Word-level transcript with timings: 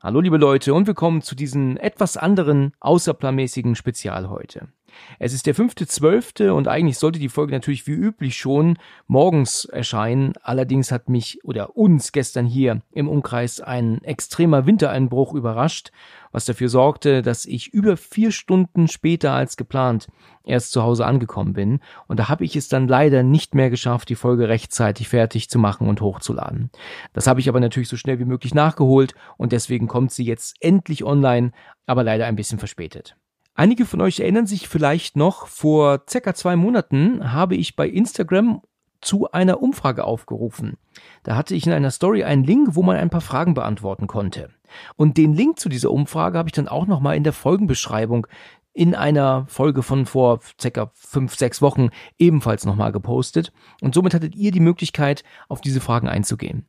Hallo 0.00 0.20
liebe 0.20 0.36
Leute 0.36 0.74
und 0.74 0.86
willkommen 0.86 1.22
zu 1.22 1.34
diesem 1.34 1.76
etwas 1.76 2.16
anderen, 2.16 2.70
außerplanmäßigen 2.78 3.74
Spezial 3.74 4.30
heute. 4.30 4.68
Es 5.18 5.32
ist 5.32 5.46
der 5.46 5.54
fünfte 5.54 5.86
zwölfte 5.86 6.54
und 6.54 6.68
eigentlich 6.68 6.98
sollte 6.98 7.18
die 7.18 7.28
Folge 7.28 7.52
natürlich 7.52 7.86
wie 7.86 7.92
üblich 7.92 8.36
schon 8.36 8.78
morgens 9.06 9.64
erscheinen. 9.64 10.34
Allerdings 10.42 10.92
hat 10.92 11.08
mich 11.08 11.44
oder 11.44 11.76
uns 11.76 12.12
gestern 12.12 12.46
hier 12.46 12.82
im 12.92 13.08
Umkreis 13.08 13.60
ein 13.60 14.02
extremer 14.04 14.66
Wintereinbruch 14.66 15.34
überrascht, 15.34 15.90
was 16.32 16.44
dafür 16.44 16.68
sorgte, 16.68 17.22
dass 17.22 17.46
ich 17.46 17.72
über 17.72 17.96
vier 17.96 18.32
Stunden 18.32 18.88
später 18.88 19.32
als 19.32 19.56
geplant 19.56 20.08
erst 20.44 20.72
zu 20.72 20.82
Hause 20.82 21.06
angekommen 21.06 21.52
bin. 21.52 21.80
Und 22.06 22.18
da 22.18 22.28
habe 22.28 22.44
ich 22.44 22.56
es 22.56 22.68
dann 22.68 22.88
leider 22.88 23.22
nicht 23.22 23.54
mehr 23.54 23.70
geschafft, 23.70 24.08
die 24.08 24.14
Folge 24.14 24.48
rechtzeitig 24.48 25.08
fertig 25.08 25.48
zu 25.50 25.58
machen 25.58 25.88
und 25.88 26.00
hochzuladen. 26.00 26.70
Das 27.12 27.26
habe 27.26 27.40
ich 27.40 27.48
aber 27.48 27.60
natürlich 27.60 27.88
so 27.88 27.96
schnell 27.96 28.18
wie 28.18 28.24
möglich 28.24 28.54
nachgeholt 28.54 29.14
und 29.36 29.52
deswegen 29.52 29.88
kommt 29.88 30.12
sie 30.12 30.24
jetzt 30.24 30.56
endlich 30.60 31.04
online, 31.04 31.52
aber 31.86 32.02
leider 32.02 32.26
ein 32.26 32.36
bisschen 32.36 32.58
verspätet. 32.58 33.16
Einige 33.58 33.86
von 33.86 34.00
euch 34.00 34.20
erinnern 34.20 34.46
sich 34.46 34.68
vielleicht 34.68 35.16
noch, 35.16 35.48
vor 35.48 36.02
circa 36.08 36.32
zwei 36.32 36.54
Monaten 36.54 37.32
habe 37.32 37.56
ich 37.56 37.74
bei 37.74 37.88
Instagram 37.88 38.62
zu 39.00 39.32
einer 39.32 39.60
Umfrage 39.60 40.04
aufgerufen. 40.04 40.76
Da 41.24 41.34
hatte 41.34 41.56
ich 41.56 41.66
in 41.66 41.72
einer 41.72 41.90
Story 41.90 42.22
einen 42.22 42.44
Link, 42.44 42.76
wo 42.76 42.84
man 42.84 42.96
ein 42.96 43.10
paar 43.10 43.20
Fragen 43.20 43.54
beantworten 43.54 44.06
konnte. 44.06 44.50
Und 44.94 45.16
den 45.16 45.32
Link 45.32 45.58
zu 45.58 45.68
dieser 45.68 45.90
Umfrage 45.90 46.38
habe 46.38 46.48
ich 46.48 46.52
dann 46.52 46.68
auch 46.68 46.86
nochmal 46.86 47.16
in 47.16 47.24
der 47.24 47.32
Folgenbeschreibung 47.32 48.28
in 48.74 48.94
einer 48.94 49.44
Folge 49.48 49.82
von 49.82 50.06
vor 50.06 50.38
circa 50.60 50.92
fünf, 50.94 51.34
sechs 51.34 51.60
Wochen 51.60 51.88
ebenfalls 52.16 52.64
nochmal 52.64 52.92
gepostet. 52.92 53.52
Und 53.80 53.92
somit 53.92 54.14
hattet 54.14 54.36
ihr 54.36 54.52
die 54.52 54.60
Möglichkeit, 54.60 55.24
auf 55.48 55.60
diese 55.60 55.80
Fragen 55.80 56.06
einzugehen. 56.06 56.64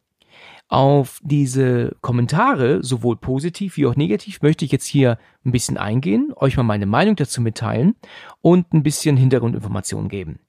Auf 0.69 1.19
diese 1.23 1.97
Kommentare, 2.01 2.83
sowohl 2.83 3.17
positiv 3.17 3.75
wie 3.75 3.87
auch 3.87 3.95
negativ, 3.95 4.43
möchte 4.43 4.63
ich 4.65 4.71
jetzt 4.71 4.85
hier 4.85 5.17
ein 5.43 5.51
bisschen 5.51 5.77
eingehen, 5.77 6.31
euch 6.35 6.57
mal 6.57 6.63
meine 6.63 6.85
Meinung 6.85 7.15
dazu 7.15 7.41
mitteilen 7.41 7.95
und 8.41 8.71
ein 8.71 8.83
bisschen 8.83 9.17
Hintergrundinformationen 9.17 10.09
geben. 10.09 10.39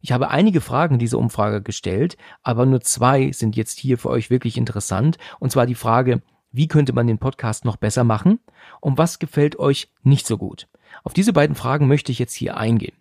Ich 0.00 0.12
habe 0.12 0.30
einige 0.30 0.60
Fragen 0.60 1.00
dieser 1.00 1.18
Umfrage 1.18 1.60
gestellt, 1.60 2.16
aber 2.42 2.66
nur 2.66 2.82
zwei 2.82 3.32
sind 3.32 3.56
jetzt 3.56 3.80
hier 3.80 3.98
für 3.98 4.10
euch 4.10 4.30
wirklich 4.30 4.56
interessant. 4.56 5.18
Und 5.40 5.50
zwar 5.50 5.66
die 5.66 5.74
Frage, 5.74 6.22
wie 6.52 6.68
könnte 6.68 6.92
man 6.92 7.08
den 7.08 7.18
Podcast 7.18 7.64
noch 7.64 7.76
besser 7.76 8.04
machen 8.04 8.38
und 8.80 8.96
was 8.96 9.18
gefällt 9.18 9.58
euch 9.58 9.90
nicht 10.04 10.26
so 10.26 10.38
gut. 10.38 10.68
Auf 11.02 11.14
diese 11.14 11.32
beiden 11.32 11.56
Fragen 11.56 11.88
möchte 11.88 12.12
ich 12.12 12.20
jetzt 12.20 12.34
hier 12.34 12.56
eingehen. 12.56 12.96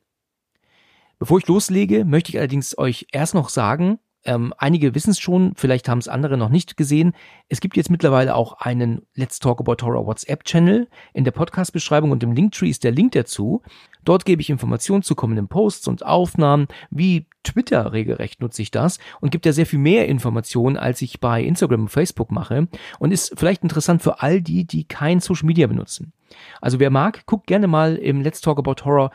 Bevor 1.20 1.38
ich 1.38 1.48
loslege, 1.48 2.04
möchte 2.04 2.32
ich 2.32 2.40
allerdings 2.40 2.76
euch 2.80 3.06
erst 3.12 3.36
noch 3.36 3.50
sagen, 3.50 4.00
ähm, 4.24 4.54
einige 4.58 4.94
wissen 4.94 5.12
es 5.12 5.20
schon, 5.20 5.54
vielleicht 5.56 5.90
haben 5.90 5.98
es 6.00 6.08
andere 6.08 6.38
noch 6.38 6.50
nicht 6.50 6.78
gesehen. 6.78 7.14
Es 7.50 7.60
gibt 7.60 7.76
jetzt 7.76 7.90
mittlerweile 7.90 8.36
auch 8.36 8.54
einen 8.54 9.02
Let's 9.16 9.40
Talk 9.40 9.60
About 9.60 9.84
Horror 9.86 10.06
WhatsApp-Channel. 10.06 10.88
In 11.14 11.24
der 11.24 11.32
Podcast-Beschreibung 11.32 12.12
und 12.12 12.22
im 12.24 12.34
Linktree 12.34 12.70
ist 12.70 12.84
der 12.84 12.92
Link 12.92 13.14
dazu. 13.14 13.64
Dort 14.04 14.26
gebe 14.26 14.42
ich 14.42 14.50
Informationen 14.50 15.04
zu 15.04 15.16
kommenden 15.16 15.48
Posts 15.48 15.88
und 15.88 16.06
Aufnahmen. 16.06 16.68
Wie 16.90 17.28
Twitter 17.44 17.94
regelrecht 17.94 18.42
nutze 18.42 18.62
ich 18.62 18.72
das 18.72 19.00
und 19.20 19.32
gibt 19.32 19.46
ja 19.46 19.54
sehr 19.54 19.66
viel 19.66 19.80
mehr 19.80 20.08
Informationen, 20.08 20.78
als 20.78 21.02
ich 21.02 21.20
bei 21.20 21.44
Instagram 21.44 21.82
und 21.82 21.90
Facebook 21.90 22.32
mache 22.32 22.68
und 23.00 23.12
ist 23.12 23.34
vielleicht 23.38 23.64
interessant 23.64 24.02
für 24.02 24.22
all 24.22 24.42
die, 24.42 24.66
die 24.66 24.84
kein 24.84 25.20
Social 25.20 25.48
Media 25.48 25.68
benutzen. 25.68 26.14
Also 26.62 26.80
wer 26.80 26.90
mag, 26.90 27.26
guckt 27.26 27.48
gerne 27.48 27.68
mal 27.68 27.96
im 27.96 28.22
Let's 28.22 28.42
Talk 28.42 28.60
About 28.60 28.86
Horror 28.86 29.12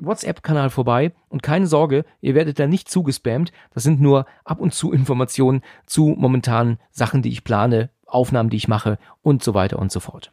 WhatsApp-Kanal 0.00 0.70
vorbei 0.70 1.12
und 1.28 1.42
keine 1.42 1.66
Sorge, 1.66 2.04
ihr 2.20 2.34
werdet 2.34 2.58
da 2.58 2.66
nicht 2.66 2.90
zugespammt. 2.90 3.52
Das 3.72 3.82
sind 3.82 4.00
nur 4.00 4.26
ab 4.44 4.60
und 4.60 4.74
zu 4.74 4.92
Informationen 4.92 5.62
zu 5.86 6.14
momentanen 6.18 6.78
Sachen, 6.90 7.22
die 7.22 7.30
ich 7.30 7.44
plane, 7.44 7.90
Aufnahmen, 8.06 8.50
die 8.50 8.56
ich 8.56 8.68
mache 8.68 8.98
und 9.22 9.42
so 9.42 9.54
weiter 9.54 9.78
und 9.78 9.92
so 9.92 10.00
fort. 10.00 10.32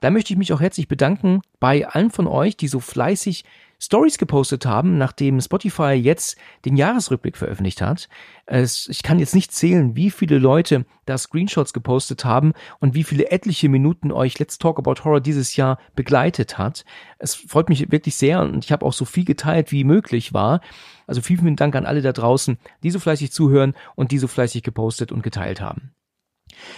Da 0.00 0.10
möchte 0.10 0.32
ich 0.32 0.38
mich 0.38 0.52
auch 0.52 0.60
herzlich 0.60 0.88
bedanken 0.88 1.42
bei 1.60 1.86
allen 1.86 2.10
von 2.10 2.26
euch, 2.26 2.56
die 2.56 2.66
so 2.66 2.80
fleißig 2.80 3.44
Stories 3.84 4.16
gepostet 4.16 4.64
haben, 4.64 4.96
nachdem 4.96 5.40
Spotify 5.40 5.94
jetzt 5.94 6.36
den 6.64 6.76
Jahresrückblick 6.76 7.36
veröffentlicht 7.36 7.82
hat. 7.82 8.08
Es, 8.46 8.86
ich 8.88 9.02
kann 9.02 9.18
jetzt 9.18 9.34
nicht 9.34 9.50
zählen, 9.50 9.96
wie 9.96 10.12
viele 10.12 10.38
Leute 10.38 10.86
da 11.04 11.18
Screenshots 11.18 11.72
gepostet 11.72 12.24
haben 12.24 12.52
und 12.78 12.94
wie 12.94 13.02
viele 13.02 13.32
etliche 13.32 13.68
Minuten 13.68 14.12
euch 14.12 14.38
Let's 14.38 14.58
Talk 14.58 14.78
About 14.78 15.02
Horror 15.02 15.20
dieses 15.20 15.56
Jahr 15.56 15.80
begleitet 15.96 16.58
hat. 16.58 16.84
Es 17.18 17.34
freut 17.34 17.68
mich 17.68 17.90
wirklich 17.90 18.14
sehr 18.14 18.40
und 18.40 18.64
ich 18.64 18.70
habe 18.70 18.86
auch 18.86 18.92
so 18.92 19.04
viel 19.04 19.24
geteilt, 19.24 19.72
wie 19.72 19.82
möglich 19.82 20.32
war. 20.32 20.60
Also 21.08 21.20
vielen, 21.20 21.40
vielen 21.40 21.56
Dank 21.56 21.74
an 21.74 21.84
alle 21.84 22.02
da 22.02 22.12
draußen, 22.12 22.58
die 22.84 22.90
so 22.92 23.00
fleißig 23.00 23.32
zuhören 23.32 23.74
und 23.96 24.12
die 24.12 24.18
so 24.18 24.28
fleißig 24.28 24.62
gepostet 24.62 25.10
und 25.10 25.24
geteilt 25.24 25.60
haben. 25.60 25.92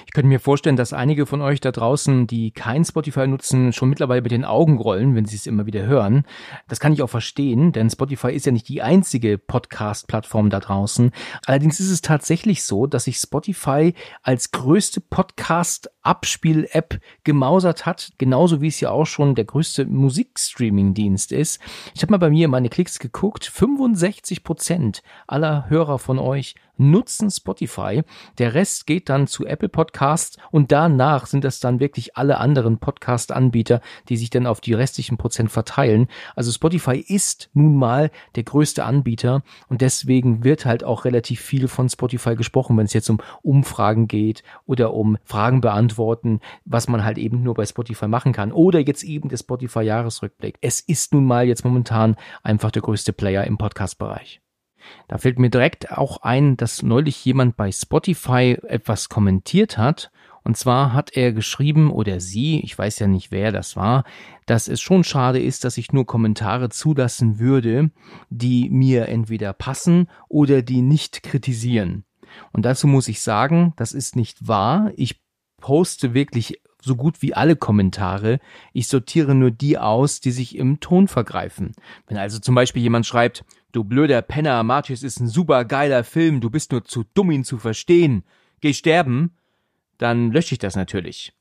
Ich 0.06 0.12
könnte 0.12 0.28
mir 0.28 0.40
vorstellen, 0.40 0.76
dass 0.76 0.92
einige 0.92 1.26
von 1.26 1.42
euch 1.42 1.60
da 1.60 1.72
draußen, 1.72 2.26
die 2.26 2.50
kein 2.50 2.84
Spotify 2.84 3.26
nutzen, 3.26 3.72
schon 3.72 3.88
mittlerweile 3.88 4.22
mit 4.22 4.32
den 4.32 4.44
Augen 4.44 4.78
rollen, 4.78 5.14
wenn 5.14 5.24
sie 5.24 5.36
es 5.36 5.46
immer 5.46 5.66
wieder 5.66 5.86
hören. 5.86 6.24
Das 6.68 6.80
kann 6.80 6.92
ich 6.92 7.02
auch 7.02 7.10
verstehen, 7.10 7.72
denn 7.72 7.90
Spotify 7.90 8.32
ist 8.32 8.46
ja 8.46 8.52
nicht 8.52 8.68
die 8.68 8.82
einzige 8.82 9.38
Podcast-Plattform 9.38 10.50
da 10.50 10.60
draußen. 10.60 11.10
Allerdings 11.46 11.80
ist 11.80 11.90
es 11.90 12.02
tatsächlich 12.02 12.64
so, 12.64 12.86
dass 12.86 13.04
sich 13.04 13.18
Spotify 13.18 13.94
als 14.22 14.50
größte 14.50 15.00
Podcast-Abspiel-App 15.00 17.00
gemausert 17.24 17.86
hat, 17.86 18.12
genauso 18.18 18.60
wie 18.60 18.68
es 18.68 18.80
ja 18.80 18.90
auch 18.90 19.06
schon 19.06 19.34
der 19.34 19.44
größte 19.44 19.86
Musikstreaming-Dienst 19.86 21.32
ist. 21.32 21.60
Ich 21.94 22.02
habe 22.02 22.12
mal 22.12 22.18
bei 22.18 22.30
mir 22.30 22.48
meine 22.48 22.68
Klicks 22.68 22.98
geguckt. 22.98 23.44
65 23.44 24.44
Prozent 24.44 25.02
aller 25.26 25.68
Hörer 25.68 25.98
von 25.98 26.18
euch 26.18 26.54
nutzen 26.76 27.30
Spotify. 27.30 28.02
Der 28.38 28.54
Rest 28.54 28.86
geht 28.86 29.08
dann 29.08 29.26
zu 29.26 29.46
Apple 29.46 29.68
Podcasts 29.68 30.36
und 30.50 30.72
danach 30.72 31.26
sind 31.26 31.44
das 31.44 31.60
dann 31.60 31.80
wirklich 31.80 32.16
alle 32.16 32.38
anderen 32.38 32.78
Podcast-Anbieter, 32.78 33.80
die 34.08 34.16
sich 34.16 34.30
dann 34.30 34.46
auf 34.46 34.60
die 34.60 34.74
restlichen 34.74 35.16
Prozent 35.16 35.50
verteilen. 35.50 36.08
Also 36.36 36.52
Spotify 36.52 36.96
ist 36.96 37.50
nun 37.54 37.76
mal 37.76 38.10
der 38.36 38.44
größte 38.44 38.84
Anbieter 38.84 39.42
und 39.68 39.80
deswegen 39.80 40.44
wird 40.44 40.66
halt 40.66 40.84
auch 40.84 41.04
relativ 41.04 41.40
viel 41.40 41.68
von 41.68 41.88
Spotify 41.88 42.36
gesprochen, 42.36 42.76
wenn 42.76 42.86
es 42.86 42.92
jetzt 42.92 43.10
um 43.10 43.18
Umfragen 43.42 44.08
geht 44.08 44.42
oder 44.66 44.94
um 44.94 45.18
Fragen 45.24 45.60
beantworten, 45.60 46.40
was 46.64 46.88
man 46.88 47.04
halt 47.04 47.18
eben 47.18 47.42
nur 47.42 47.54
bei 47.54 47.66
Spotify 47.66 48.08
machen 48.08 48.32
kann. 48.32 48.52
Oder 48.52 48.80
jetzt 48.80 49.02
eben 49.02 49.28
der 49.28 49.36
Spotify-Jahresrückblick. 49.36 50.58
Es 50.60 50.80
ist 50.80 51.12
nun 51.12 51.24
mal 51.24 51.46
jetzt 51.46 51.64
momentan 51.64 52.16
einfach 52.42 52.70
der 52.70 52.82
größte 52.82 53.12
Player 53.12 53.44
im 53.44 53.58
Podcast-Bereich. 53.58 54.43
Da 55.08 55.18
fällt 55.18 55.38
mir 55.38 55.50
direkt 55.50 55.90
auch 55.90 56.22
ein, 56.22 56.56
dass 56.56 56.82
neulich 56.82 57.24
jemand 57.24 57.56
bei 57.56 57.70
Spotify 57.72 58.58
etwas 58.66 59.08
kommentiert 59.08 59.78
hat. 59.78 60.10
Und 60.42 60.58
zwar 60.58 60.92
hat 60.92 61.16
er 61.16 61.32
geschrieben, 61.32 61.90
oder 61.90 62.20
sie, 62.20 62.60
ich 62.60 62.76
weiß 62.76 62.98
ja 62.98 63.06
nicht, 63.06 63.30
wer 63.30 63.50
das 63.50 63.76
war, 63.76 64.04
dass 64.44 64.68
es 64.68 64.80
schon 64.80 65.02
schade 65.02 65.40
ist, 65.40 65.64
dass 65.64 65.78
ich 65.78 65.92
nur 65.92 66.06
Kommentare 66.06 66.68
zulassen 66.68 67.38
würde, 67.38 67.90
die 68.28 68.68
mir 68.68 69.08
entweder 69.08 69.54
passen 69.54 70.08
oder 70.28 70.60
die 70.60 70.82
nicht 70.82 71.22
kritisieren. 71.22 72.04
Und 72.52 72.66
dazu 72.66 72.86
muss 72.86 73.08
ich 73.08 73.22
sagen, 73.22 73.72
das 73.76 73.92
ist 73.92 74.16
nicht 74.16 74.46
wahr. 74.46 74.92
Ich 74.96 75.22
poste 75.60 76.12
wirklich 76.12 76.60
so 76.84 76.96
gut 76.96 77.22
wie 77.22 77.34
alle 77.34 77.56
Kommentare. 77.56 78.38
Ich 78.72 78.88
sortiere 78.88 79.34
nur 79.34 79.50
die 79.50 79.78
aus, 79.78 80.20
die 80.20 80.30
sich 80.30 80.56
im 80.56 80.80
Ton 80.80 81.08
vergreifen. 81.08 81.72
Wenn 82.06 82.16
also 82.16 82.38
zum 82.38 82.54
Beispiel 82.54 82.82
jemand 82.82 83.06
schreibt, 83.06 83.44
Du 83.74 83.82
blöder 83.82 84.22
Penner, 84.22 84.62
Martius 84.62 85.02
ist 85.02 85.18
ein 85.18 85.26
super 85.26 85.64
geiler 85.64 86.04
Film, 86.04 86.40
du 86.40 86.48
bist 86.48 86.70
nur 86.70 86.84
zu 86.84 87.02
dumm, 87.12 87.32
ihn 87.32 87.42
zu 87.42 87.58
verstehen. 87.58 88.22
Geh 88.60 88.72
sterben. 88.72 89.32
Dann 89.98 90.30
lösche 90.30 90.54
ich 90.54 90.60
das 90.60 90.76
natürlich. 90.76 91.32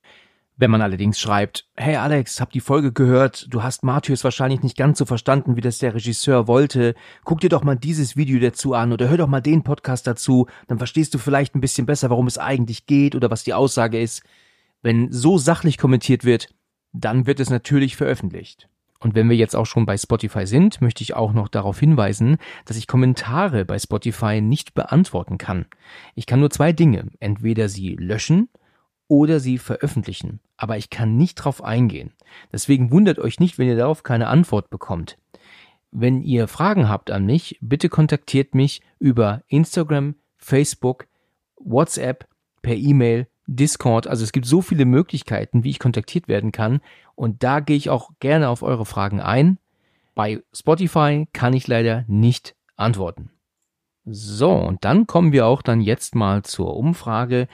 Wenn 0.57 0.71
man 0.71 0.81
allerdings 0.81 1.19
schreibt, 1.19 1.67
hey 1.75 1.95
Alex, 1.95 2.41
hab 2.41 2.51
die 2.51 2.59
Folge 2.59 2.91
gehört, 2.91 3.45
du 3.51 3.61
hast 3.61 3.83
Martius 3.83 4.23
wahrscheinlich 4.23 4.63
nicht 4.63 4.75
ganz 4.75 4.97
so 4.97 5.05
verstanden, 5.05 5.55
wie 5.57 5.61
das 5.61 5.77
der 5.77 5.93
Regisseur 5.93 6.47
wollte, 6.47 6.95
guck 7.23 7.39
dir 7.39 7.49
doch 7.49 7.63
mal 7.63 7.75
dieses 7.75 8.17
Video 8.17 8.39
dazu 8.39 8.73
an 8.73 8.91
oder 8.93 9.09
hör 9.09 9.17
doch 9.17 9.27
mal 9.27 9.41
den 9.41 9.61
Podcast 9.61 10.07
dazu, 10.07 10.47
dann 10.67 10.79
verstehst 10.79 11.13
du 11.13 11.19
vielleicht 11.19 11.53
ein 11.53 11.61
bisschen 11.61 11.85
besser, 11.85 12.09
worum 12.09 12.25
es 12.25 12.39
eigentlich 12.39 12.87
geht 12.87 13.13
oder 13.13 13.29
was 13.29 13.43
die 13.43 13.53
Aussage 13.53 14.01
ist. 14.01 14.23
Wenn 14.83 15.11
so 15.11 15.37
sachlich 15.37 15.79
kommentiert 15.79 16.25
wird, 16.25 16.49
dann 16.91 17.25
wird 17.25 17.39
es 17.39 17.49
natürlich 17.49 17.95
veröffentlicht. 17.95 18.69
Und 18.99 19.15
wenn 19.15 19.29
wir 19.29 19.35
jetzt 19.35 19.55
auch 19.55 19.65
schon 19.65 19.85
bei 19.85 19.97
Spotify 19.97 20.45
sind, 20.45 20.81
möchte 20.81 21.03
ich 21.03 21.13
auch 21.15 21.33
noch 21.33 21.47
darauf 21.47 21.79
hinweisen, 21.79 22.37
dass 22.65 22.77
ich 22.77 22.87
Kommentare 22.87 23.65
bei 23.65 23.79
Spotify 23.79 24.39
nicht 24.39 24.73
beantworten 24.73 25.37
kann. 25.37 25.65
Ich 26.15 26.25
kann 26.25 26.39
nur 26.39 26.51
zwei 26.51 26.71
Dinge, 26.71 27.07
entweder 27.19 27.67
sie 27.67 27.95
löschen 27.95 28.49
oder 29.07 29.39
sie 29.39 29.57
veröffentlichen, 29.57 30.39
aber 30.55 30.77
ich 30.77 30.89
kann 30.89 31.17
nicht 31.17 31.35
drauf 31.35 31.63
eingehen. 31.63 32.13
Deswegen 32.51 32.91
wundert 32.91 33.19
euch 33.19 33.39
nicht, 33.39 33.57
wenn 33.57 33.67
ihr 33.67 33.75
darauf 33.75 34.03
keine 34.03 34.27
Antwort 34.27 34.69
bekommt. 34.69 35.17
Wenn 35.91 36.21
ihr 36.21 36.47
Fragen 36.47 36.87
habt 36.87 37.11
an 37.11 37.25
mich, 37.25 37.57
bitte 37.61 37.89
kontaktiert 37.89 38.55
mich 38.55 38.81
über 38.99 39.43
Instagram, 39.47 40.15
Facebook, 40.37 41.07
WhatsApp, 41.57 42.27
per 42.61 42.75
E-Mail 42.75 43.27
Discord. 43.47 44.07
Also 44.07 44.23
es 44.23 44.31
gibt 44.31 44.45
so 44.45 44.61
viele 44.61 44.85
Möglichkeiten, 44.85 45.63
wie 45.63 45.69
ich 45.69 45.79
kontaktiert 45.79 46.27
werden 46.27 46.51
kann. 46.51 46.81
Und 47.15 47.43
da 47.43 47.59
gehe 47.59 47.77
ich 47.77 47.89
auch 47.89 48.11
gerne 48.19 48.49
auf 48.49 48.63
eure 48.63 48.85
Fragen 48.85 49.21
ein. 49.21 49.57
Bei 50.15 50.43
Spotify 50.53 51.27
kann 51.33 51.53
ich 51.53 51.67
leider 51.67 52.05
nicht 52.07 52.55
antworten. 52.75 53.33
So, 54.05 54.51
und 54.51 54.83
dann 54.83 55.07
kommen 55.07 55.31
wir 55.31 55.45
auch 55.45 55.61
dann 55.61 55.79
jetzt 55.79 56.13
mal 56.13 56.43
zur 56.43 56.75
Umfrage. 56.75 57.47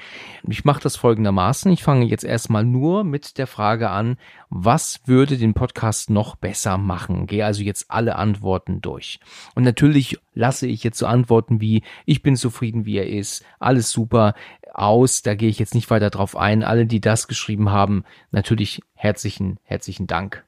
Ich 0.48 0.66
mache 0.66 0.82
das 0.82 0.96
folgendermaßen. 0.96 1.72
Ich 1.72 1.84
fange 1.84 2.06
jetzt 2.06 2.24
erstmal 2.24 2.66
nur 2.66 3.04
mit 3.04 3.38
der 3.38 3.46
Frage 3.46 3.92
an, 3.92 4.18
was 4.50 5.02
würde 5.06 5.38
den 5.38 5.54
Podcast 5.54 6.10
noch 6.10 6.36
besser 6.36 6.80
machen? 6.80 7.28
Gehe 7.28 7.46
also 7.46 7.62
jetzt 7.62 7.92
alle 7.92 8.16
Antworten 8.16 8.82
durch. 8.82 9.20
Und 9.54 9.62
natürlich 9.62 10.18
lasse 10.34 10.66
ich 10.66 10.84
jetzt 10.84 10.98
so 10.98 11.06
Antworten 11.06 11.62
wie, 11.62 11.84
ich 12.08 12.24
bin 12.24 12.36
zufrieden, 12.36 12.84
wie 12.88 12.98
er 12.98 13.08
ist, 13.08 13.46
alles 13.60 13.92
super 13.92 14.34
aus. 14.80 15.22
Da 15.22 15.36
gehe 15.36 15.50
ich 15.50 15.60
jetzt 15.60 15.76
nicht 15.76 15.90
weiter 15.90 16.10
drauf 16.10 16.36
ein. 16.36 16.64
Alle, 16.64 16.86
die 16.86 17.02
das 17.02 17.28
geschrieben 17.28 17.72
haben, 17.72 18.04
natürlich 18.32 18.82
herzlichen, 18.94 19.60
herzlichen 19.64 20.08
Dank. 20.08 20.46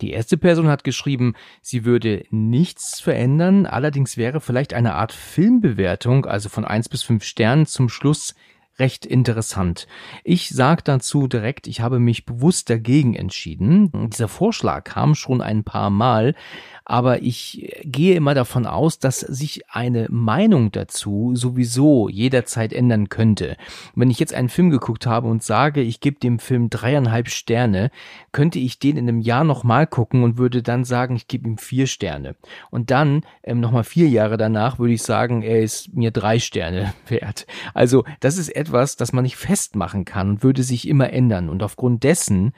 Die 0.00 0.10
erste 0.10 0.36
Person 0.36 0.68
hat 0.68 0.82
geschrieben, 0.82 1.34
sie 1.62 1.84
würde 1.84 2.24
nichts 2.30 3.00
verändern, 3.00 3.66
allerdings 3.66 4.16
wäre 4.16 4.40
vielleicht 4.40 4.74
eine 4.74 4.94
Art 4.94 5.12
Filmbewertung, 5.12 6.26
also 6.26 6.48
von 6.48 6.64
eins 6.64 6.88
bis 6.88 7.02
fünf 7.02 7.22
Sternen 7.24 7.66
zum 7.66 7.88
Schluss 7.88 8.34
recht 8.78 9.06
interessant. 9.06 9.86
Ich 10.24 10.48
sage 10.48 10.82
dazu 10.82 11.28
direkt, 11.28 11.66
ich 11.66 11.80
habe 11.80 12.00
mich 12.00 12.26
bewusst 12.26 12.70
dagegen 12.70 13.14
entschieden. 13.14 14.10
Dieser 14.10 14.28
Vorschlag 14.28 14.84
kam 14.84 15.14
schon 15.14 15.40
ein 15.40 15.62
paar 15.64 15.90
Mal, 15.90 16.34
aber 16.84 17.22
ich 17.22 17.74
gehe 17.82 18.14
immer 18.14 18.34
davon 18.34 18.66
aus, 18.66 18.98
dass 18.98 19.20
sich 19.20 19.62
eine 19.70 20.06
Meinung 20.10 20.70
dazu 20.70 21.32
sowieso 21.34 22.08
jederzeit 22.10 22.72
ändern 22.72 23.08
könnte. 23.08 23.56
Wenn 23.94 24.10
ich 24.10 24.20
jetzt 24.20 24.34
einen 24.34 24.50
Film 24.50 24.68
geguckt 24.70 25.06
habe 25.06 25.28
und 25.28 25.42
sage, 25.42 25.80
ich 25.80 26.00
gebe 26.00 26.20
dem 26.20 26.38
Film 26.38 26.68
dreieinhalb 26.68 27.30
Sterne, 27.30 27.90
könnte 28.32 28.58
ich 28.58 28.78
den 28.78 28.98
in 28.98 29.08
einem 29.08 29.20
Jahr 29.20 29.44
nochmal 29.44 29.86
gucken 29.86 30.22
und 30.24 30.36
würde 30.36 30.62
dann 30.62 30.84
sagen, 30.84 31.16
ich 31.16 31.26
gebe 31.26 31.48
ihm 31.48 31.56
vier 31.56 31.86
Sterne. 31.86 32.36
Und 32.70 32.90
dann, 32.90 33.22
ähm, 33.42 33.60
nochmal 33.60 33.84
vier 33.84 34.08
Jahre 34.08 34.36
danach, 34.36 34.78
würde 34.78 34.92
ich 34.92 35.02
sagen, 35.02 35.42
er 35.42 35.62
ist 35.62 35.94
mir 35.94 36.10
drei 36.10 36.38
Sterne 36.38 36.92
wert. 37.08 37.46
Also 37.72 38.04
das 38.20 38.36
ist 38.36 38.54
etwas, 38.54 38.96
das 38.96 39.12
man 39.14 39.24
nicht 39.24 39.36
festmachen 39.36 40.04
kann 40.04 40.28
und 40.28 40.42
würde 40.42 40.62
sich 40.62 40.86
immer 40.86 41.10
ändern. 41.10 41.48
Und 41.48 41.62
aufgrund 41.62 42.04
dessen 42.04 42.52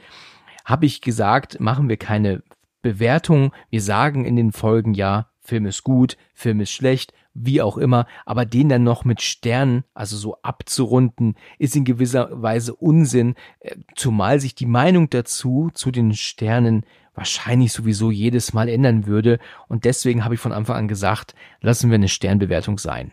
habe 0.65 0.87
ich 0.87 1.01
gesagt, 1.01 1.61
machen 1.61 1.89
wir 1.89 1.97
keine 1.97 2.43
Bewertung. 2.87 3.53
Wir 3.69 3.83
sagen 3.83 4.25
in 4.25 4.37
den 4.37 4.53
Folgen 4.53 4.95
ja, 4.95 5.29
Film 5.41 5.67
ist 5.67 5.83
gut, 5.83 6.17
Film 6.35 6.61
ist 6.61 6.71
schlecht, 6.71 7.13
wie 7.35 7.61
auch 7.61 7.79
immer, 7.79 8.07
aber 8.25 8.47
den 8.47 8.69
dann 8.69 8.85
noch 8.85 9.05
mit 9.05 9.23
Sternen, 9.23 9.83
also 9.93 10.17
so 10.17 10.37
abzurunden, 10.43 11.35
ist 11.59 11.75
in 11.75 11.85
gewisser 11.85 12.29
Weise 12.31 12.75
Unsinn, 12.75 13.35
äh, 13.61 13.75
zumal 13.97 14.41
sich 14.41 14.55
die 14.55 14.67
Meinung 14.67 15.11
dazu, 15.11 15.71
zu 15.75 15.91
den 15.91 16.15
Sternen, 16.15 16.87
wahrscheinlich 17.15 17.73
sowieso 17.73 18.11
jedes 18.13 18.53
Mal 18.53 18.69
ändern 18.69 19.07
würde 19.07 19.41
und 19.67 19.85
deswegen 19.85 20.25
habe 20.25 20.35
ich 20.35 20.41
von 20.41 20.53
Anfang 20.53 20.77
an 20.77 20.89
gesagt, 20.89 21.35
lassen 21.61 21.91
wir 21.91 21.97
eine 21.97 22.09
Sternbewertung 22.09 22.79
sein. 22.79 23.11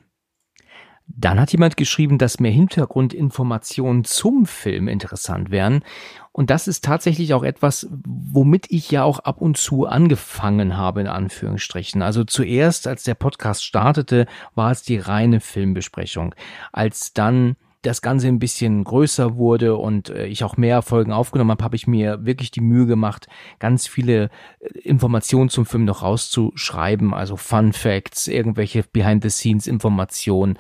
Dann 1.07 1.39
hat 1.39 1.51
jemand 1.51 1.77
geschrieben, 1.77 2.17
dass 2.17 2.39
mehr 2.39 2.51
Hintergrundinformationen 2.51 4.03
zum 4.03 4.45
Film 4.45 4.87
interessant 4.87 5.51
wären. 5.51 5.83
Und 6.31 6.49
das 6.49 6.67
ist 6.67 6.83
tatsächlich 6.83 7.33
auch 7.33 7.43
etwas, 7.43 7.87
womit 8.05 8.71
ich 8.71 8.89
ja 8.89 9.03
auch 9.03 9.19
ab 9.19 9.41
und 9.41 9.57
zu 9.57 9.85
angefangen 9.85 10.75
habe, 10.75 11.01
in 11.01 11.07
Anführungsstrichen. 11.07 12.01
Also 12.01 12.23
zuerst, 12.23 12.87
als 12.87 13.03
der 13.03 13.15
Podcast 13.15 13.63
startete, 13.63 14.25
war 14.55 14.71
es 14.71 14.81
die 14.81 14.97
reine 14.97 15.39
Filmbesprechung. 15.39 16.33
Als 16.71 17.13
dann 17.13 17.55
das 17.83 18.01
Ganze 18.01 18.27
ein 18.27 18.39
bisschen 18.39 18.83
größer 18.83 19.35
wurde 19.35 19.75
und 19.75 20.09
äh, 20.09 20.25
ich 20.25 20.43
auch 20.43 20.57
mehr 20.57 20.81
Folgen 20.81 21.11
aufgenommen 21.11 21.51
habe, 21.51 21.63
habe 21.63 21.75
ich 21.75 21.85
mir 21.85 22.25
wirklich 22.25 22.49
die 22.49 22.61
Mühe 22.61 22.87
gemacht, 22.87 23.27
ganz 23.59 23.87
viele 23.87 24.29
äh, 24.59 24.79
Informationen 24.79 25.49
zum 25.49 25.65
Film 25.65 25.85
noch 25.85 26.01
rauszuschreiben, 26.01 27.13
also 27.13 27.35
Fun 27.35 27.73
Facts, 27.73 28.27
irgendwelche 28.27 28.83
Behind-the-Scenes-Informationen. 28.83 30.57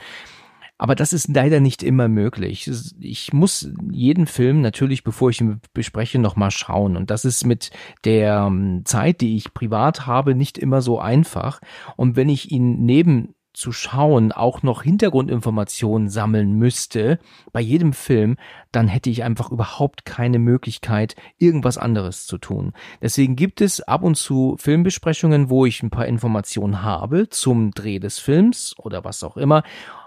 Aber 0.77 0.95
das 0.95 1.13
ist 1.13 1.29
leider 1.33 1.61
nicht 1.61 1.81
immer 1.81 2.09
möglich. 2.09 2.69
Ich 2.99 3.31
muss 3.31 3.69
jeden 3.89 4.27
Film 4.27 4.61
natürlich, 4.61 5.05
bevor 5.05 5.29
ich 5.29 5.39
ihn 5.39 5.61
bespreche, 5.73 6.19
nochmal 6.19 6.51
schauen. 6.51 6.97
Und 6.97 7.09
das 7.09 7.23
ist 7.23 7.45
mit 7.45 7.69
der 8.03 8.47
ähm, 8.47 8.81
Zeit, 8.83 9.21
die 9.21 9.37
ich 9.37 9.53
privat 9.53 10.07
habe, 10.07 10.35
nicht 10.35 10.57
immer 10.57 10.81
so 10.81 10.99
einfach. 10.99 11.61
Und 11.95 12.17
wenn 12.17 12.27
ich 12.27 12.51
ihn 12.51 12.83
neben 12.85 13.33
zu 13.53 13.71
schauen 13.71 14.31
auch 14.31 14.63
noch 14.63 14.83
Hintergrundinformationen 14.83 16.09
sammeln 16.09 16.53
müsste 16.53 17.19
bei 17.51 17.61
jedem 17.61 17.93
Film, 17.93 18.37
dann 18.71 18.87
hätte 18.87 19.09
ich 19.09 19.23
einfach 19.23 19.51
überhaupt 19.51 20.05
keine 20.05 20.39
Möglichkeit, 20.39 21.15
irgendwas 21.37 21.77
anderes 21.77 22.25
zu 22.25 22.37
tun. 22.37 22.73
Deswegen 23.01 23.35
gibt 23.35 23.61
es 23.61 23.81
ab 23.81 24.03
und 24.03 24.15
zu 24.15 24.55
Filmbesprechungen, 24.59 25.49
wo 25.49 25.65
ich 25.65 25.83
ein 25.83 25.91
paar 25.91 26.07
Informationen 26.07 26.81
habe 26.81 27.29
zum 27.29 27.71
Dreh 27.71 27.99
des 27.99 28.19
Films 28.19 28.75
oder 28.77 29.03
was 29.03 29.23
auch 29.23 29.37
immer 29.37 29.63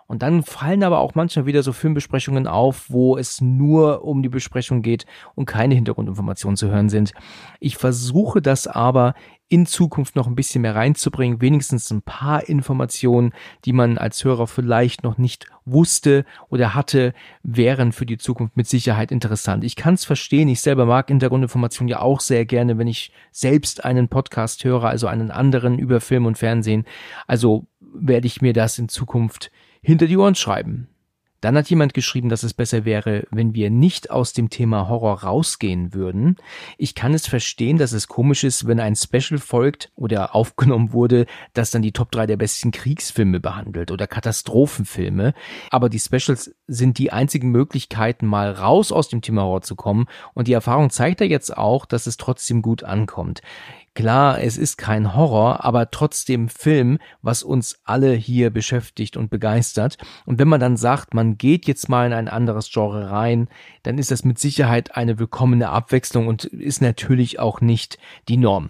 und 0.07 0.23
dann 0.23 0.43
fallen 0.43 0.83
aber 0.83 1.01
auch 1.01 1.15
manchmal 1.15 1.47
wieder 1.47 1.63
so 1.63 1.73
Filmbesprechungen 1.73 2.47
auf, 2.47 2.87
wo 2.89 3.17
es 3.17 3.41
nur 3.41 4.05
um 4.05 4.23
die 4.23 4.29
Besprechung 4.29 4.83
geht 4.83 5.07
und 5.35 5.47
keine 5.47 5.75
Hintergrundinformationen 5.75 6.57
zu 6.57 6.69
hören 6.69 6.89
sind. 6.89 7.13
Ich 7.61 7.77
versuche 7.77 8.41
das 8.41 8.67
aber 8.67 9.15
in 9.49 9.65
Zukunft 9.67 10.17
noch 10.17 10.27
ein 10.27 10.35
bisschen 10.35 10.63
mehr 10.63 10.75
reinzubringen, 10.75 11.41
wenigstens 11.41 11.91
ein 11.93 12.03
paar 12.03 12.49
Informationen, 12.49 13.33
die 13.65 13.73
man 13.73 13.97
als 13.97 14.25
Hörer 14.25 14.49
vielleicht 14.49 15.05
noch 15.05 15.19
nicht 15.19 15.47
wusste 15.65 16.25
oder 16.49 16.75
hatte, 16.75 17.13
wären 17.45 17.93
für 17.93 18.07
die 18.07 18.19
Zukunft 18.19 18.57
mit 18.57 18.67
Sicherheit 18.67 19.13
interessant. 19.13 19.63
Ich 19.63 19.77
kann 19.77 19.95
es 19.95 20.05
verstehen, 20.05 20.49
ich 20.49 20.61
selber 20.61 20.85
mag 20.87 21.09
Hintergrundinformationen 21.09 21.89
ja 21.89 22.01
auch 22.01 22.21
sehr 22.21 22.45
gerne, 22.45 22.77
wenn 22.79 22.89
ich 22.89 23.13
selbst 23.31 23.85
einen 23.85 24.09
Podcast 24.09 24.65
höre, 24.65 24.85
also 24.85 25.07
einen 25.07 25.31
anderen 25.31 25.79
über 25.79 26.01
Film 26.01 26.27
und 26.27 26.39
Fernsehen. 26.39 26.85
Also 27.29 27.67
werde 28.01 28.27
ich 28.27 28.43
mir 28.43 28.53
das 28.53 28.79
in 28.79 28.89
Zukunft 28.89 29.51
hinter 29.83 30.07
die 30.07 30.17
Ohren 30.17 30.35
schreiben. 30.35 30.89
Dann 31.41 31.57
hat 31.57 31.69
jemand 31.69 31.95
geschrieben, 31.95 32.29
dass 32.29 32.43
es 32.43 32.55
besser 32.55 32.85
wäre, 32.85 33.27
wenn 33.31 33.55
wir 33.55 33.71
nicht 33.71 34.11
aus 34.11 34.33
dem 34.33 34.49
Thema 34.49 34.89
Horror 34.89 35.23
rausgehen 35.23 35.93
würden. 35.93 36.37
Ich 36.79 36.95
kann 36.95 37.13
es 37.13 37.27
verstehen, 37.27 37.77
dass 37.77 37.93
es 37.93 38.09
komisch 38.09 38.43
ist, 38.43 38.67
wenn 38.67 38.81
ein 38.81 38.97
Special 38.97 39.39
folgt 39.39 39.93
oder 39.95 40.35
aufgenommen 40.35 40.93
wurde, 40.93 41.27
das 41.53 41.71
dann 41.71 41.83
die 41.83 41.93
Top 41.93 42.11
3 42.11 42.27
der 42.27 42.37
besten 42.37 42.71
Kriegsfilme 42.71 43.39
behandelt 43.39 43.91
oder 43.91 44.07
Katastrophenfilme. 44.07 45.35
Aber 45.71 45.89
die 45.89 46.01
Specials 46.01 46.55
sind 46.67 46.99
die 46.99 47.13
einzigen 47.13 47.51
Möglichkeiten, 47.51 48.27
mal 48.27 48.51
raus 48.51 48.91
aus 48.91 49.09
dem 49.09 49.21
Thema 49.21 49.43
Horror 49.43 49.63
zu 49.63 49.77
kommen. 49.77 50.07
Und 50.33 50.49
die 50.49 50.55
Erfahrung 50.55 50.91
zeigt 50.91 51.21
ja 51.21 51.27
jetzt 51.27 51.57
auch, 51.57 51.85
dass 51.85 52.07
es 52.07 52.17
trotzdem 52.17 52.63
gut 52.63 52.83
ankommt. 52.83 53.43
Klar, 53.97 54.43
es 54.43 54.59
ist 54.59 54.77
kein 54.77 55.17
Horror, 55.17 55.65
aber 55.65 55.91
trotzdem 55.91 56.51
Film, 56.51 56.99
was 57.23 57.43
uns 57.43 57.81
alle 57.85 58.13
hier 58.13 58.51
beschäftigt 58.51 59.17
und 59.17 59.31
begeistert. 59.31 59.97
Und 60.27 60.39
wenn 60.39 60.49
man 60.49 60.61
dann 60.61 60.77
sagt, 60.77 61.15
man 61.15 61.39
geht 61.39 61.67
jetzt 61.67 61.89
mal 61.89 62.07
in 62.07 62.13
ein 62.13 62.29
anderes 62.29 62.71
Genre 62.71 63.11
rein, 63.11 63.49
dann 63.85 63.97
ist 63.97 64.11
das 64.11 64.23
mit 64.23 64.39
Sicherheit 64.39 64.97
eine 64.97 65.19
willkommene 65.19 65.71
Abwechslung 65.71 66.27
und 66.27 66.45
ist 66.45 66.83
natürlich 66.83 67.39
auch 67.39 67.63
nicht 67.63 67.97
die 68.29 68.37
Norm. 68.37 68.69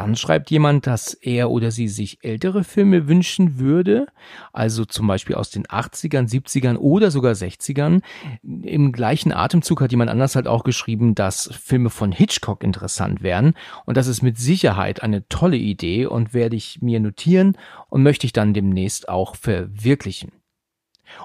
Dann 0.00 0.16
schreibt 0.16 0.50
jemand, 0.50 0.86
dass 0.86 1.12
er 1.12 1.50
oder 1.50 1.70
sie 1.70 1.86
sich 1.86 2.24
ältere 2.24 2.64
Filme 2.64 3.06
wünschen 3.06 3.58
würde, 3.58 4.06
also 4.50 4.86
zum 4.86 5.06
Beispiel 5.06 5.36
aus 5.36 5.50
den 5.50 5.66
80ern, 5.66 6.26
70ern 6.26 6.78
oder 6.78 7.10
sogar 7.10 7.32
60ern. 7.34 8.00
Im 8.42 8.92
gleichen 8.92 9.30
Atemzug 9.30 9.82
hat 9.82 9.90
jemand 9.90 10.10
anders 10.10 10.36
halt 10.36 10.48
auch 10.48 10.64
geschrieben, 10.64 11.14
dass 11.14 11.50
Filme 11.52 11.90
von 11.90 12.12
Hitchcock 12.12 12.64
interessant 12.64 13.22
wären. 13.22 13.52
Und 13.84 13.98
das 13.98 14.06
ist 14.06 14.22
mit 14.22 14.38
Sicherheit 14.38 15.02
eine 15.02 15.28
tolle 15.28 15.58
Idee 15.58 16.06
und 16.06 16.32
werde 16.32 16.56
ich 16.56 16.80
mir 16.80 16.98
notieren 16.98 17.58
und 17.90 18.02
möchte 18.02 18.24
ich 18.24 18.32
dann 18.32 18.54
demnächst 18.54 19.06
auch 19.06 19.36
verwirklichen. 19.36 20.32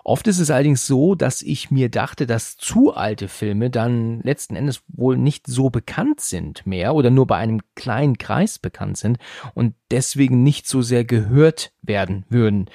Oft 0.03 0.27
ist 0.27 0.39
es 0.39 0.51
allerdings 0.51 0.87
so, 0.87 1.15
dass 1.15 1.41
ich 1.41 1.71
mir 1.71 1.89
dachte, 1.89 2.27
dass 2.27 2.57
zu 2.57 2.93
alte 2.93 3.27
Filme 3.27 3.69
dann 3.69 4.21
letzten 4.21 4.55
Endes 4.55 4.83
wohl 4.87 5.17
nicht 5.17 5.47
so 5.47 5.69
bekannt 5.69 6.21
sind 6.21 6.65
mehr 6.65 6.95
oder 6.95 7.09
nur 7.09 7.27
bei 7.27 7.37
einem 7.37 7.61
kleinen 7.75 8.17
Kreis 8.17 8.59
bekannt 8.59 8.97
sind 8.97 9.17
und 9.53 9.75
deswegen 9.91 10.43
nicht 10.43 10.67
so 10.67 10.81
sehr 10.81 11.05
gehört 11.05 11.71
werden 11.81 12.25
würden. 12.29 12.69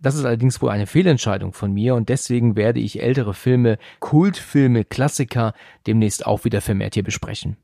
Das 0.00 0.16
ist 0.16 0.24
allerdings 0.24 0.60
wohl 0.60 0.70
eine 0.70 0.88
Fehlentscheidung 0.88 1.52
von 1.52 1.72
mir 1.72 1.94
und 1.94 2.08
deswegen 2.08 2.56
werde 2.56 2.80
ich 2.80 3.00
ältere 3.00 3.34
Filme, 3.34 3.78
Kultfilme, 4.00 4.84
Klassiker 4.84 5.54
demnächst 5.86 6.26
auch 6.26 6.44
wieder 6.44 6.60
vermehrt 6.60 6.94
hier 6.94 7.04
besprechen. 7.04 7.56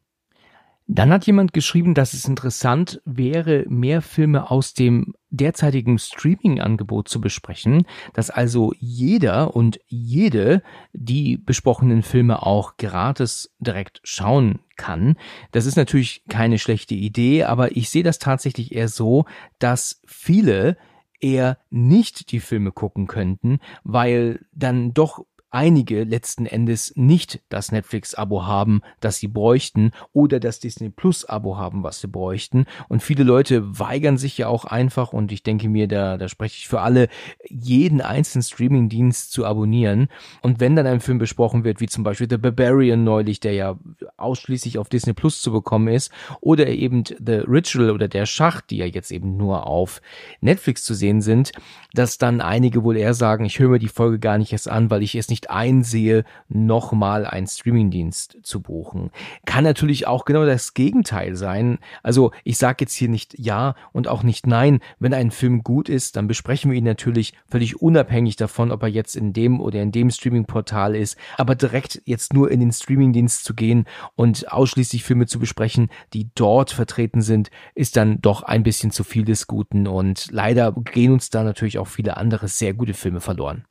Dann 0.91 1.13
hat 1.13 1.27
jemand 1.27 1.53
geschrieben, 1.53 1.93
dass 1.93 2.15
es 2.15 2.27
interessant 2.27 3.03
wäre, 3.05 3.67
mehr 3.69 4.01
Filme 4.01 4.51
aus 4.51 4.73
dem 4.73 5.15
derzeitigen 5.29 5.99
Streaming-Angebot 5.99 7.09
zu 7.09 7.21
besprechen, 7.21 7.85
dass 8.15 8.31
also 8.31 8.73
jeder 8.79 9.55
und 9.55 9.79
jede 9.87 10.63
die 10.95 11.37
besprochenen 11.37 12.03
Filme 12.03 12.43
auch 12.43 12.79
gratis 12.79 13.55
direkt 13.59 14.01
schauen 14.03 14.61
kann. 14.77 15.19
Das 15.53 15.67
ist 15.67 15.77
natürlich 15.77 16.25
keine 16.31 16.59
schlechte 16.59 16.95
Idee, 16.95 17.45
aber 17.45 17.77
ich 17.77 17.91
sehe 17.91 18.03
das 18.03 18.19
tatsächlich 18.19 18.75
eher 18.75 18.89
so, 18.89 19.27
dass 19.59 20.01
viele 20.07 20.79
eher 21.21 21.59
nicht 21.69 22.33
die 22.33 22.41
Filme 22.41 22.73
gucken 22.73 23.07
könnten, 23.07 23.59
weil 23.85 24.41
dann 24.53 24.95
doch 24.95 25.27
einige 25.51 26.05
letzten 26.05 26.47
Endes 26.47 26.93
nicht 26.97 27.41
das 27.49 27.73
Netflix-Abo 27.73 28.47
haben, 28.47 28.83
das 29.01 29.19
sie 29.19 29.29
bräuchten 29.29 29.93
oder 30.13 30.41
das 30.41 30.61
Disney 30.61 30.91
Plus-Abo 30.91 31.57
haben, 31.57 31.83
was 31.83 32.01
sie 32.01 32.09
bräuchten. 32.09 32.67
Und 32.89 33.03
viele 33.03 33.25
Leute 33.25 33.79
weigern 33.79 34.19
sich 34.19 34.37
ja 34.37 34.49
auch 34.49 34.65
einfach 34.65 35.13
und 35.13 35.33
ich 35.33 35.43
denke 35.43 35.69
mir, 35.69 35.89
da, 35.89 36.19
da 36.19 36.29
spreche 36.29 36.57
ich 36.59 36.69
für 36.69 36.81
alle, 36.81 37.09
jeden 37.49 38.01
einzelnen 38.01 38.43
Streaming-Dienst 38.43 39.33
zu 39.33 39.47
abonnieren. 39.47 40.09
Und 40.43 40.61
wenn 40.61 40.77
dann 40.77 40.87
ein 40.87 41.01
Film 41.01 41.19
besprochen 41.19 41.65
wird, 41.65 41.81
wie 41.81 41.87
zum 41.87 42.05
Beispiel 42.05 42.29
The 42.29 42.37
Barbarian 42.37 43.05
neulich, 43.05 43.41
der 43.41 43.53
ja 43.53 43.79
ausschließlich 44.17 44.79
auf 44.79 44.89
Disney 44.89 45.15
Plus 45.15 45.41
zu 45.41 45.53
bekommen 45.53 45.89
ist, 45.89 46.13
oder 46.41 46.67
eben 46.67 47.05
The 47.05 47.43
Ritual 47.47 47.91
oder 47.91 48.09
der 48.09 48.27
Schacht, 48.27 48.71
die 48.71 48.79
ja 48.79 48.87
jetzt 48.87 49.11
eben 49.11 49.37
nur 49.37 49.67
auf 49.67 50.03
Netflix 50.41 50.85
zu 50.85 50.95
sehen 50.95 51.23
sind, 51.23 51.53
dass 51.95 52.19
dann 52.19 52.41
einige 52.41 52.85
wohl 52.85 52.97
eher 52.97 53.15
sagen, 53.15 53.45
ich 53.45 53.59
höre 53.59 53.71
mir 53.71 53.79
die 53.79 53.89
Folge 53.89 54.19
gar 54.19 54.37
nicht 54.37 54.53
erst 54.53 54.69
an, 54.69 54.91
weil 54.91 55.03
ich 55.03 55.15
es 55.15 55.29
nicht 55.29 55.38
einsehe, 55.47 56.25
nochmal 56.49 57.25
einen 57.25 57.47
Streamingdienst 57.47 58.39
zu 58.43 58.61
buchen. 58.61 59.11
Kann 59.47 59.65
natürlich 59.65 60.07
auch 60.07 60.25
genau 60.25 60.45
das 60.45 60.75
Gegenteil 60.75 61.37
sein. 61.37 61.79
Also 62.03 62.33
ich 62.45 62.59
sage 62.59 62.79
jetzt 62.81 62.95
hier 62.95 63.09
nicht 63.09 63.39
ja 63.39 63.75
und 63.93 64.09
auch 64.09 64.23
nicht 64.23 64.47
nein. 64.47 64.81
Wenn 64.99 65.15
ein 65.15 65.31
Film 65.31 65.63
gut 65.63 65.89
ist, 65.89 66.17
dann 66.17 66.27
besprechen 66.27 66.71
wir 66.71 66.79
ihn 66.79 66.85
natürlich 66.85 67.35
völlig 67.49 67.81
unabhängig 67.81 68.37
davon, 68.37 68.73
ob 68.73 68.83
er 68.83 68.89
jetzt 68.89 69.17
in 69.17 69.33
dem 69.33 69.61
oder 69.61 69.81
in 69.81 69.93
dem 69.93 70.11
Streamingportal 70.11 70.97
ist. 70.97 71.17
Aber 71.37 71.55
direkt 71.55 72.03
jetzt 72.05 72.33
nur 72.35 72.51
in 72.51 72.61
den 72.61 72.73
Streamingdienst 72.73 73.45
zu 73.45 73.55
gehen 73.55 73.85
und 74.17 74.51
ausschließlich 74.53 75.05
Filme 75.05 75.27
zu 75.27 75.39
besprechen, 75.39 75.89
die 76.13 76.31
dort 76.35 76.71
vertreten 76.71 77.23
sind, 77.23 77.51
ist 77.75 77.97
dann 77.97 78.21
doch 78.21 78.43
ein 78.43 78.63
bisschen 78.63 78.91
zu 78.91 79.05
viel 79.05 79.25
des 79.25 79.47
Guten. 79.47 79.87
Und 79.87 80.29
leider 80.31 80.73
gehen 80.73 81.13
uns 81.13 81.31
da 81.31 81.45
natürlich 81.45 81.79
auch 81.79 81.87
viele 81.87 82.17
andere 82.17 82.49
sehr 82.49 82.75
gute 82.75 82.95
Filme 82.95 83.21
verloren. 83.21 83.65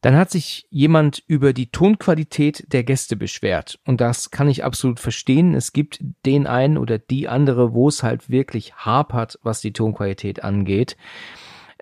Dann 0.00 0.16
hat 0.16 0.30
sich 0.30 0.66
jemand 0.70 1.22
über 1.26 1.52
die 1.52 1.70
Tonqualität 1.70 2.72
der 2.72 2.84
Gäste 2.84 3.16
beschwert. 3.16 3.80
Und 3.84 4.00
das 4.00 4.30
kann 4.30 4.48
ich 4.48 4.64
absolut 4.64 5.00
verstehen. 5.00 5.54
Es 5.54 5.72
gibt 5.72 5.98
den 6.24 6.46
einen 6.46 6.78
oder 6.78 6.98
die 6.98 7.28
andere, 7.28 7.74
wo 7.74 7.88
es 7.88 8.02
halt 8.02 8.30
wirklich 8.30 8.74
hapert, 8.74 9.38
was 9.42 9.60
die 9.60 9.72
Tonqualität 9.72 10.44
angeht. 10.44 10.96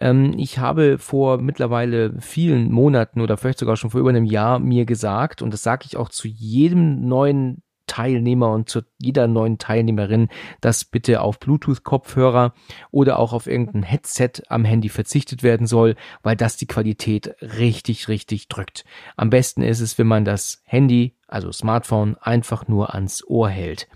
Ähm, 0.01 0.35
ich 0.37 0.59
habe 0.59 0.99
vor 0.99 1.39
mittlerweile 1.39 2.15
vielen 2.21 2.71
Monaten 2.73 3.21
oder 3.21 3.37
vielleicht 3.37 3.59
sogar 3.59 3.77
schon 3.77 3.91
vor 3.91 4.01
über 4.01 4.11
einem 4.11 4.25
Jahr 4.25 4.59
mir 4.59 4.87
gesagt, 4.87 5.43
und 5.43 5.53
das 5.53 5.63
sage 5.63 5.85
ich 5.87 5.97
auch 5.97 6.09
zu 6.09 6.29
jedem 6.29 7.07
neuen 7.07 7.63
Teilnehmer 7.97 8.53
und 8.53 8.69
zu 8.69 8.83
jeder 8.99 9.27
neuen 9.27 9.57
Teilnehmerin, 9.57 10.29
dass 10.61 10.85
bitte 10.85 11.23
auf 11.23 11.41
Bluetooth-Kopfhörer 11.41 12.53
oder 12.91 13.19
auch 13.19 13.33
auf 13.33 13.47
irgendein 13.47 13.85
Headset 13.85 14.43
am 14.49 14.67
Handy 14.67 14.91
verzichtet 14.91 15.43
werden 15.43 15.67
soll, 15.67 15.97
weil 16.23 16.37
das 16.37 16.59
die 16.59 16.67
Qualität 16.67 17.35
richtig, 17.41 18.09
richtig 18.09 18.49
drückt. 18.49 18.85
Am 19.17 19.31
besten 19.31 19.63
ist 19.63 19.81
es, 19.81 19.97
wenn 19.97 20.07
man 20.07 20.27
das 20.27 20.63
Handy 20.67 21.16
also 21.29 21.51
Smartphone, 21.51 22.17
einfach 22.21 22.69
nur 22.69 22.95
ans 22.95 23.25
Ohr 23.27 23.49
hält. 23.49 23.89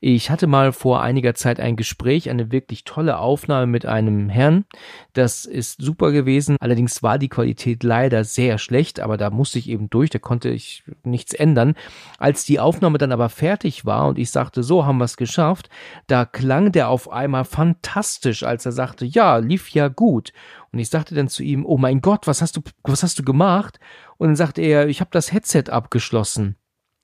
Ich 0.00 0.30
hatte 0.30 0.46
mal 0.46 0.72
vor 0.72 1.02
einiger 1.02 1.34
Zeit 1.34 1.58
ein 1.58 1.74
Gespräch, 1.76 2.30
eine 2.30 2.52
wirklich 2.52 2.84
tolle 2.84 3.18
Aufnahme 3.18 3.66
mit 3.66 3.86
einem 3.86 4.28
Herrn. 4.28 4.64
Das 5.12 5.44
ist 5.46 5.82
super 5.82 6.12
gewesen. 6.12 6.56
Allerdings 6.60 7.02
war 7.02 7.18
die 7.18 7.28
Qualität 7.28 7.82
leider 7.82 8.22
sehr 8.22 8.58
schlecht, 8.58 9.00
aber 9.00 9.16
da 9.16 9.30
musste 9.30 9.58
ich 9.58 9.68
eben 9.68 9.90
durch, 9.90 10.10
da 10.10 10.18
konnte 10.18 10.48
ich 10.50 10.84
nichts 11.02 11.34
ändern. 11.34 11.74
Als 12.18 12.44
die 12.44 12.60
Aufnahme 12.60 12.98
dann 12.98 13.12
aber 13.12 13.28
fertig 13.28 13.84
war 13.84 14.06
und 14.06 14.18
ich 14.18 14.30
sagte, 14.30 14.62
so 14.62 14.86
haben 14.86 14.98
wir 14.98 15.04
es 15.04 15.16
geschafft, 15.16 15.68
da 16.06 16.24
klang 16.24 16.70
der 16.70 16.88
auf 16.88 17.10
einmal 17.10 17.44
fantastisch, 17.44 18.44
als 18.44 18.64
er 18.64 18.72
sagte, 18.72 19.04
ja, 19.04 19.38
lief 19.38 19.70
ja 19.70 19.88
gut. 19.88 20.32
Und 20.72 20.78
ich 20.78 20.90
sagte 20.90 21.14
dann 21.14 21.28
zu 21.28 21.42
ihm, 21.42 21.66
oh 21.66 21.78
mein 21.78 22.00
Gott, 22.00 22.26
was 22.26 22.42
hast 22.42 22.56
du, 22.56 22.60
was 22.84 23.02
hast 23.02 23.18
du 23.18 23.24
gemacht? 23.24 23.80
Und 24.18 24.28
dann 24.28 24.36
sagte 24.36 24.62
er, 24.62 24.88
ich 24.88 25.00
habe 25.00 25.10
das 25.12 25.32
Headset 25.32 25.64
abgeschlossen. 25.70 26.56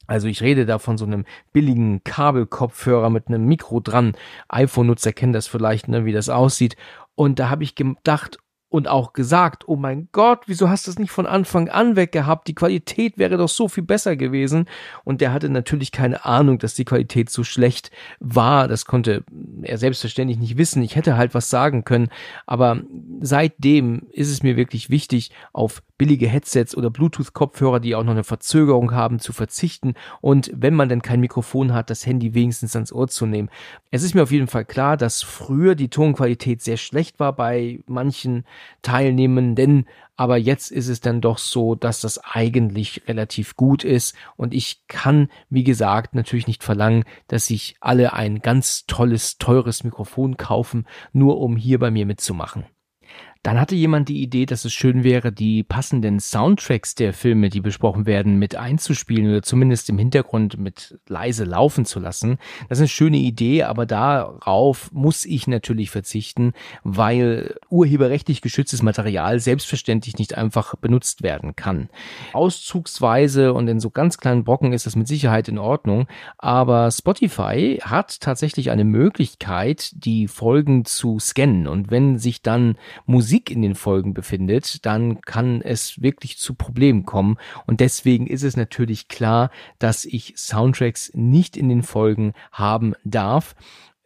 Also 0.07 0.29
ich 0.29 0.43
rede 0.43 0.67
da 0.67 0.79
von 0.79 0.99
so 0.99 1.05
einem 1.05 1.25
billigen 1.53 2.03
Kabelkopfhörer 2.05 3.11
mit 3.11 3.29
einem 3.29 3.45
Mikro 3.47 3.81
dran. 3.81 4.13
iPhone-Nutzer 4.49 5.13
kennen 5.13 5.33
das 5.33 5.47
vielleicht, 5.47 5.89
ne, 5.89 6.05
wie 6.05 6.13
das 6.13 6.29
aussieht. 6.29 6.77
Und 7.15 7.39
da 7.39 7.51
habe 7.51 7.63
ich 7.63 7.75
gedacht, 7.75 8.39
und 8.73 8.89
auch 8.89 9.13
gesagt, 9.13 9.69
oh 9.69 9.77
mein 9.77 10.09
Gott, 10.13 10.45
wieso 10.47 10.71
hast 10.71 10.87
du 10.87 10.91
es 10.91 10.99
nicht 10.99 11.11
von 11.11 11.27
Anfang 11.27 11.69
an 11.69 11.95
weggehabt? 11.95 12.49
Die 12.49 12.55
Qualität 12.55 13.19
wäre 13.19 13.37
doch 13.37 13.51
so 13.51 13.69
viel 13.69 13.85
besser 13.85 14.17
gewesen. 14.17 14.65
Und 15.05 15.21
der 15.21 15.33
hatte 15.35 15.51
natürlich 15.51 15.93
keine 15.93 16.25
Ahnung, 16.25 16.59
dass 16.59 16.73
die 16.73 16.87
Qualität 16.87 17.29
so 17.29 17.45
schlecht 17.45 17.91
war. 18.19 18.69
Das 18.69 18.87
konnte 18.87 19.25
er 19.61 19.77
selbstverständlich 19.77 20.39
nicht 20.39 20.57
wissen. 20.57 20.83
Ich 20.83 20.97
hätte 20.97 21.19
halt 21.19 21.35
was 21.35 21.51
sagen 21.51 21.85
können. 21.85 22.09
Aber 22.47 22.81
seitdem 23.21 24.07
ist 24.11 24.31
es 24.31 24.43
mir 24.43 24.57
wirklich 24.57 24.89
wichtig, 24.89 25.33
auf 25.53 25.83
billige 26.03 26.27
Headsets 26.27 26.77
oder 26.77 26.91
Bluetooth-Kopfhörer, 26.91 27.79
die 27.79 27.95
auch 27.95 28.03
noch 28.03 28.11
eine 28.11 28.25
Verzögerung 28.25 28.91
haben, 28.91 29.21
zu 29.21 29.33
verzichten. 29.33 29.95
Und 30.21 30.51
wenn 30.53 30.75
man 30.75 30.89
denn 30.89 31.01
kein 31.01 31.21
Mikrofon 31.21 31.73
hat, 31.73 31.91
das 31.91 32.05
Handy 32.07 32.35
wenigstens 32.35 32.75
ans 32.75 32.93
Ohr 32.93 33.07
zu 33.07 33.25
nehmen. 33.25 33.51
Es 33.93 34.03
ist 34.03 34.13
mir 34.13 34.25
auf 34.25 34.33
jeden 34.33 34.49
Fall 34.49 34.65
klar, 34.65 34.97
dass 34.97 35.23
früher 35.23 35.77
die 35.77 35.91
Tonqualität 35.91 36.61
sehr 36.61 36.77
schlecht 36.77 37.21
war 37.21 37.37
bei 37.37 37.79
manchen 37.87 38.45
Teilnehmenden, 38.83 39.87
aber 40.17 40.39
jetzt 40.39 40.73
ist 40.73 40.89
es 40.89 41.01
dann 41.01 41.21
doch 41.21 41.39
so, 41.39 41.77
dass 41.77 42.01
das 42.01 42.19
eigentlich 42.19 43.03
relativ 43.07 43.55
gut 43.55 43.85
ist 43.85 44.17
und 44.37 44.55
ich 44.55 44.89
kann, 44.89 45.29
wie 45.51 45.63
gesagt, 45.63 46.17
natürlich 46.17 46.49
nicht 46.49 46.65
verlangen, 46.65 47.05
dass 47.29 47.47
sich 47.47 47.77
alle 47.81 48.13
ein 48.13 48.41
ganz 48.41 48.87
tolles, 48.87 49.39
teures 49.39 49.85
Mikrofon 49.85 50.37
kaufen, 50.37 50.85
nur 51.13 51.39
um 51.39 51.57
hier 51.57 51.79
bei 51.79 51.93
mir 51.93 52.07
mitzumachen. 52.07 52.65
Dann 53.43 53.59
hatte 53.59 53.75
jemand 53.75 54.09
die 54.09 54.23
Idee, 54.23 54.47
dass 54.47 54.65
es 54.65 54.73
schön 54.73 55.03
wäre, 55.03 55.33
die 55.33 55.65
passenden 55.65 56.21
Soundtracks 56.21 56.95
der 56.95 57.13
Filme, 57.13 57.49
die 57.49 57.61
besprochen 57.61 58.07
werden, 58.07 58.39
mit 58.39 58.55
einzuspielen 58.55 59.29
oder 59.29 59.43
zumindest 59.43 59.89
im 59.91 59.99
Hintergrund 59.99 60.59
mit 60.59 61.01
leise 61.09 61.43
laufen 61.43 61.85
zu 61.85 61.99
lassen. 61.99 62.39
Das 62.69 62.79
ist 62.79 62.83
eine 62.83 62.89
schöne 62.89 63.17
Idee, 63.17 63.65
aber 63.65 63.85
darauf 63.85 64.93
muss 64.93 65.25
ich 65.25 65.49
natürlich 65.49 65.91
verzichten, 65.91 66.53
weil 66.85 67.57
urheberrechtlich 67.69 68.43
geschütztes 68.43 68.81
Material 68.81 69.41
selbstverständlich 69.41 70.19
nicht 70.19 70.39
einfach 70.39 70.77
benutzt 70.77 71.25
werden 71.25 71.57
kann. 71.57 71.89
Auszugsweise 72.35 73.55
und 73.55 73.67
in 73.67 73.81
so 73.81 73.91
ganz 73.91 74.19
kleinen 74.19 74.45
Brocken 74.45 74.73
ist 74.73 74.87
das 74.87 74.95
mit 74.95 75.09
Sicherheit 75.09 75.49
in 75.49 75.59
Ordnung, 75.59 76.07
aber 76.39 76.93
Spotify 76.93 77.81
hat 77.83 78.21
tatsächlich 78.21 78.71
eine 78.71 78.85
Möglichkeit, 78.85 79.91
die 79.97 80.29
Folgen 80.29 80.85
zu 80.85 81.19
scannen 81.19 81.67
und 81.67 81.91
wenn 81.91 82.19
sich 82.19 82.43
dann 82.43 82.77
Musik 83.05 83.32
Musik 83.33 83.51
in 83.51 83.63
den 83.63 83.75
Folgen 83.75 84.13
befindet, 84.13 84.85
dann 84.85 85.23
kann 85.23 85.63
es 85.63 86.03
wirklich 86.03 86.37
zu 86.37 86.53
Problemen 86.53 87.07
kommen. 87.07 87.39
Und 87.67 87.81
deswegen 87.81 88.27
ist 88.27 88.43
es 88.43 88.59
natürlich 88.59 89.09
klar, 89.09 89.51
dass 89.79 90.05
ich 90.05 90.35
Soundtracks 90.37 91.11
nicht 91.15 91.57
in 91.57 91.71
den 91.71 91.83
Folgen 91.83 92.35
haben 92.51 92.93
darf 93.05 93.55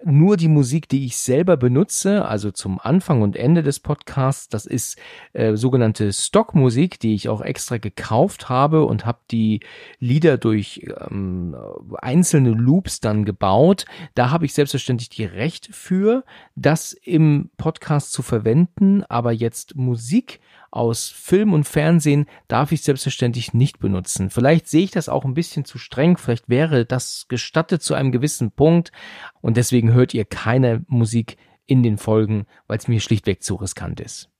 nur 0.05 0.37
die 0.37 0.49
Musik, 0.49 0.89
die 0.89 1.07
ich 1.07 1.17
selber 1.17 1.57
benutze, 1.57 2.27
also 2.27 2.51
zum 2.51 2.79
Anfang 2.79 3.23
und 3.23 3.35
Ende 3.35 3.63
des 3.63 3.81
Podcasts, 3.81 4.49
das 4.49 4.67
ist 4.67 4.99
äh, 5.33 5.57
sogenannte 5.57 6.13
Stockmusik, 6.13 7.01
die 7.01 7.15
ich 7.15 7.29
auch 7.29 7.41
extra 7.41 7.79
gekauft 7.79 8.49
habe 8.49 8.85
und 8.85 9.07
habe 9.07 9.19
die 9.31 9.61
Lieder 9.99 10.37
durch 10.37 10.87
ähm, 11.11 11.57
einzelne 11.99 12.51
Loops 12.51 13.01
dann 13.01 13.25
gebaut. 13.25 13.87
Da 14.15 14.31
habe 14.31 14.45
ich 14.45 14.53
selbstverständlich 14.53 15.09
die 15.09 15.25
Recht 15.25 15.69
für, 15.73 16.25
das 16.55 16.93
im 16.93 17.51
Podcast 17.57 18.13
zu 18.13 18.23
verwenden, 18.23 19.03
aber 19.05 19.33
jetzt 19.33 19.77
Musik 19.77 20.41
aus 20.71 21.09
Film 21.09 21.53
und 21.53 21.65
Fernsehen 21.65 22.27
darf 22.49 22.73
ich 22.73 22.83
selbstverständlich 22.83 23.55
nicht 23.55 23.79
benutzen. 23.79 24.31
Vielleicht 24.31 24.69
sehe 24.69 24.85
ich 24.85 24.91
das 24.91 25.09
auch 25.09 25.25
ein 25.25 25.35
bisschen 25.35 25.65
zu 25.65 25.79
streng, 25.79 26.17
vielleicht 26.17 26.49
wäre 26.49 26.85
das 26.85 27.27
gestattet 27.29 27.83
zu 27.83 27.95
einem 27.95 28.13
gewissen 28.13 28.51
Punkt 28.51 28.93
und 29.41 29.57
deswegen 29.57 29.93
hört 29.93 30.15
ihr 30.15 30.25
keine 30.25 30.85
Musik 30.89 31.37
in 31.67 31.83
den 31.83 31.99
Folgen, 31.99 32.47
weil 32.67 32.79
es 32.79 32.89
mir 32.89 33.01
schlichtweg 33.01 33.43
zu 33.43 33.57
riskant 33.57 34.01
ist. 34.01 34.31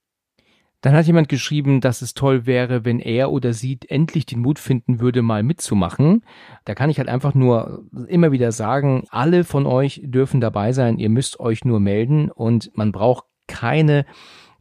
Dann 0.81 0.93
hat 0.93 1.07
jemand 1.07 1.27
geschrieben, 1.27 1.81
dass 1.81 2.03
es 2.03 2.13
toll 2.13 2.45
wäre, 2.45 2.85
wenn 2.85 2.99
er 2.99 3.31
oder 3.31 3.51
sie 3.51 3.79
endlich 3.87 4.27
den 4.27 4.39
Mut 4.39 4.59
finden 4.59 4.99
würde, 4.99 5.23
mal 5.23 5.41
mitzumachen. 5.41 6.23
Da 6.65 6.75
kann 6.75 6.91
ich 6.91 6.99
halt 6.99 7.09
einfach 7.09 7.33
nur 7.33 7.85
immer 8.07 8.31
wieder 8.31 8.51
sagen, 8.51 9.03
alle 9.09 9.43
von 9.43 9.65
euch 9.65 10.01
dürfen 10.03 10.39
dabei 10.39 10.73
sein, 10.73 10.99
ihr 10.99 11.09
müsst 11.09 11.39
euch 11.39 11.65
nur 11.65 11.79
melden 11.79 12.29
und 12.29 12.71
man 12.75 12.91
braucht 12.91 13.25
keine 13.47 14.05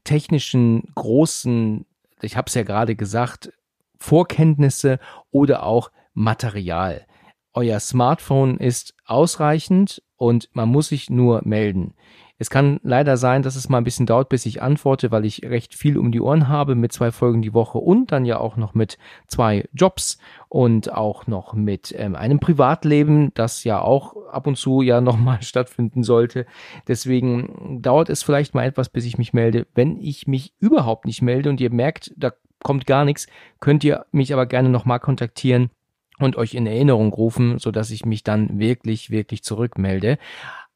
technischen 0.06 0.84
großen, 0.94 1.84
ich 2.22 2.36
habe 2.36 2.48
es 2.48 2.54
ja 2.54 2.62
gerade 2.62 2.96
gesagt, 2.96 3.52
Vorkenntnisse 3.98 4.98
oder 5.30 5.64
auch 5.64 5.90
Material. 6.14 7.06
Euer 7.52 7.80
Smartphone 7.80 8.58
ist 8.58 8.94
ausreichend 9.04 10.02
und 10.16 10.48
man 10.52 10.68
muss 10.68 10.88
sich 10.88 11.10
nur 11.10 11.42
melden. 11.44 11.94
Es 12.38 12.50
kann 12.50 12.80
leider 12.82 13.16
sein, 13.16 13.42
dass 13.42 13.56
es 13.56 13.68
mal 13.68 13.78
ein 13.78 13.84
bisschen 13.84 14.04
dauert, 14.04 14.28
bis 14.28 14.44
ich 14.44 14.60
antworte, 14.60 15.10
weil 15.10 15.24
ich 15.24 15.42
recht 15.42 15.74
viel 15.74 15.96
um 15.96 16.12
die 16.12 16.20
Ohren 16.20 16.48
habe 16.48 16.74
mit 16.74 16.92
zwei 16.92 17.10
Folgen 17.10 17.40
die 17.40 17.54
Woche 17.54 17.78
und 17.78 18.12
dann 18.12 18.26
ja 18.26 18.38
auch 18.38 18.56
noch 18.56 18.74
mit 18.74 18.98
zwei 19.26 19.66
Jobs 19.72 20.18
und 20.48 20.92
auch 20.92 21.26
noch 21.26 21.54
mit 21.54 21.94
ähm, 21.96 22.14
einem 22.14 22.38
Privatleben, 22.38 23.32
das 23.34 23.64
ja 23.64 23.80
auch 23.80 24.16
ab 24.26 24.46
und 24.46 24.56
zu 24.56 24.82
ja 24.82 25.00
nochmal 25.02 25.42
stattfinden 25.42 26.02
sollte. 26.02 26.46
Deswegen 26.88 27.80
dauert 27.80 28.10
es 28.10 28.22
vielleicht 28.22 28.54
mal 28.54 28.66
etwas, 28.66 28.90
bis 28.90 29.06
ich 29.06 29.16
mich 29.16 29.32
melde. 29.32 29.66
Wenn 29.74 29.98
ich 29.98 30.26
mich 30.26 30.52
überhaupt 30.58 31.06
nicht 31.06 31.22
melde 31.22 31.48
und 31.48 31.60
ihr 31.60 31.72
merkt, 31.72 32.12
da 32.16 32.32
kommt 32.62 32.86
gar 32.86 33.04
nichts, 33.04 33.26
könnt 33.60 33.82
ihr 33.84 34.06
mich 34.12 34.32
aber 34.32 34.44
gerne 34.46 34.68
nochmal 34.68 35.00
kontaktieren 35.00 35.70
und 36.18 36.36
euch 36.36 36.54
in 36.54 36.66
Erinnerung 36.66 37.12
rufen, 37.12 37.58
so 37.58 37.70
dass 37.70 37.90
ich 37.90 38.04
mich 38.04 38.24
dann 38.24 38.58
wirklich, 38.58 39.10
wirklich 39.10 39.42
zurückmelde. 39.42 40.18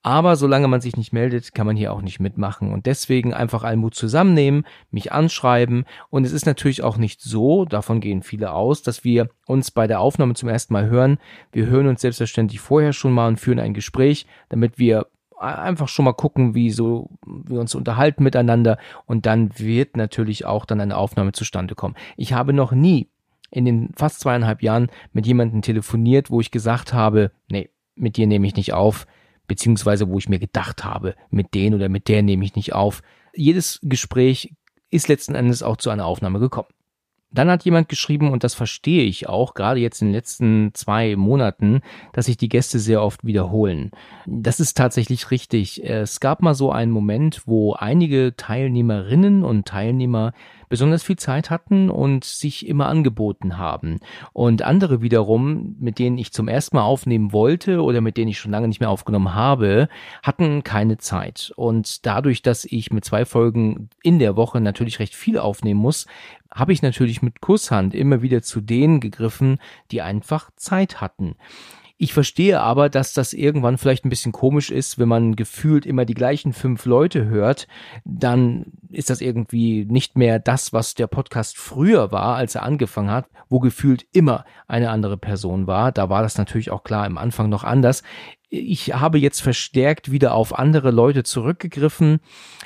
Aber 0.03 0.37
solange 0.37 0.67
man 0.67 0.81
sich 0.81 0.97
nicht 0.97 1.13
meldet, 1.13 1.55
kann 1.55 1.67
man 1.67 1.77
hier 1.77 1.93
auch 1.93 2.01
nicht 2.01 2.21
mitmachen. 2.21 2.73
Und 2.73 2.87
deswegen 2.87 3.35
einfach 3.35 3.65
Almut 3.65 3.95
zusammennehmen, 3.95 4.65
mich 4.91 5.13
anschreiben. 5.13 5.85
Und 6.09 6.25
es 6.25 6.33
ist 6.33 6.47
natürlich 6.47 6.83
auch 6.83 6.97
nicht 6.97 7.21
so, 7.21 7.67
davon 7.67 8.01
gehen 8.01 8.23
viele 8.23 8.53
aus, 8.53 8.83
dass 8.83 9.05
wir 9.05 9.29
uns 9.47 9.71
bei 9.71 9.87
der 9.87 10.01
Aufnahme 10.01 10.35
zum 10.35 10.49
ersten 10.49 10.73
Mal 10.73 10.89
hören. 10.89 11.19
Wir 11.53 11.67
hören 11.67 11.87
uns 11.87 12.01
selbstverständlich 12.01 12.61
vorher 12.61 12.95
schon 12.95 13.13
mal 13.13 13.29
und 13.29 13.39
führen 13.41 13.59
ein 13.59 13.75
Gespräch, 13.75 14.27
damit 14.49 14.79
wir 14.79 15.07
einfach 15.39 15.89
schon 15.89 16.05
mal 16.05 16.13
gucken, 16.13 16.55
wie 16.55 16.71
so 16.71 17.11
wir 17.25 17.61
uns 17.61 17.75
unterhalten 17.75 18.23
miteinander 18.23 18.79
und 19.07 19.27
dann 19.27 19.59
wird 19.59 19.97
natürlich 19.97 20.45
auch 20.45 20.67
dann 20.67 20.81
eine 20.81 20.97
Aufnahme 20.97 21.33
zustande 21.33 21.75
kommen. 21.75 21.97
Ich 22.17 22.35
habe 22.35 22.53
noch 22.53 22.73
nie 22.73 23.09
in 23.51 23.65
den 23.65 23.91
fast 23.97 24.21
zweieinhalb 24.21 24.63
Jahren 24.63 24.91
mit 25.13 25.27
jemandem 25.27 25.63
telefoniert, 25.63 26.31
wo 26.31 26.41
ich 26.41 26.51
gesagt 26.51 26.93
habe, 26.93 27.33
nee, 27.51 27.71
mit 27.95 28.17
dir 28.17 28.27
nehme 28.27 28.47
ich 28.47 28.55
nicht 28.55 28.73
auf, 28.73 29.07
beziehungsweise 29.51 30.09
wo 30.09 30.17
ich 30.17 30.29
mir 30.29 30.39
gedacht 30.39 30.85
habe, 30.85 31.17
mit 31.29 31.55
den 31.55 31.75
oder 31.75 31.89
mit 31.89 32.07
der 32.07 32.23
nehme 32.23 32.45
ich 32.45 32.55
nicht 32.55 32.73
auf. 32.73 33.03
Jedes 33.35 33.81
Gespräch 33.83 34.55
ist 34.93 35.09
letzten 35.09 35.35
Endes 35.35 35.65
auch 35.65 35.77
zu 35.77 35.91
einer 35.91 36.07
Aufnahme 36.07 36.39
gekommen. 36.39 36.69
Dann 37.33 37.49
hat 37.49 37.65
jemand 37.65 37.89
geschrieben, 37.89 38.33
und 38.33 38.43
das 38.43 38.55
verstehe 38.55 39.05
ich 39.05 39.29
auch, 39.29 39.55
gerade 39.55 39.81
jetzt 39.81 40.03
in 40.03 40.09
den 40.09 40.15
letzten 40.15 40.71
zwei 40.75 41.15
Monaten, 41.17 41.81
dass 42.13 42.27
sich 42.27 42.37
die 42.37 42.49
Gäste 42.49 42.79
sehr 42.79 43.03
oft 43.03 43.25
wiederholen. 43.25 43.93
Das 44.27 44.59
ist 44.59 44.77
tatsächlich 44.77 45.31
richtig. 45.31 45.85
Es 45.85 46.21
gab 46.21 46.43
mal 46.43 46.55
so 46.55 46.73
einen 46.73 46.91
Moment, 46.91 47.43
wo 47.47 47.75
einige 47.75 48.35
Teilnehmerinnen 48.37 49.45
und 49.45 49.67
Teilnehmer 49.67 50.33
besonders 50.71 51.03
viel 51.03 51.17
Zeit 51.17 51.51
hatten 51.51 51.91
und 51.91 52.25
sich 52.25 52.67
immer 52.67 52.87
angeboten 52.87 53.59
haben. 53.59 53.99
Und 54.33 54.63
andere 54.63 55.03
wiederum, 55.03 55.77
mit 55.81 55.99
denen 55.99 56.17
ich 56.17 56.33
zum 56.33 56.49
ersten 56.49 56.77
Mal 56.77 56.85
aufnehmen 56.85 57.33
wollte 57.33 57.83
oder 57.83 58.01
mit 58.01 58.17
denen 58.17 58.31
ich 58.31 58.39
schon 58.39 58.53
lange 58.53 58.69
nicht 58.69 58.81
mehr 58.81 58.89
aufgenommen 58.89 59.35
habe, 59.35 59.89
hatten 60.23 60.63
keine 60.63 60.97
Zeit. 60.97 61.53
Und 61.57 62.07
dadurch, 62.07 62.41
dass 62.41 62.65
ich 62.65 62.93
mit 62.93 63.05
zwei 63.05 63.25
Folgen 63.25 63.91
in 64.03 64.21
der 64.21 64.37
Woche 64.37 64.61
natürlich 64.61 65.01
recht 65.01 65.15
viel 65.15 65.39
aufnehmen 65.39 65.81
muss, 65.81 66.07
habe 66.53 66.73
ich 66.73 66.83
natürlich 66.83 67.23
mit 67.23 67.41
Kusshand 67.41 67.95
immer 67.95 68.23
wieder 68.23 68.43
zu 68.43 68.61
denen 68.61 69.01
gegriffen, 69.01 69.59
die 69.91 70.03
einfach 70.03 70.51
Zeit 70.57 71.01
hatten. 71.01 71.37
Ich 72.03 72.15
verstehe 72.15 72.63
aber, 72.63 72.89
dass 72.89 73.13
das 73.13 73.35
irgendwann 73.35 73.77
vielleicht 73.77 74.07
ein 74.07 74.09
bisschen 74.09 74.33
komisch 74.33 74.71
ist, 74.71 74.99
wenn 74.99 75.09
man 75.09 75.37
gefühlt 75.37 75.85
immer 75.85 76.07
die 76.07 76.15
gleichen 76.15 76.55
fünf 76.55 76.87
Leute 76.87 77.27
hört, 77.27 77.69
dann 78.07 78.73
ist 78.89 79.11
das 79.11 79.21
irgendwie 79.21 79.85
nicht 79.85 80.17
mehr 80.17 80.39
das, 80.39 80.73
was 80.73 80.95
der 80.95 81.09
Podcast 81.09 81.59
früher 81.59 82.11
war, 82.11 82.37
als 82.37 82.55
er 82.55 82.63
angefangen 82.63 83.11
hat, 83.11 83.27
wo 83.51 83.59
gefühlt 83.59 84.07
immer 84.13 84.47
eine 84.67 84.89
andere 84.89 85.19
Person 85.19 85.67
war. 85.67 85.93
Da 85.93 86.09
war 86.09 86.23
das 86.23 86.39
natürlich 86.39 86.71
auch 86.71 86.85
klar 86.85 87.07
im 87.07 87.19
Anfang 87.19 87.51
noch 87.51 87.65
anders. 87.65 88.03
Ich 88.51 88.93
habe 88.95 89.19
jetzt 89.19 89.41
verstärkt 89.41 90.11
wieder 90.11 90.35
auf 90.35 90.59
andere 90.59 90.91
Leute 90.91 91.23
zurückgegriffen, 91.23 92.19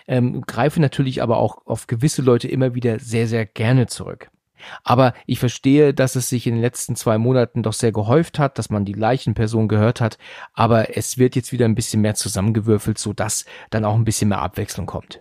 ähm, 0.08 0.40
greife 0.40 0.80
natürlich 0.80 1.22
aber 1.22 1.36
auch 1.36 1.66
auf 1.66 1.86
gewisse 1.86 2.22
Leute 2.22 2.48
immer 2.48 2.74
wieder 2.74 2.98
sehr, 2.98 3.28
sehr 3.28 3.44
gerne 3.44 3.86
zurück. 3.86 4.30
Aber 4.82 5.12
ich 5.26 5.38
verstehe, 5.38 5.92
dass 5.92 6.16
es 6.16 6.30
sich 6.30 6.46
in 6.46 6.54
den 6.54 6.62
letzten 6.62 6.96
zwei 6.96 7.18
Monaten 7.18 7.62
doch 7.62 7.74
sehr 7.74 7.92
gehäuft 7.92 8.38
hat, 8.38 8.58
dass 8.58 8.70
man 8.70 8.86
die 8.86 8.92
gleichen 8.92 9.34
Personen 9.34 9.68
gehört 9.68 10.00
hat. 10.00 10.16
Aber 10.54 10.96
es 10.96 11.18
wird 11.18 11.36
jetzt 11.36 11.52
wieder 11.52 11.66
ein 11.66 11.74
bisschen 11.74 12.00
mehr 12.00 12.14
zusammengewürfelt, 12.14 12.98
so 12.98 13.12
dass 13.12 13.44
dann 13.68 13.84
auch 13.84 13.94
ein 13.94 14.04
bisschen 14.04 14.30
mehr 14.30 14.40
Abwechslung 14.40 14.86
kommt. 14.86 15.20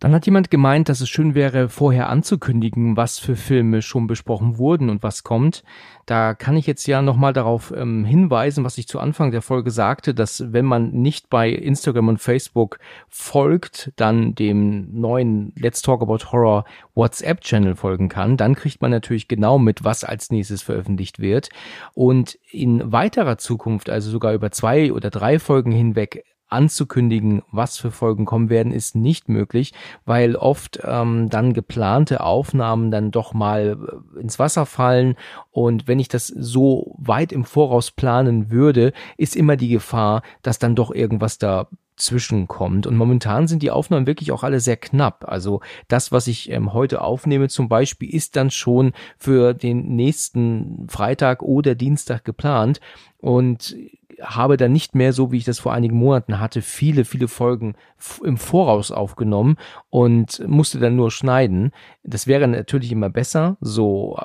Dann 0.00 0.14
hat 0.14 0.26
jemand 0.26 0.48
gemeint, 0.52 0.88
dass 0.88 1.00
es 1.00 1.08
schön 1.08 1.34
wäre, 1.34 1.68
vorher 1.68 2.08
anzukündigen, 2.08 2.96
was 2.96 3.18
für 3.18 3.34
Filme 3.34 3.82
schon 3.82 4.06
besprochen 4.06 4.56
wurden 4.56 4.90
und 4.90 5.02
was 5.02 5.24
kommt. 5.24 5.64
Da 6.06 6.34
kann 6.34 6.56
ich 6.56 6.68
jetzt 6.68 6.86
ja 6.86 7.02
nochmal 7.02 7.32
darauf 7.32 7.74
ähm, 7.76 8.04
hinweisen, 8.04 8.62
was 8.62 8.78
ich 8.78 8.86
zu 8.86 9.00
Anfang 9.00 9.32
der 9.32 9.42
Folge 9.42 9.72
sagte, 9.72 10.14
dass 10.14 10.52
wenn 10.52 10.66
man 10.66 10.92
nicht 10.92 11.28
bei 11.30 11.50
Instagram 11.50 12.08
und 12.08 12.18
Facebook 12.18 12.78
folgt, 13.08 13.92
dann 13.96 14.36
dem 14.36 15.00
neuen 15.00 15.52
Let's 15.56 15.82
Talk 15.82 16.00
About 16.00 16.30
Horror 16.30 16.64
WhatsApp-Channel 16.94 17.74
folgen 17.74 18.08
kann, 18.08 18.36
dann 18.36 18.54
kriegt 18.54 18.80
man 18.80 18.92
natürlich 18.92 19.26
genau 19.26 19.58
mit, 19.58 19.82
was 19.82 20.04
als 20.04 20.30
nächstes 20.30 20.62
veröffentlicht 20.62 21.18
wird. 21.18 21.48
Und 21.94 22.38
in 22.52 22.92
weiterer 22.92 23.36
Zukunft, 23.36 23.90
also 23.90 24.10
sogar 24.10 24.32
über 24.32 24.52
zwei 24.52 24.92
oder 24.92 25.10
drei 25.10 25.40
Folgen 25.40 25.72
hinweg, 25.72 26.24
anzukündigen, 26.48 27.42
was 27.52 27.78
für 27.78 27.90
Folgen 27.90 28.24
kommen 28.24 28.50
werden, 28.50 28.72
ist 28.72 28.96
nicht 28.96 29.28
möglich, 29.28 29.72
weil 30.04 30.36
oft 30.36 30.80
ähm, 30.84 31.28
dann 31.28 31.52
geplante 31.52 32.22
Aufnahmen 32.22 32.90
dann 32.90 33.10
doch 33.10 33.34
mal 33.34 33.78
äh, 34.16 34.20
ins 34.20 34.38
Wasser 34.38 34.66
fallen 34.66 35.16
und 35.50 35.88
wenn 35.88 35.98
ich 35.98 36.08
das 36.08 36.28
so 36.28 36.94
weit 36.98 37.32
im 37.32 37.44
Voraus 37.44 37.90
planen 37.90 38.50
würde, 38.50 38.92
ist 39.16 39.36
immer 39.36 39.56
die 39.56 39.68
Gefahr, 39.68 40.22
dass 40.42 40.58
dann 40.58 40.74
doch 40.74 40.90
irgendwas 40.90 41.38
da 41.38 41.68
zwischenkommt. 41.98 42.86
Und 42.86 42.96
momentan 42.96 43.48
sind 43.48 43.62
die 43.62 43.70
Aufnahmen 43.70 44.06
wirklich 44.06 44.32
auch 44.32 44.44
alle 44.44 44.60
sehr 44.60 44.76
knapp. 44.76 45.24
Also 45.26 45.60
das, 45.88 46.12
was 46.12 46.26
ich 46.26 46.50
ähm, 46.50 46.72
heute 46.72 47.02
aufnehme 47.02 47.48
zum 47.48 47.68
Beispiel, 47.68 48.12
ist 48.14 48.36
dann 48.36 48.50
schon 48.50 48.92
für 49.18 49.52
den 49.52 49.96
nächsten 49.96 50.86
Freitag 50.88 51.42
oder 51.42 51.74
Dienstag 51.74 52.24
geplant. 52.24 52.80
Und 53.18 53.76
habe 54.20 54.56
dann 54.56 54.72
nicht 54.72 54.94
mehr, 54.94 55.12
so 55.12 55.32
wie 55.32 55.38
ich 55.38 55.44
das 55.44 55.58
vor 55.58 55.72
einigen 55.72 55.96
Monaten 55.96 56.40
hatte, 56.40 56.62
viele, 56.62 57.04
viele 57.04 57.28
Folgen 57.28 57.74
im 58.22 58.36
Voraus 58.36 58.90
aufgenommen 58.90 59.56
und 59.90 60.46
musste 60.46 60.78
dann 60.78 60.96
nur 60.96 61.10
schneiden. 61.10 61.72
Das 62.02 62.26
wäre 62.26 62.48
natürlich 62.48 62.92
immer 62.92 63.10
besser. 63.10 63.56
So 63.60 64.18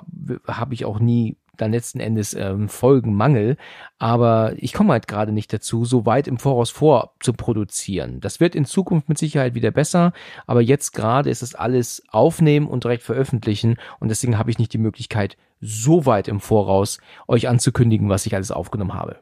habe 0.47 0.73
ich 0.73 0.85
auch 0.85 0.99
nie 0.99 1.37
dann 1.57 1.71
letzten 1.71 1.99
Endes 1.99 2.33
ähm, 2.33 2.67
Folgenmangel, 2.67 3.57
aber 3.99 4.53
ich 4.57 4.73
komme 4.73 4.93
halt 4.93 5.07
gerade 5.07 5.31
nicht 5.31 5.53
dazu, 5.53 5.85
so 5.85 6.05
weit 6.05 6.27
im 6.27 6.39
Voraus 6.39 6.71
vor 6.71 7.13
zu 7.19 7.33
produzieren. 7.33 8.21
Das 8.21 8.39
wird 8.39 8.55
in 8.55 8.65
Zukunft 8.65 9.07
mit 9.07 9.19
Sicherheit 9.19 9.53
wieder 9.53 9.71
besser, 9.71 10.13
aber 10.47 10.61
jetzt 10.61 10.93
gerade 10.93 11.29
ist 11.29 11.43
es 11.43 11.53
alles 11.53 12.03
aufnehmen 12.09 12.67
und 12.67 12.83
direkt 12.83 13.03
veröffentlichen 13.03 13.77
und 13.99 14.09
deswegen 14.09 14.39
habe 14.39 14.49
ich 14.49 14.57
nicht 14.57 14.73
die 14.73 14.79
Möglichkeit, 14.79 15.37
so 15.61 16.05
weit 16.05 16.27
im 16.27 16.39
Voraus 16.39 16.99
euch 17.27 17.47
anzukündigen, 17.47 18.09
was 18.09 18.25
ich 18.25 18.35
alles 18.35 18.51
aufgenommen 18.51 18.95
habe. 18.95 19.19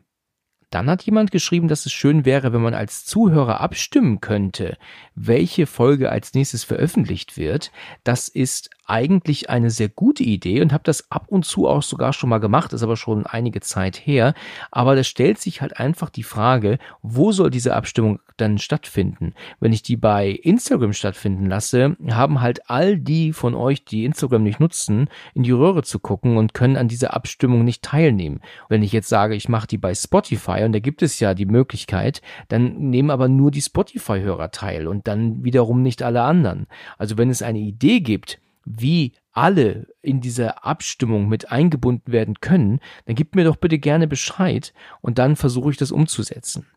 Dann 0.71 0.89
hat 0.89 1.03
jemand 1.03 1.31
geschrieben, 1.31 1.67
dass 1.67 1.85
es 1.85 1.91
schön 1.91 2.25
wäre, 2.25 2.53
wenn 2.53 2.61
man 2.61 2.73
als 2.73 3.05
Zuhörer 3.05 3.59
abstimmen 3.59 4.21
könnte, 4.21 4.77
welche 5.15 5.67
Folge 5.67 6.09
als 6.09 6.33
nächstes 6.33 6.63
veröffentlicht 6.63 7.37
wird. 7.37 7.71
Das 8.05 8.29
ist 8.29 8.69
eigentlich 8.85 9.49
eine 9.49 9.69
sehr 9.69 9.89
gute 9.89 10.23
Idee 10.23 10.61
und 10.61 10.73
habe 10.73 10.83
das 10.83 11.09
ab 11.11 11.25
und 11.29 11.45
zu 11.45 11.67
auch 11.67 11.83
sogar 11.83 12.13
schon 12.13 12.29
mal 12.29 12.39
gemacht, 12.39 12.73
ist 12.73 12.83
aber 12.83 12.97
schon 12.97 13.25
einige 13.25 13.61
Zeit 13.61 13.95
her. 13.95 14.33
Aber 14.69 14.95
da 14.95 15.03
stellt 15.03 15.39
sich 15.39 15.61
halt 15.61 15.79
einfach 15.79 16.09
die 16.09 16.23
Frage, 16.23 16.77
wo 17.01 17.31
soll 17.31 17.49
diese 17.49 17.73
Abstimmung 17.73 18.19
dann 18.37 18.57
stattfinden? 18.57 19.33
Wenn 19.59 19.71
ich 19.71 19.83
die 19.83 19.95
bei 19.95 20.29
Instagram 20.29 20.93
stattfinden 20.93 21.45
lasse, 21.45 21.95
haben 22.09 22.41
halt 22.41 22.69
all 22.69 22.97
die 22.97 23.33
von 23.33 23.55
euch, 23.55 23.85
die 23.85 24.03
Instagram 24.03 24.43
nicht 24.43 24.59
nutzen, 24.59 25.09
in 25.33 25.43
die 25.43 25.51
Röhre 25.51 25.83
zu 25.83 25.99
gucken 25.99 26.37
und 26.37 26.53
können 26.53 26.75
an 26.75 26.87
dieser 26.87 27.13
Abstimmung 27.13 27.63
nicht 27.63 27.83
teilnehmen. 27.83 28.41
Wenn 28.67 28.83
ich 28.83 28.91
jetzt 28.91 29.09
sage, 29.09 29.35
ich 29.35 29.47
mache 29.47 29.67
die 29.67 29.77
bei 29.77 29.93
Spotify 29.95 30.63
und 30.63 30.73
da 30.73 30.79
gibt 30.79 31.01
es 31.01 31.19
ja 31.19 31.33
die 31.33 31.45
Möglichkeit, 31.45 32.21
dann 32.49 32.89
nehmen 32.89 33.11
aber 33.11 33.29
nur 33.29 33.51
die 33.51 33.61
Spotify-Hörer 33.61 34.51
teil 34.51 34.87
und 34.87 35.07
dann 35.07 35.43
wiederum 35.43 35.81
nicht 35.81 36.03
alle 36.03 36.23
anderen. 36.23 36.67
Also 36.97 37.17
wenn 37.17 37.29
es 37.29 37.41
eine 37.41 37.59
Idee 37.59 38.01
gibt, 38.01 38.40
wie 38.65 39.13
alle 39.31 39.87
in 40.01 40.21
dieser 40.21 40.65
Abstimmung 40.65 41.27
mit 41.27 41.51
eingebunden 41.51 42.11
werden 42.11 42.35
können, 42.41 42.79
dann 43.05 43.15
gebt 43.15 43.35
mir 43.35 43.43
doch 43.43 43.55
bitte 43.55 43.79
gerne 43.79 44.07
Bescheid 44.07 44.73
und 45.01 45.17
dann 45.19 45.35
versuche 45.35 45.71
ich 45.71 45.77
das 45.77 45.91
umzusetzen. 45.91 46.67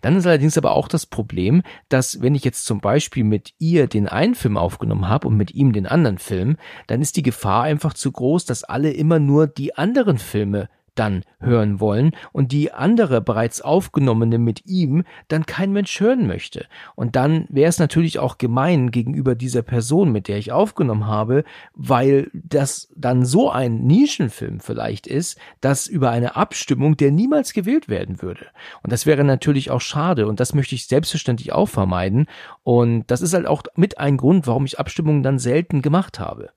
Dann 0.00 0.16
ist 0.16 0.26
allerdings 0.26 0.56
aber 0.56 0.72
auch 0.72 0.88
das 0.88 1.06
Problem, 1.06 1.62
dass 1.88 2.22
wenn 2.22 2.34
ich 2.34 2.44
jetzt 2.44 2.64
zum 2.64 2.80
Beispiel 2.80 3.24
mit 3.24 3.54
ihr 3.58 3.88
den 3.88 4.08
einen 4.08 4.34
Film 4.34 4.56
aufgenommen 4.56 5.08
habe 5.08 5.26
und 5.26 5.36
mit 5.36 5.52
ihm 5.52 5.72
den 5.72 5.86
anderen 5.86 6.18
Film, 6.18 6.56
dann 6.86 7.02
ist 7.02 7.16
die 7.16 7.22
Gefahr 7.22 7.64
einfach 7.64 7.94
zu 7.94 8.12
groß, 8.12 8.44
dass 8.44 8.64
alle 8.64 8.92
immer 8.92 9.18
nur 9.18 9.46
die 9.46 9.76
anderen 9.76 10.18
Filme 10.18 10.68
dann 10.94 11.22
hören 11.40 11.80
wollen 11.80 12.12
und 12.32 12.52
die 12.52 12.72
andere 12.72 13.20
bereits 13.20 13.60
aufgenommene 13.60 14.38
mit 14.38 14.66
ihm 14.66 15.04
dann 15.28 15.46
kein 15.46 15.72
Mensch 15.72 16.00
hören 16.00 16.26
möchte. 16.26 16.66
Und 16.94 17.16
dann 17.16 17.46
wäre 17.48 17.68
es 17.68 17.78
natürlich 17.78 18.18
auch 18.18 18.38
gemein 18.38 18.90
gegenüber 18.90 19.34
dieser 19.34 19.62
Person, 19.62 20.12
mit 20.12 20.28
der 20.28 20.38
ich 20.38 20.52
aufgenommen 20.52 21.06
habe, 21.06 21.44
weil 21.74 22.30
das 22.32 22.92
dann 22.96 23.24
so 23.24 23.50
ein 23.50 23.84
Nischenfilm 23.84 24.60
vielleicht 24.60 25.06
ist, 25.06 25.38
dass 25.60 25.86
über 25.86 26.10
eine 26.10 26.36
Abstimmung 26.36 26.96
der 26.96 27.10
niemals 27.10 27.52
gewählt 27.52 27.88
werden 27.88 28.22
würde. 28.22 28.46
Und 28.82 28.92
das 28.92 29.06
wäre 29.06 29.24
natürlich 29.24 29.70
auch 29.70 29.80
schade 29.80 30.26
und 30.26 30.40
das 30.40 30.54
möchte 30.54 30.74
ich 30.74 30.86
selbstverständlich 30.86 31.52
auch 31.52 31.68
vermeiden. 31.68 32.26
Und 32.62 33.10
das 33.10 33.20
ist 33.20 33.34
halt 33.34 33.46
auch 33.46 33.62
mit 33.76 33.98
ein 33.98 34.16
Grund, 34.16 34.46
warum 34.46 34.64
ich 34.64 34.78
Abstimmungen 34.78 35.22
dann 35.22 35.38
selten 35.38 35.82
gemacht 35.82 36.18
habe. 36.18 36.50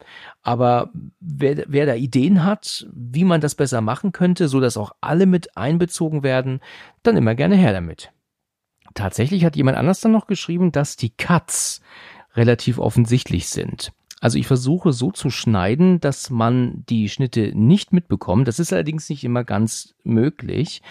Aber 0.43 0.91
wer, 1.19 1.65
wer 1.67 1.85
da 1.85 1.95
Ideen 1.95 2.43
hat, 2.45 2.87
wie 2.93 3.25
man 3.25 3.41
das 3.41 3.55
besser 3.55 3.81
machen 3.81 4.13
könnte, 4.13 4.26
so 4.35 4.59
dass 4.59 4.77
auch 4.77 4.91
alle 5.01 5.25
mit 5.25 5.55
einbezogen 5.57 6.23
werden, 6.23 6.61
dann 7.03 7.17
immer 7.17 7.35
gerne 7.35 7.55
her 7.55 7.73
damit. 7.73 8.11
Tatsächlich 8.93 9.45
hat 9.45 9.55
jemand 9.55 9.77
anders 9.77 10.01
dann 10.01 10.11
noch 10.11 10.27
geschrieben, 10.27 10.71
dass 10.71 10.95
die 10.95 11.11
Cuts 11.11 11.81
relativ 12.33 12.79
offensichtlich 12.79 13.47
sind. 13.49 13.91
Also 14.19 14.39
ich 14.39 14.47
versuche 14.47 14.93
so 14.93 15.11
zu 15.11 15.29
schneiden, 15.29 15.99
dass 15.99 16.31
man 16.31 16.83
die 16.89 17.07
Schnitte 17.07 17.51
nicht 17.53 17.93
mitbekommt. 17.93 18.47
Das 18.47 18.59
ist 18.59 18.73
allerdings 18.73 19.09
nicht 19.09 19.23
immer 19.23 19.43
ganz 19.43 19.93
möglich. 20.03 20.81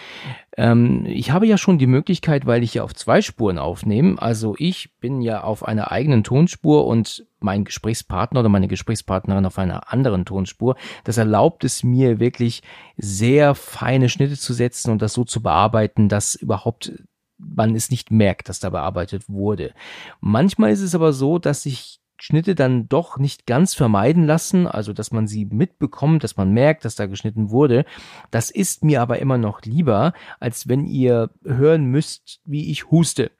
Ähm, 0.56 1.04
ich 1.06 1.32
habe 1.32 1.46
ja 1.46 1.58
schon 1.58 1.78
die 1.78 1.88
Möglichkeit, 1.88 2.46
weil 2.46 2.62
ich 2.62 2.74
ja 2.74 2.84
auf 2.84 2.94
zwei 2.94 3.22
Spuren 3.22 3.58
aufnehme. 3.58 4.20
Also 4.22 4.54
ich 4.58 4.96
bin 5.00 5.20
ja 5.22 5.42
auf 5.42 5.66
einer 5.66 5.90
eigenen 5.90 6.22
Tonspur 6.22 6.86
und 6.86 7.26
mein 7.40 7.64
Gesprächspartner 7.64 8.40
oder 8.40 8.48
meine 8.48 8.68
Gesprächspartnerin 8.68 9.46
auf 9.46 9.58
einer 9.58 9.92
anderen 9.92 10.24
Tonspur. 10.24 10.76
Das 11.02 11.16
erlaubt 11.16 11.64
es 11.64 11.82
mir 11.82 12.20
wirklich 12.20 12.62
sehr 12.96 13.56
feine 13.56 14.08
Schnitte 14.08 14.36
zu 14.36 14.52
setzen 14.52 14.92
und 14.92 15.02
das 15.02 15.14
so 15.14 15.24
zu 15.24 15.42
bearbeiten, 15.42 16.08
dass 16.08 16.36
überhaupt 16.36 16.92
man 17.38 17.74
es 17.74 17.90
nicht 17.90 18.10
merkt, 18.10 18.48
dass 18.48 18.60
da 18.60 18.70
bearbeitet 18.70 19.28
wurde. 19.28 19.74
Manchmal 20.20 20.70
ist 20.70 20.80
es 20.80 20.94
aber 20.94 21.12
so, 21.12 21.38
dass 21.38 21.62
sich 21.62 22.00
Schnitte 22.18 22.55
dann 22.55 22.88
doch 22.88 23.18
nicht 23.18 23.46
ganz 23.46 23.74
vermeiden 23.74 24.24
lassen, 24.24 24.66
also 24.66 24.92
dass 24.92 25.11
man 25.11 25.26
sie 25.26 25.44
mitbekommt, 25.44 26.24
dass 26.24 26.37
man 26.37 26.52
merkt, 26.52 26.85
dass 26.85 26.94
da 26.94 27.07
geschnitten 27.07 27.50
wurde. 27.50 27.85
Das 28.31 28.50
ist 28.50 28.85
mir 28.85 29.02
aber 29.02 29.18
immer 29.18 29.38
noch 29.38 29.62
lieber, 29.62 30.12
als 30.40 30.68
wenn 30.68 30.87
ihr 30.87 31.31
hören 31.44 31.87
müsst, 31.87 32.40
wie 32.44 32.70
ich 32.70 32.90
huste 32.90 33.31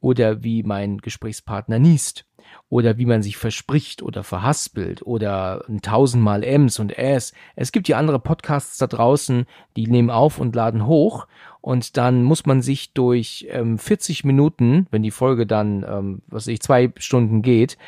oder 0.00 0.42
wie 0.42 0.62
mein 0.62 0.98
Gesprächspartner 0.98 1.78
niest 1.78 2.24
oder 2.68 2.98
wie 2.98 3.06
man 3.06 3.22
sich 3.22 3.36
verspricht 3.36 4.02
oder 4.02 4.22
verhaspelt 4.22 5.02
oder 5.02 5.64
ein 5.68 5.80
tausendmal 5.80 6.42
Ms 6.44 6.78
und 6.78 6.96
S. 6.96 7.32
Es 7.56 7.72
gibt 7.72 7.88
ja 7.88 7.98
andere 7.98 8.18
Podcasts 8.18 8.78
da 8.78 8.86
draußen, 8.86 9.46
die 9.76 9.86
nehmen 9.86 10.10
auf 10.10 10.38
und 10.38 10.54
laden 10.54 10.86
hoch 10.86 11.26
und 11.60 11.96
dann 11.96 12.22
muss 12.22 12.46
man 12.46 12.62
sich 12.62 12.92
durch 12.92 13.46
ähm, 13.50 13.78
40 13.78 14.24
Minuten, 14.24 14.86
wenn 14.90 15.02
die 15.02 15.10
Folge 15.10 15.46
dann, 15.46 15.84
ähm, 15.88 16.22
was 16.26 16.44
weiß 16.44 16.48
ich, 16.48 16.60
zwei 16.60 16.92
Stunden 16.96 17.42
geht, 17.42 17.78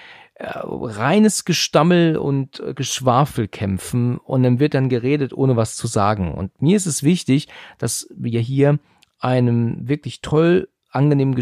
reines 0.43 1.45
Gestammel 1.45 2.17
und 2.17 2.61
äh, 2.61 2.75
Geschwafel 2.75 3.49
kämpfen 3.49 4.19
und 4.19 4.43
dann 4.43 4.59
wird 4.59 4.75
dann 4.75 4.89
geredet, 4.89 5.33
ohne 5.33 5.57
was 5.57 5.77
zu 5.77 5.87
sagen. 5.87 6.33
Und 6.35 6.63
mir 6.63 6.77
ist 6.77 6.87
es 6.87 7.03
wichtig, 7.03 7.49
dass 7.79 8.09
wir 8.17 8.41
hier 8.41 8.79
einem 9.19 9.89
wirklich 9.89 10.23
toll 10.23 10.69
angenehmen 10.91 11.37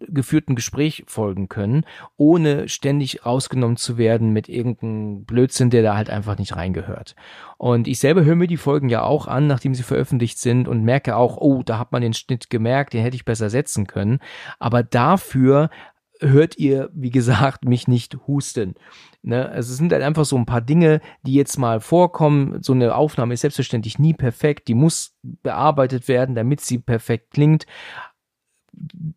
geführten 0.00 0.54
Gespräch 0.54 1.04
folgen 1.06 1.48
können, 1.48 1.84
ohne 2.16 2.68
ständig 2.68 3.26
rausgenommen 3.26 3.76
zu 3.76 3.98
werden 3.98 4.32
mit 4.32 4.48
irgendeinem 4.48 5.24
Blödsinn, 5.24 5.70
der 5.70 5.82
da 5.82 5.96
halt 5.96 6.08
einfach 6.08 6.38
nicht 6.38 6.54
reingehört. 6.54 7.16
Und 7.56 7.88
ich 7.88 7.98
selber 7.98 8.24
höre 8.24 8.36
mir 8.36 8.46
die 8.46 8.56
Folgen 8.56 8.88
ja 8.88 9.02
auch 9.02 9.26
an, 9.26 9.46
nachdem 9.46 9.74
sie 9.74 9.82
veröffentlicht 9.82 10.38
sind 10.38 10.68
und 10.68 10.84
merke 10.84 11.16
auch, 11.16 11.36
oh, 11.38 11.62
da 11.62 11.78
hat 11.78 11.92
man 11.92 12.02
den 12.02 12.14
Schnitt 12.14 12.48
gemerkt, 12.48 12.92
den 12.92 13.02
hätte 13.02 13.16
ich 13.16 13.24
besser 13.24 13.50
setzen 13.50 13.86
können. 13.86 14.20
Aber 14.58 14.82
dafür 14.82 15.70
hört 16.20 16.58
ihr, 16.58 16.90
wie 16.92 17.10
gesagt, 17.10 17.64
mich 17.64 17.88
nicht 17.88 18.16
husten. 18.26 18.74
Ne? 19.22 19.48
Also 19.48 19.72
es 19.72 19.78
sind 19.78 19.92
halt 19.92 20.02
einfach 20.02 20.24
so 20.24 20.36
ein 20.36 20.46
paar 20.46 20.60
Dinge, 20.60 21.00
die 21.22 21.34
jetzt 21.34 21.58
mal 21.58 21.80
vorkommen. 21.80 22.62
So 22.62 22.72
eine 22.72 22.94
Aufnahme 22.94 23.34
ist 23.34 23.40
selbstverständlich 23.40 23.98
nie 23.98 24.14
perfekt. 24.14 24.68
Die 24.68 24.74
muss 24.74 25.16
bearbeitet 25.22 26.08
werden, 26.08 26.34
damit 26.34 26.60
sie 26.60 26.78
perfekt 26.78 27.32
klingt 27.32 27.66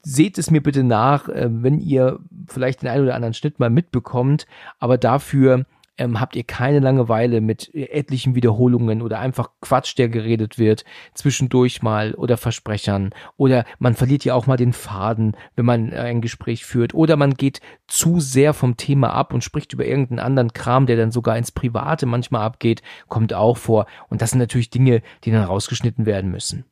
seht 0.02 0.38
es 0.38 0.50
mir 0.50 0.62
bitte 0.62 0.84
nach, 0.84 1.30
äh, 1.30 1.48
wenn 1.52 1.80
ihr 1.80 2.20
vielleicht 2.48 2.82
den 2.82 2.90
einen 2.90 3.04
oder 3.04 3.16
anderen 3.16 3.34
Schnitt 3.34 3.60
mal 3.60 3.70
mitbekommt, 3.70 4.48
aber 4.80 4.98
dafür 4.98 5.66
ähm, 5.98 6.20
habt 6.20 6.36
ihr 6.36 6.44
keine 6.44 6.80
Langeweile 6.80 7.42
mit 7.42 7.74
etlichen 7.74 8.36
Wiederholungen 8.36 9.02
oder 9.02 9.20
einfach 9.20 9.52
Quatsch, 9.62 9.98
der 9.98 10.10
geredet 10.10 10.58
wird, 10.58 10.84
zwischendurch 11.14 11.82
mal 11.82 12.14
oder 12.14 12.38
Versprechern? 12.38 13.12
Oder 13.38 13.66
man 13.80 13.96
verliert 13.96 14.26
ja 14.26 14.34
auch 14.34 14.48
mal 14.48 14.58
den 14.58 14.74
Faden, 14.74 15.36
wenn 15.56 15.66
man 15.66 15.94
ein 15.94 16.22
Gespräch 16.22 16.66
führt. 16.66 16.94
Oder 16.94 17.18
man 17.18 17.34
geht 17.34 17.62
zu 17.88 18.20
sehr 18.20 18.54
vom 18.54 18.78
Thema 18.78 19.14
ab 19.14 19.34
und 19.34 19.44
spricht 19.44 19.74
über 19.74 19.86
irgendeinen 19.86 20.20
anderen 20.20 20.54
Kram, 20.54 20.86
der 20.86 20.98
dann 20.98 21.12
sogar 21.12 21.38
ins 21.38 21.52
Private 21.52 22.06
manchmal 22.06 22.44
abgeht, 22.44 22.82
kommt 23.08 23.34
auch 23.34 23.58
vor. 23.58 23.86
Und 24.10 24.22
das 24.22 24.32
sind 24.32 24.40
natürlich 24.40 24.70
Dinge, 24.70 25.02
die 25.24 25.32
dann 25.32 25.44
rausgeschnitten 25.44 26.06
werden 26.06 26.32
müssen. 26.32 26.66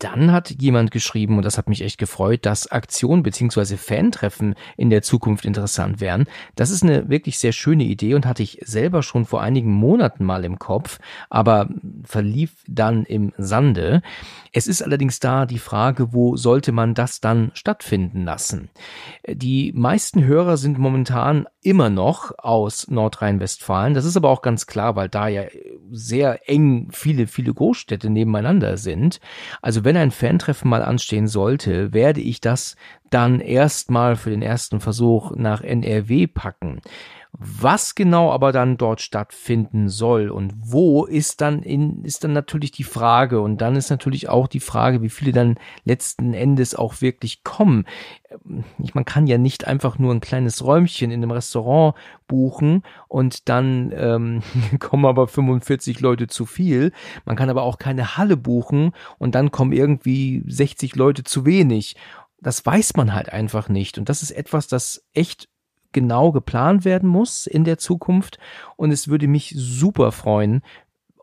Dann 0.00 0.32
hat 0.32 0.50
jemand 0.60 0.90
geschrieben, 0.90 1.36
und 1.36 1.44
das 1.44 1.58
hat 1.58 1.68
mich 1.68 1.80
echt 1.82 1.96
gefreut, 1.98 2.44
dass 2.44 2.66
Aktionen 2.66 3.22
beziehungsweise 3.22 3.76
Fantreffen 3.76 4.56
in 4.76 4.90
der 4.90 5.02
Zukunft 5.02 5.44
interessant 5.44 6.00
wären. 6.00 6.24
Das 6.56 6.70
ist 6.70 6.82
eine 6.82 7.08
wirklich 7.08 7.38
sehr 7.38 7.52
schöne 7.52 7.84
Idee 7.84 8.14
und 8.14 8.26
hatte 8.26 8.42
ich 8.42 8.58
selber 8.64 9.04
schon 9.04 9.26
vor 9.26 9.42
einigen 9.42 9.70
Monaten 9.70 10.24
mal 10.24 10.44
im 10.44 10.58
Kopf, 10.58 10.98
aber 11.30 11.68
verlief 12.02 12.64
dann 12.66 13.04
im 13.04 13.32
Sande. 13.38 14.02
Es 14.52 14.66
ist 14.66 14.82
allerdings 14.82 15.20
da 15.20 15.46
die 15.46 15.60
Frage, 15.60 16.12
wo 16.12 16.36
sollte 16.36 16.72
man 16.72 16.94
das 16.94 17.20
dann 17.20 17.52
stattfinden 17.54 18.24
lassen? 18.24 18.70
Die 19.28 19.72
meisten 19.72 20.24
Hörer 20.24 20.56
sind 20.56 20.78
momentan 20.78 21.46
immer 21.62 21.90
noch 21.90 22.32
aus 22.38 22.88
Nordrhein-Westfalen. 22.88 23.94
Das 23.94 24.04
ist 24.04 24.16
aber 24.16 24.30
auch 24.30 24.42
ganz 24.42 24.66
klar, 24.66 24.96
weil 24.96 25.08
da 25.08 25.28
ja 25.28 25.42
sehr 25.90 26.48
eng 26.48 26.88
viele, 26.92 27.26
viele 27.26 27.52
Großstädte 27.52 28.08
nebeneinander 28.08 28.76
sind. 28.76 29.20
Also 29.62 29.75
wenn 29.84 29.96
ein 29.96 30.10
Fantreffen 30.10 30.70
mal 30.70 30.82
anstehen 30.82 31.26
sollte, 31.28 31.92
werde 31.92 32.20
ich 32.20 32.40
das 32.40 32.76
dann 33.10 33.40
erstmal 33.40 34.16
für 34.16 34.30
den 34.30 34.42
ersten 34.42 34.80
Versuch 34.80 35.32
nach 35.36 35.62
NRW 35.62 36.26
packen. 36.26 36.80
Was 37.32 37.94
genau 37.94 38.32
aber 38.32 38.50
dann 38.50 38.78
dort 38.78 39.02
stattfinden 39.02 39.90
soll 39.90 40.30
und 40.30 40.54
wo 40.56 41.04
ist 41.04 41.42
dann 41.42 41.62
in, 41.62 42.02
ist 42.02 42.24
dann 42.24 42.32
natürlich 42.32 42.70
die 42.70 42.84
Frage. 42.84 43.42
Und 43.42 43.60
dann 43.60 43.76
ist 43.76 43.90
natürlich 43.90 44.30
auch 44.30 44.48
die 44.48 44.60
Frage, 44.60 45.02
wie 45.02 45.10
viele 45.10 45.32
dann 45.32 45.58
letzten 45.84 46.32
Endes 46.32 46.74
auch 46.74 47.02
wirklich 47.02 47.44
kommen. 47.44 47.84
Man 48.94 49.04
kann 49.04 49.26
ja 49.26 49.36
nicht 49.36 49.66
einfach 49.66 49.98
nur 49.98 50.14
ein 50.14 50.20
kleines 50.20 50.64
Räumchen 50.64 51.10
in 51.10 51.22
einem 51.22 51.30
Restaurant 51.30 51.94
buchen 52.26 52.82
und 53.06 53.50
dann 53.50 53.92
ähm, 53.94 54.42
kommen 54.78 55.04
aber 55.04 55.28
45 55.28 56.00
Leute 56.00 56.28
zu 56.28 56.46
viel. 56.46 56.90
Man 57.26 57.36
kann 57.36 57.50
aber 57.50 57.64
auch 57.64 57.78
keine 57.78 58.16
Halle 58.16 58.38
buchen 58.38 58.92
und 59.18 59.34
dann 59.34 59.50
kommen 59.50 59.72
irgendwie 59.72 60.42
60 60.46 60.96
Leute 60.96 61.22
zu 61.22 61.44
wenig. 61.44 61.96
Das 62.40 62.64
weiß 62.64 62.96
man 62.96 63.12
halt 63.12 63.30
einfach 63.30 63.68
nicht. 63.68 63.98
Und 63.98 64.08
das 64.08 64.22
ist 64.22 64.30
etwas, 64.30 64.68
das 64.68 65.04
echt 65.12 65.48
genau 65.96 66.30
geplant 66.30 66.84
werden 66.84 67.08
muss 67.08 67.46
in 67.46 67.64
der 67.64 67.78
Zukunft. 67.78 68.38
Und 68.76 68.90
es 68.90 69.08
würde 69.08 69.28
mich 69.28 69.54
super 69.56 70.12
freuen, 70.12 70.60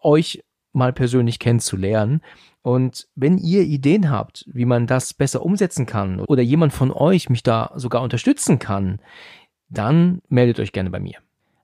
euch 0.02 0.44
mal 0.72 0.92
persönlich 0.92 1.38
kennenzulernen. 1.38 2.22
Und 2.64 3.08
wenn 3.16 3.38
ihr 3.38 3.62
Ideen 3.62 4.10
habt, 4.10 4.46
wie 4.52 4.66
man 4.66 4.88
das 4.88 5.14
besser 5.14 5.46
umsetzen 5.46 5.86
kann 5.86 6.20
oder 6.22 6.42
jemand 6.42 6.74
von 6.74 6.92
euch 6.92 7.30
mich 7.30 7.44
da 7.44 7.72
sogar 7.76 8.02
unterstützen 8.02 8.58
kann, 8.58 9.00
dann 9.70 10.24
meldet 10.28 10.60
euch 10.60 10.72
gerne 10.72 10.90
bei 10.90 11.00
mir. 11.00 11.20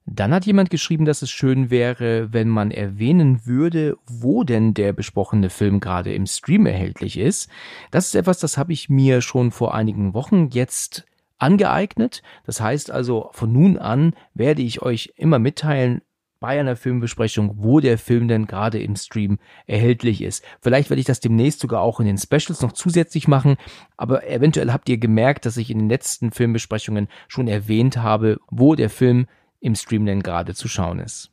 Dann 0.06 0.32
hat 0.32 0.46
jemand 0.46 0.70
geschrieben, 0.70 1.04
dass 1.04 1.22
es 1.22 1.30
schön 1.30 1.70
wäre, 1.70 2.32
wenn 2.32 2.48
man 2.48 2.70
erwähnen 2.70 3.44
würde, 3.44 3.96
wo 4.06 4.44
denn 4.44 4.72
der 4.72 4.92
besprochene 4.92 5.50
Film 5.50 5.80
gerade 5.80 6.14
im 6.14 6.26
Stream 6.26 6.66
erhältlich 6.66 7.18
ist. 7.18 7.50
Das 7.90 8.06
ist 8.06 8.14
etwas, 8.14 8.38
das 8.38 8.56
habe 8.56 8.72
ich 8.72 8.88
mir 8.88 9.20
schon 9.20 9.50
vor 9.50 9.74
einigen 9.74 10.14
Wochen 10.14 10.48
jetzt 10.52 11.06
angeeignet. 11.40 12.22
Das 12.44 12.60
heißt 12.60 12.90
also, 12.90 13.30
von 13.32 13.52
nun 13.52 13.78
an 13.78 14.14
werde 14.34 14.62
ich 14.62 14.82
euch 14.82 15.12
immer 15.16 15.38
mitteilen, 15.38 16.02
bei 16.40 16.58
einer 16.58 16.74
Filmbesprechung, 16.74 17.52
wo 17.56 17.80
der 17.80 17.98
Film 17.98 18.26
denn 18.26 18.46
gerade 18.46 18.82
im 18.82 18.96
Stream 18.96 19.38
erhältlich 19.66 20.22
ist. 20.22 20.42
Vielleicht 20.62 20.88
werde 20.88 21.00
ich 21.00 21.06
das 21.06 21.20
demnächst 21.20 21.60
sogar 21.60 21.82
auch 21.82 22.00
in 22.00 22.06
den 22.06 22.18
Specials 22.18 22.62
noch 22.62 22.72
zusätzlich 22.72 23.28
machen, 23.28 23.56
aber 23.98 24.26
eventuell 24.26 24.72
habt 24.72 24.88
ihr 24.88 24.96
gemerkt, 24.96 25.44
dass 25.44 25.58
ich 25.58 25.70
in 25.70 25.78
den 25.78 25.90
letzten 25.90 26.32
Filmbesprechungen 26.32 27.08
schon 27.28 27.46
erwähnt 27.46 27.98
habe, 27.98 28.38
wo 28.50 28.74
der 28.74 28.88
Film 28.88 29.26
im 29.60 29.74
Stream 29.74 30.06
denn 30.06 30.22
gerade 30.22 30.54
zu 30.54 30.66
schauen 30.66 30.98
ist. 30.98 31.30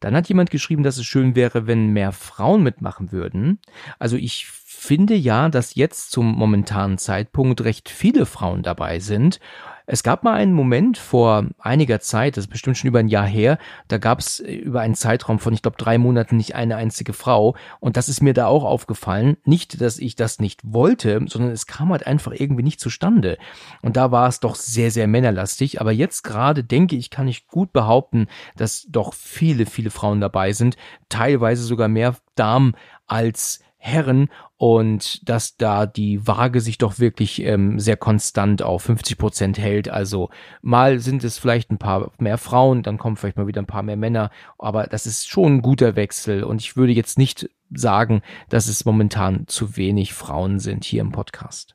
Dann 0.00 0.16
hat 0.16 0.28
jemand 0.28 0.50
geschrieben, 0.50 0.82
dass 0.82 0.96
es 0.96 1.04
schön 1.04 1.36
wäre, 1.36 1.66
wenn 1.66 1.92
mehr 1.92 2.10
Frauen 2.10 2.62
mitmachen 2.62 3.12
würden. 3.12 3.60
Also 3.98 4.16
ich 4.16 4.46
finde 4.80 5.14
ja, 5.14 5.50
dass 5.50 5.74
jetzt 5.74 6.10
zum 6.10 6.26
momentanen 6.26 6.96
Zeitpunkt 6.96 7.62
recht 7.62 7.90
viele 7.90 8.24
Frauen 8.24 8.62
dabei 8.62 8.98
sind. 8.98 9.38
Es 9.84 10.02
gab 10.02 10.24
mal 10.24 10.34
einen 10.34 10.54
Moment 10.54 10.96
vor 10.96 11.46
einiger 11.58 12.00
Zeit, 12.00 12.36
das 12.36 12.44
ist 12.44 12.50
bestimmt 12.50 12.78
schon 12.78 12.88
über 12.88 13.00
ein 13.00 13.08
Jahr 13.08 13.26
her, 13.26 13.58
da 13.88 13.98
gab 13.98 14.20
es 14.20 14.40
äh, 14.40 14.54
über 14.54 14.80
einen 14.80 14.94
Zeitraum 14.94 15.38
von, 15.38 15.52
ich 15.52 15.62
glaube, 15.62 15.76
drei 15.76 15.98
Monaten 15.98 16.36
nicht 16.38 16.54
eine 16.54 16.76
einzige 16.76 17.12
Frau. 17.12 17.56
Und 17.78 17.98
das 17.98 18.08
ist 18.08 18.22
mir 18.22 18.32
da 18.32 18.46
auch 18.46 18.64
aufgefallen. 18.64 19.36
Nicht, 19.44 19.80
dass 19.82 19.98
ich 19.98 20.16
das 20.16 20.38
nicht 20.38 20.60
wollte, 20.64 21.20
sondern 21.26 21.50
es 21.50 21.66
kam 21.66 21.90
halt 21.90 22.06
einfach 22.06 22.32
irgendwie 22.32 22.62
nicht 22.62 22.80
zustande. 22.80 23.36
Und 23.82 23.96
da 23.96 24.10
war 24.12 24.28
es 24.28 24.40
doch 24.40 24.54
sehr, 24.54 24.90
sehr 24.90 25.08
männerlastig. 25.08 25.80
Aber 25.80 25.92
jetzt 25.92 26.22
gerade 26.22 26.64
denke 26.64 26.96
ich, 26.96 27.10
kann 27.10 27.28
ich 27.28 27.48
gut 27.48 27.72
behaupten, 27.72 28.28
dass 28.56 28.86
doch 28.88 29.12
viele, 29.12 29.66
viele 29.66 29.90
Frauen 29.90 30.20
dabei 30.20 30.52
sind. 30.52 30.76
Teilweise 31.08 31.64
sogar 31.64 31.88
mehr 31.88 32.16
Damen 32.34 32.74
als 33.06 33.60
Herren 33.82 34.28
und 34.58 35.26
dass 35.26 35.56
da 35.56 35.86
die 35.86 36.26
Waage 36.26 36.60
sich 36.60 36.76
doch 36.76 36.98
wirklich 36.98 37.42
ähm, 37.42 37.80
sehr 37.80 37.96
konstant 37.96 38.62
auf 38.62 38.82
50 38.82 39.16
Prozent 39.16 39.58
hält. 39.58 39.88
Also 39.88 40.28
mal 40.60 41.00
sind 41.00 41.24
es 41.24 41.38
vielleicht 41.38 41.70
ein 41.70 41.78
paar 41.78 42.12
mehr 42.18 42.36
Frauen, 42.36 42.82
dann 42.82 42.98
kommen 42.98 43.16
vielleicht 43.16 43.38
mal 43.38 43.46
wieder 43.46 43.62
ein 43.62 43.66
paar 43.66 43.82
mehr 43.82 43.96
Männer, 43.96 44.30
aber 44.58 44.86
das 44.86 45.06
ist 45.06 45.28
schon 45.28 45.56
ein 45.56 45.62
guter 45.62 45.96
Wechsel 45.96 46.44
und 46.44 46.60
ich 46.60 46.76
würde 46.76 46.92
jetzt 46.92 47.16
nicht 47.16 47.48
sagen, 47.74 48.20
dass 48.50 48.68
es 48.68 48.84
momentan 48.84 49.46
zu 49.46 49.78
wenig 49.78 50.12
Frauen 50.12 50.58
sind 50.58 50.84
hier 50.84 51.00
im 51.00 51.10
Podcast. 51.10 51.74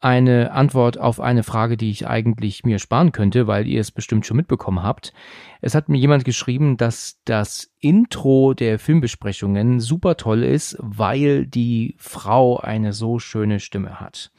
Eine 0.00 0.52
Antwort 0.52 0.98
auf 0.98 1.20
eine 1.20 1.42
Frage, 1.42 1.76
die 1.76 1.90
ich 1.90 2.06
eigentlich 2.06 2.64
mir 2.64 2.78
sparen 2.78 3.12
könnte, 3.12 3.46
weil 3.46 3.66
ihr 3.66 3.80
es 3.80 3.90
bestimmt 3.90 4.26
schon 4.26 4.36
mitbekommen 4.36 4.82
habt. 4.82 5.12
Es 5.60 5.74
hat 5.74 5.88
mir 5.88 5.98
jemand 5.98 6.24
geschrieben, 6.24 6.76
dass 6.76 7.20
das 7.24 7.72
Intro 7.80 8.54
der 8.54 8.78
Filmbesprechungen 8.78 9.80
super 9.80 10.16
toll 10.16 10.44
ist, 10.44 10.76
weil 10.80 11.46
die 11.46 11.96
Frau 11.98 12.58
eine 12.58 12.92
so 12.92 13.18
schöne 13.18 13.58
Stimme 13.58 14.00
hat 14.00 14.30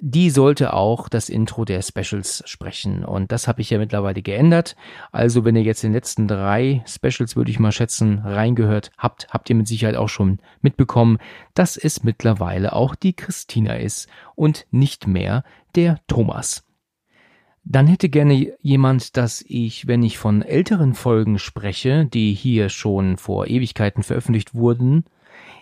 die 0.00 0.30
sollte 0.30 0.74
auch 0.74 1.08
das 1.08 1.28
Intro 1.28 1.64
der 1.64 1.80
Specials 1.82 2.42
sprechen. 2.46 3.04
Und 3.04 3.32
das 3.32 3.48
habe 3.48 3.62
ich 3.62 3.70
ja 3.70 3.78
mittlerweile 3.78 4.22
geändert. 4.22 4.76
Also 5.10 5.44
wenn 5.44 5.56
ihr 5.56 5.62
jetzt 5.62 5.82
den 5.82 5.92
letzten 5.92 6.28
drei 6.28 6.84
Specials, 6.86 7.36
würde 7.36 7.50
ich 7.50 7.58
mal 7.58 7.72
schätzen, 7.72 8.18
reingehört 8.18 8.90
habt, 8.98 9.28
habt 9.30 9.48
ihr 9.48 9.56
mit 9.56 9.68
Sicherheit 9.68 9.96
auch 9.96 10.08
schon 10.08 10.38
mitbekommen, 10.60 11.18
dass 11.54 11.76
es 11.76 12.04
mittlerweile 12.04 12.74
auch 12.74 12.94
die 12.94 13.14
Christina 13.14 13.74
ist 13.76 14.08
und 14.34 14.66
nicht 14.70 15.06
mehr 15.06 15.44
der 15.74 15.98
Thomas. 16.06 16.64
Dann 17.64 17.88
hätte 17.88 18.08
gerne 18.08 18.54
jemand, 18.60 19.16
dass 19.16 19.44
ich, 19.48 19.88
wenn 19.88 20.02
ich 20.04 20.18
von 20.18 20.42
älteren 20.42 20.94
Folgen 20.94 21.38
spreche, 21.38 22.04
die 22.04 22.32
hier 22.32 22.68
schon 22.68 23.16
vor 23.16 23.48
Ewigkeiten 23.48 24.04
veröffentlicht 24.04 24.54
wurden, 24.54 25.04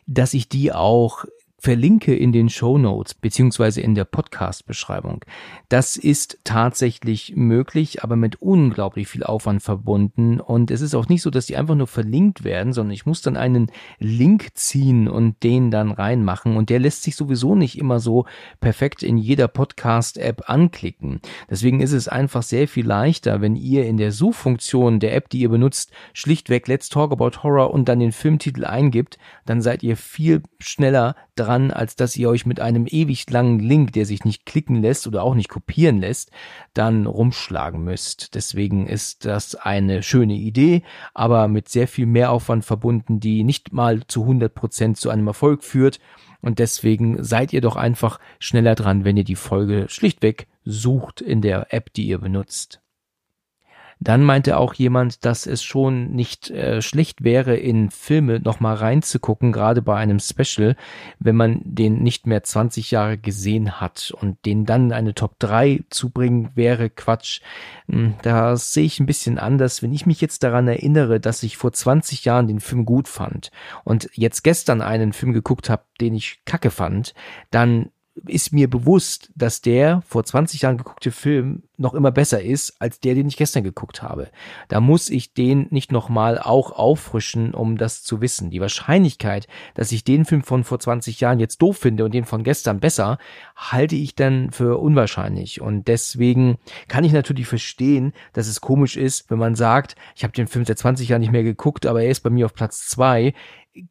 dass 0.06 0.34
ich 0.34 0.50
die 0.50 0.72
auch 0.72 1.24
verlinke 1.64 2.14
in 2.14 2.30
den 2.30 2.50
Show 2.50 2.76
Notes 2.76 3.14
beziehungsweise 3.14 3.80
in 3.80 3.94
der 3.94 4.04
Podcast-Beschreibung. 4.04 5.24
Das 5.70 5.96
ist 5.96 6.38
tatsächlich 6.44 7.36
möglich, 7.36 8.04
aber 8.04 8.16
mit 8.16 8.42
unglaublich 8.42 9.08
viel 9.08 9.24
Aufwand 9.24 9.62
verbunden. 9.62 10.40
Und 10.40 10.70
es 10.70 10.82
ist 10.82 10.94
auch 10.94 11.08
nicht 11.08 11.22
so, 11.22 11.30
dass 11.30 11.46
die 11.46 11.56
einfach 11.56 11.74
nur 11.74 11.86
verlinkt 11.86 12.44
werden, 12.44 12.74
sondern 12.74 12.92
ich 12.92 13.06
muss 13.06 13.22
dann 13.22 13.38
einen 13.38 13.72
Link 13.98 14.48
ziehen 14.52 15.08
und 15.08 15.42
den 15.42 15.70
dann 15.70 15.90
reinmachen. 15.90 16.58
Und 16.58 16.68
der 16.68 16.80
lässt 16.80 17.02
sich 17.02 17.16
sowieso 17.16 17.54
nicht 17.54 17.78
immer 17.78 17.98
so 17.98 18.26
perfekt 18.60 19.02
in 19.02 19.16
jeder 19.16 19.48
Podcast-App 19.48 20.50
anklicken. 20.50 21.20
Deswegen 21.48 21.80
ist 21.80 21.92
es 21.92 22.08
einfach 22.08 22.42
sehr 22.42 22.68
viel 22.68 22.86
leichter, 22.86 23.40
wenn 23.40 23.56
ihr 23.56 23.86
in 23.86 23.96
der 23.96 24.12
Suchfunktion 24.12 25.00
der 25.00 25.16
App, 25.16 25.30
die 25.30 25.40
ihr 25.40 25.48
benutzt, 25.48 25.92
schlichtweg 26.12 26.68
Let's 26.68 26.90
Talk 26.90 27.10
About 27.10 27.42
Horror 27.42 27.72
und 27.72 27.88
dann 27.88 28.00
den 28.00 28.12
Filmtitel 28.12 28.66
eingibt, 28.66 29.16
dann 29.46 29.62
seid 29.62 29.82
ihr 29.82 29.96
viel 29.96 30.42
schneller 30.58 31.16
dran 31.36 31.70
als 31.70 31.96
dass 31.96 32.16
ihr 32.16 32.28
euch 32.28 32.46
mit 32.46 32.60
einem 32.60 32.86
ewig 32.88 33.28
langen 33.30 33.58
Link, 33.58 33.92
der 33.92 34.06
sich 34.06 34.24
nicht 34.24 34.46
klicken 34.46 34.82
lässt 34.82 35.06
oder 35.06 35.22
auch 35.22 35.34
nicht 35.34 35.48
kopieren 35.48 36.00
lässt, 36.00 36.30
dann 36.72 37.06
rumschlagen 37.06 37.82
müsst. 37.82 38.34
Deswegen 38.34 38.86
ist 38.86 39.24
das 39.24 39.54
eine 39.54 40.02
schöne 40.02 40.34
Idee, 40.34 40.82
aber 41.12 41.48
mit 41.48 41.68
sehr 41.68 41.88
viel 41.88 42.06
Mehraufwand 42.06 42.64
verbunden, 42.64 43.20
die 43.20 43.44
nicht 43.44 43.72
mal 43.72 44.06
zu 44.06 44.22
100 44.22 44.54
Prozent 44.54 44.96
zu 44.96 45.10
einem 45.10 45.26
Erfolg 45.26 45.64
führt. 45.64 46.00
Und 46.40 46.58
deswegen 46.58 47.24
seid 47.24 47.52
ihr 47.52 47.62
doch 47.62 47.76
einfach 47.76 48.20
schneller 48.38 48.74
dran, 48.74 49.04
wenn 49.04 49.16
ihr 49.16 49.24
die 49.24 49.34
Folge 49.34 49.86
schlichtweg 49.88 50.46
sucht 50.64 51.20
in 51.20 51.40
der 51.40 51.72
App, 51.72 51.92
die 51.94 52.06
ihr 52.06 52.18
benutzt. 52.18 52.83
Dann 54.00 54.22
meinte 54.22 54.58
auch 54.58 54.74
jemand, 54.74 55.24
dass 55.24 55.46
es 55.46 55.62
schon 55.62 56.12
nicht 56.12 56.50
äh, 56.50 56.82
schlecht 56.82 57.24
wäre, 57.24 57.56
in 57.56 57.90
Filme 57.90 58.40
nochmal 58.40 58.76
reinzugucken, 58.76 59.52
gerade 59.52 59.82
bei 59.82 59.96
einem 59.96 60.20
Special, 60.20 60.76
wenn 61.18 61.36
man 61.36 61.60
den 61.64 62.02
nicht 62.02 62.26
mehr 62.26 62.42
20 62.42 62.90
Jahre 62.90 63.18
gesehen 63.18 63.80
hat 63.80 64.12
und 64.20 64.44
den 64.44 64.66
dann 64.66 64.92
eine 64.92 65.14
Top 65.14 65.38
3 65.38 65.84
zu 65.90 66.10
bringen, 66.10 66.50
wäre 66.54 66.90
Quatsch. 66.90 67.40
Hm, 67.88 68.14
da 68.22 68.56
sehe 68.56 68.84
ich 68.84 69.00
ein 69.00 69.06
bisschen 69.06 69.38
anders. 69.38 69.82
Wenn 69.82 69.92
ich 69.92 70.06
mich 70.06 70.20
jetzt 70.20 70.42
daran 70.42 70.68
erinnere, 70.68 71.20
dass 71.20 71.42
ich 71.42 71.56
vor 71.56 71.72
20 71.72 72.24
Jahren 72.24 72.48
den 72.48 72.60
Film 72.60 72.84
gut 72.84 73.08
fand 73.08 73.50
und 73.84 74.10
jetzt 74.12 74.42
gestern 74.42 74.82
einen 74.82 75.12
Film 75.12 75.32
geguckt 75.32 75.70
habe, 75.70 75.84
den 76.00 76.14
ich 76.14 76.40
kacke 76.44 76.70
fand, 76.70 77.14
dann 77.50 77.90
ist 78.26 78.52
mir 78.52 78.70
bewusst, 78.70 79.30
dass 79.34 79.60
der 79.60 80.02
vor 80.06 80.24
20 80.24 80.62
Jahren 80.62 80.78
geguckte 80.78 81.10
Film 81.10 81.64
noch 81.76 81.94
immer 81.94 82.12
besser 82.12 82.40
ist 82.40 82.80
als 82.80 83.00
der, 83.00 83.14
den 83.14 83.26
ich 83.26 83.36
gestern 83.36 83.64
geguckt 83.64 84.02
habe. 84.02 84.28
Da 84.68 84.80
muss 84.80 85.10
ich 85.10 85.34
den 85.34 85.66
nicht 85.70 85.90
nochmal 85.90 86.38
auch 86.38 86.70
auffrischen, 86.70 87.52
um 87.52 87.76
das 87.76 88.04
zu 88.04 88.20
wissen. 88.20 88.50
Die 88.50 88.60
Wahrscheinlichkeit, 88.60 89.48
dass 89.74 89.90
ich 89.90 90.04
den 90.04 90.24
Film 90.24 90.42
von 90.42 90.62
vor 90.62 90.78
20 90.78 91.20
Jahren 91.20 91.40
jetzt 91.40 91.60
doof 91.60 91.78
finde 91.78 92.04
und 92.04 92.14
den 92.14 92.24
von 92.24 92.44
gestern 92.44 92.78
besser, 92.78 93.18
halte 93.56 93.96
ich 93.96 94.14
dann 94.14 94.52
für 94.52 94.78
unwahrscheinlich. 94.78 95.60
Und 95.60 95.88
deswegen 95.88 96.58
kann 96.86 97.04
ich 97.04 97.12
natürlich 97.12 97.48
verstehen, 97.48 98.12
dass 98.32 98.46
es 98.46 98.60
komisch 98.60 98.96
ist, 98.96 99.28
wenn 99.30 99.38
man 99.38 99.56
sagt, 99.56 99.96
ich 100.14 100.22
habe 100.22 100.32
den 100.32 100.46
Film 100.46 100.64
seit 100.64 100.78
20 100.78 101.08
Jahren 101.08 101.20
nicht 101.20 101.32
mehr 101.32 101.42
geguckt, 101.42 101.84
aber 101.84 102.02
er 102.02 102.10
ist 102.10 102.20
bei 102.20 102.30
mir 102.30 102.46
auf 102.46 102.54
Platz 102.54 102.86
zwei. 102.86 103.34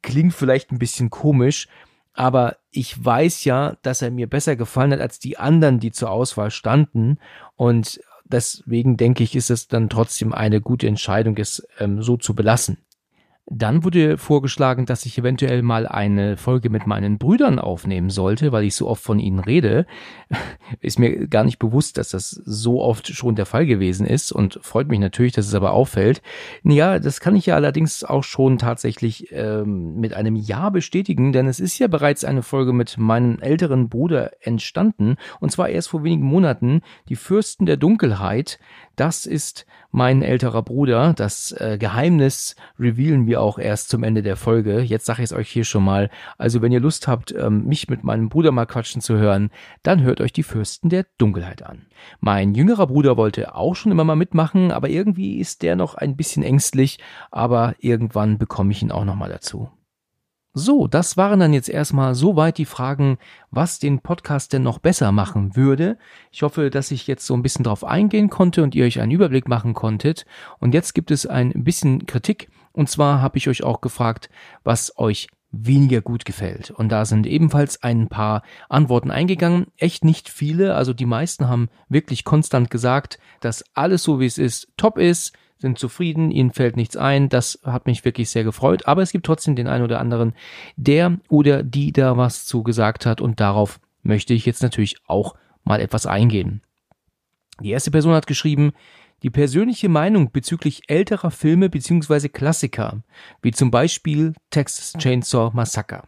Klingt 0.00 0.32
vielleicht 0.32 0.72
ein 0.72 0.78
bisschen 0.78 1.10
komisch, 1.10 1.68
aber 2.14 2.56
ich 2.70 3.04
weiß 3.04 3.44
ja, 3.44 3.76
dass 3.82 4.00
er 4.00 4.10
mir 4.10 4.28
besser 4.28 4.56
gefallen 4.56 4.92
hat 4.92 5.00
als 5.00 5.18
die 5.18 5.36
anderen, 5.36 5.80
die 5.80 5.92
zur 5.92 6.10
Auswahl 6.10 6.50
standen. 6.50 7.18
Und 7.56 8.00
deswegen 8.24 8.96
denke 8.96 9.24
ich, 9.24 9.34
ist 9.36 9.50
es 9.50 9.68
dann 9.68 9.88
trotzdem 9.88 10.32
eine 10.32 10.60
gute 10.60 10.86
Entscheidung, 10.86 11.36
es 11.36 11.66
ähm, 11.78 12.02
so 12.02 12.16
zu 12.16 12.34
belassen. 12.34 12.78
Dann 13.46 13.84
wurde 13.84 14.16
vorgeschlagen, 14.16 14.86
dass 14.86 15.04
ich 15.04 15.18
eventuell 15.18 15.60
mal 15.60 15.86
eine 15.86 16.38
Folge 16.38 16.70
mit 16.70 16.86
meinen 16.86 17.18
Brüdern 17.18 17.58
aufnehmen 17.58 18.08
sollte, 18.08 18.52
weil 18.52 18.64
ich 18.64 18.74
so 18.74 18.88
oft 18.88 19.02
von 19.02 19.18
ihnen 19.18 19.38
rede. 19.38 19.84
Ist 20.80 20.98
mir 20.98 21.28
gar 21.28 21.44
nicht 21.44 21.58
bewusst, 21.58 21.98
dass 21.98 22.08
das 22.08 22.30
so 22.30 22.80
oft 22.80 23.08
schon 23.08 23.34
der 23.34 23.44
Fall 23.44 23.66
gewesen 23.66 24.06
ist 24.06 24.32
und 24.32 24.58
freut 24.62 24.88
mich 24.88 24.98
natürlich, 24.98 25.32
dass 25.32 25.46
es 25.46 25.54
aber 25.54 25.72
auffällt. 25.72 26.22
Ja, 26.62 26.98
das 26.98 27.20
kann 27.20 27.36
ich 27.36 27.44
ja 27.44 27.54
allerdings 27.54 28.02
auch 28.02 28.24
schon 28.24 28.56
tatsächlich 28.56 29.28
ähm, 29.30 29.96
mit 30.00 30.14
einem 30.14 30.36
Ja 30.36 30.70
bestätigen, 30.70 31.32
denn 31.34 31.46
es 31.46 31.60
ist 31.60 31.78
ja 31.78 31.86
bereits 31.86 32.24
eine 32.24 32.42
Folge 32.42 32.72
mit 32.72 32.96
meinem 32.96 33.38
älteren 33.40 33.90
Bruder 33.90 34.32
entstanden 34.40 35.16
und 35.40 35.52
zwar 35.52 35.68
erst 35.68 35.90
vor 35.90 36.02
wenigen 36.02 36.24
Monaten. 36.24 36.80
Die 37.10 37.16
Fürsten 37.16 37.66
der 37.66 37.76
Dunkelheit. 37.76 38.58
Das 38.96 39.26
ist 39.26 39.66
mein 39.90 40.22
älterer 40.22 40.62
Bruder. 40.62 41.14
Das 41.14 41.52
äh, 41.52 41.78
Geheimnis 41.78 42.54
revealen 42.78 43.26
wir 43.26 43.40
auch 43.40 43.58
erst 43.58 43.88
zum 43.88 44.02
Ende 44.02 44.22
der 44.22 44.36
Folge. 44.36 44.80
Jetzt 44.80 45.06
sage 45.06 45.22
ich 45.22 45.30
es 45.30 45.32
euch 45.32 45.48
hier 45.48 45.64
schon 45.64 45.84
mal. 45.84 46.10
Also 46.38 46.62
wenn 46.62 46.72
ihr 46.72 46.80
Lust 46.80 47.08
habt, 47.08 47.32
ähm, 47.32 47.64
mich 47.66 47.88
mit 47.88 48.04
meinem 48.04 48.28
Bruder 48.28 48.52
mal 48.52 48.66
quatschen 48.66 49.00
zu 49.00 49.16
hören, 49.16 49.50
dann 49.82 50.02
hört 50.02 50.20
euch 50.20 50.32
die 50.32 50.42
Fürsten 50.42 50.88
der 50.88 51.06
Dunkelheit 51.18 51.62
an. 51.62 51.86
Mein 52.20 52.54
jüngerer 52.54 52.86
Bruder 52.86 53.16
wollte 53.16 53.54
auch 53.54 53.74
schon 53.74 53.92
immer 53.92 54.04
mal 54.04 54.16
mitmachen, 54.16 54.70
aber 54.70 54.88
irgendwie 54.88 55.38
ist 55.38 55.62
der 55.62 55.76
noch 55.76 55.94
ein 55.94 56.16
bisschen 56.16 56.42
ängstlich, 56.42 56.98
aber 57.30 57.74
irgendwann 57.78 58.38
bekomme 58.38 58.72
ich 58.72 58.82
ihn 58.82 58.92
auch 58.92 59.04
noch 59.04 59.16
mal 59.16 59.30
dazu. 59.30 59.70
So, 60.56 60.86
das 60.86 61.16
waren 61.16 61.40
dann 61.40 61.52
jetzt 61.52 61.68
erstmal 61.68 62.14
soweit 62.14 62.58
die 62.58 62.64
Fragen, 62.64 63.18
was 63.50 63.80
den 63.80 63.98
Podcast 63.98 64.52
denn 64.52 64.62
noch 64.62 64.78
besser 64.78 65.10
machen 65.10 65.56
würde. 65.56 65.98
Ich 66.30 66.42
hoffe, 66.42 66.70
dass 66.70 66.92
ich 66.92 67.08
jetzt 67.08 67.26
so 67.26 67.34
ein 67.34 67.42
bisschen 67.42 67.64
drauf 67.64 67.82
eingehen 67.82 68.30
konnte 68.30 68.62
und 68.62 68.76
ihr 68.76 68.84
euch 68.84 69.00
einen 69.00 69.10
Überblick 69.10 69.48
machen 69.48 69.74
konntet. 69.74 70.26
Und 70.60 70.72
jetzt 70.72 70.94
gibt 70.94 71.10
es 71.10 71.26
ein 71.26 71.64
bisschen 71.64 72.06
Kritik. 72.06 72.50
Und 72.70 72.88
zwar 72.88 73.20
habe 73.20 73.36
ich 73.36 73.48
euch 73.48 73.64
auch 73.64 73.80
gefragt, 73.80 74.30
was 74.62 74.96
euch 74.96 75.26
weniger 75.56 76.00
gut 76.00 76.24
gefällt. 76.24 76.70
Und 76.70 76.90
da 76.90 77.04
sind 77.04 77.26
ebenfalls 77.26 77.82
ein 77.82 78.08
paar 78.08 78.42
Antworten 78.68 79.10
eingegangen. 79.10 79.66
Echt 79.76 80.04
nicht 80.04 80.28
viele. 80.28 80.74
Also 80.74 80.92
die 80.92 81.06
meisten 81.06 81.48
haben 81.48 81.68
wirklich 81.88 82.24
konstant 82.24 82.70
gesagt, 82.70 83.18
dass 83.40 83.64
alles 83.74 84.02
so 84.02 84.20
wie 84.20 84.26
es 84.26 84.38
ist 84.38 84.68
top 84.76 84.98
ist 84.98 85.32
sind 85.58 85.78
zufrieden, 85.78 86.30
ihnen 86.30 86.52
fällt 86.52 86.76
nichts 86.76 86.96
ein. 86.96 87.30
Das 87.30 87.60
hat 87.64 87.86
mich 87.86 88.04
wirklich 88.04 88.28
sehr 88.28 88.44
gefreut. 88.44 88.86
Aber 88.86 89.02
es 89.02 89.12
gibt 89.12 89.24
trotzdem 89.24 89.56
den 89.56 89.66
einen 89.66 89.84
oder 89.84 89.98
anderen, 89.98 90.34
der 90.76 91.18
oder 91.28 91.62
die 91.62 91.92
da 91.92 92.18
was 92.18 92.44
zu 92.44 92.62
gesagt 92.62 93.06
hat 93.06 93.20
und 93.22 93.40
darauf 93.40 93.80
möchte 94.02 94.34
ich 94.34 94.44
jetzt 94.44 94.62
natürlich 94.62 94.98
auch 95.06 95.36
mal 95.64 95.80
etwas 95.80 96.04
eingehen. 96.06 96.60
Die 97.60 97.70
erste 97.70 97.90
Person 97.90 98.14
hat 98.14 98.26
geschrieben, 98.26 98.72
die 99.24 99.30
persönliche 99.30 99.88
Meinung 99.88 100.30
bezüglich 100.32 100.82
älterer 100.86 101.30
Filme 101.30 101.70
bzw. 101.70 102.28
Klassiker, 102.28 103.02
wie 103.40 103.52
zum 103.52 103.70
Beispiel 103.70 104.34
Texas 104.50 104.92
Chainsaw 104.98 105.50
Massacre. 105.54 106.02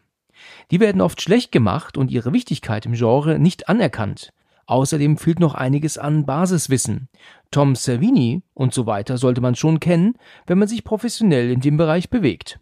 Die 0.70 0.80
werden 0.80 1.00
oft 1.00 1.22
schlecht 1.22 1.50
gemacht 1.50 1.96
und 1.96 2.10
ihre 2.10 2.34
Wichtigkeit 2.34 2.84
im 2.84 2.92
Genre 2.92 3.38
nicht 3.38 3.70
anerkannt. 3.70 4.34
Außerdem 4.66 5.16
fehlt 5.16 5.40
noch 5.40 5.54
einiges 5.54 5.96
an 5.96 6.26
Basiswissen. 6.26 7.08
Tom 7.50 7.74
Savini 7.74 8.42
und 8.52 8.74
so 8.74 8.84
weiter 8.84 9.16
sollte 9.16 9.40
man 9.40 9.54
schon 9.54 9.80
kennen, 9.80 10.18
wenn 10.46 10.58
man 10.58 10.68
sich 10.68 10.84
professionell 10.84 11.50
in 11.50 11.60
dem 11.60 11.78
Bereich 11.78 12.10
bewegt. 12.10 12.60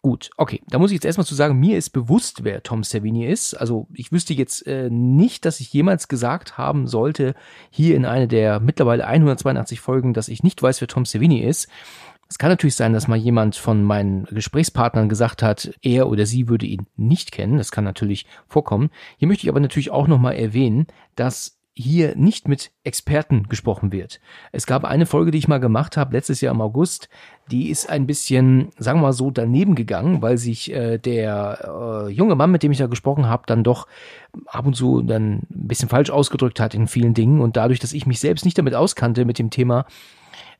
Gut, 0.00 0.30
okay, 0.36 0.62
da 0.68 0.78
muss 0.78 0.90
ich 0.90 0.96
jetzt 0.96 1.04
erstmal 1.04 1.26
zu 1.26 1.34
sagen, 1.34 1.58
mir 1.58 1.76
ist 1.76 1.90
bewusst, 1.90 2.44
wer 2.44 2.62
Tom 2.62 2.84
Savini 2.84 3.26
ist. 3.26 3.54
Also 3.54 3.88
ich 3.92 4.12
wüsste 4.12 4.32
jetzt 4.32 4.64
äh, 4.66 4.88
nicht, 4.90 5.44
dass 5.44 5.58
ich 5.58 5.72
jemals 5.72 6.06
gesagt 6.06 6.56
haben 6.56 6.86
sollte, 6.86 7.34
hier 7.70 7.96
in 7.96 8.06
einer 8.06 8.28
der 8.28 8.60
mittlerweile 8.60 9.06
182 9.06 9.80
Folgen, 9.80 10.14
dass 10.14 10.28
ich 10.28 10.44
nicht 10.44 10.62
weiß, 10.62 10.80
wer 10.80 10.88
Tom 10.88 11.04
Savini 11.04 11.40
ist. 11.40 11.68
Es 12.30 12.38
kann 12.38 12.50
natürlich 12.50 12.76
sein, 12.76 12.92
dass 12.92 13.08
mal 13.08 13.16
jemand 13.16 13.56
von 13.56 13.82
meinen 13.82 14.24
Gesprächspartnern 14.26 15.08
gesagt 15.08 15.42
hat, 15.42 15.74
er 15.82 16.08
oder 16.08 16.26
sie 16.26 16.48
würde 16.48 16.66
ihn 16.66 16.86
nicht 16.96 17.32
kennen. 17.32 17.56
Das 17.56 17.72
kann 17.72 17.84
natürlich 17.84 18.26
vorkommen. 18.46 18.90
Hier 19.16 19.26
möchte 19.26 19.46
ich 19.46 19.50
aber 19.50 19.60
natürlich 19.60 19.90
auch 19.90 20.06
nochmal 20.06 20.36
erwähnen, 20.36 20.86
dass 21.16 21.57
hier 21.78 22.16
nicht 22.16 22.48
mit 22.48 22.72
Experten 22.82 23.44
gesprochen 23.48 23.92
wird. 23.92 24.20
Es 24.50 24.66
gab 24.66 24.84
eine 24.84 25.06
Folge, 25.06 25.30
die 25.30 25.38
ich 25.38 25.46
mal 25.46 25.58
gemacht 25.58 25.96
habe, 25.96 26.12
letztes 26.12 26.40
Jahr 26.40 26.52
im 26.52 26.60
August, 26.60 27.08
die 27.52 27.70
ist 27.70 27.88
ein 27.88 28.06
bisschen, 28.06 28.70
sagen 28.78 28.98
wir 28.98 29.04
mal 29.04 29.12
so, 29.12 29.30
daneben 29.30 29.76
gegangen, 29.76 30.20
weil 30.20 30.38
sich 30.38 30.72
äh, 30.72 30.98
der 30.98 32.06
äh, 32.08 32.10
junge 32.10 32.34
Mann, 32.34 32.50
mit 32.50 32.64
dem 32.64 32.72
ich 32.72 32.78
da 32.78 32.86
gesprochen 32.88 33.28
habe, 33.28 33.44
dann 33.46 33.62
doch 33.62 33.86
ab 34.46 34.66
und 34.66 34.74
zu 34.74 35.02
dann 35.02 35.42
ein 35.50 35.68
bisschen 35.68 35.88
falsch 35.88 36.10
ausgedrückt 36.10 36.58
hat 36.58 36.74
in 36.74 36.88
vielen 36.88 37.14
Dingen. 37.14 37.40
Und 37.40 37.56
dadurch, 37.56 37.78
dass 37.78 37.92
ich 37.92 38.06
mich 38.06 38.18
selbst 38.18 38.44
nicht 38.44 38.58
damit 38.58 38.74
auskannte 38.74 39.24
mit 39.24 39.38
dem 39.38 39.50
Thema, 39.50 39.86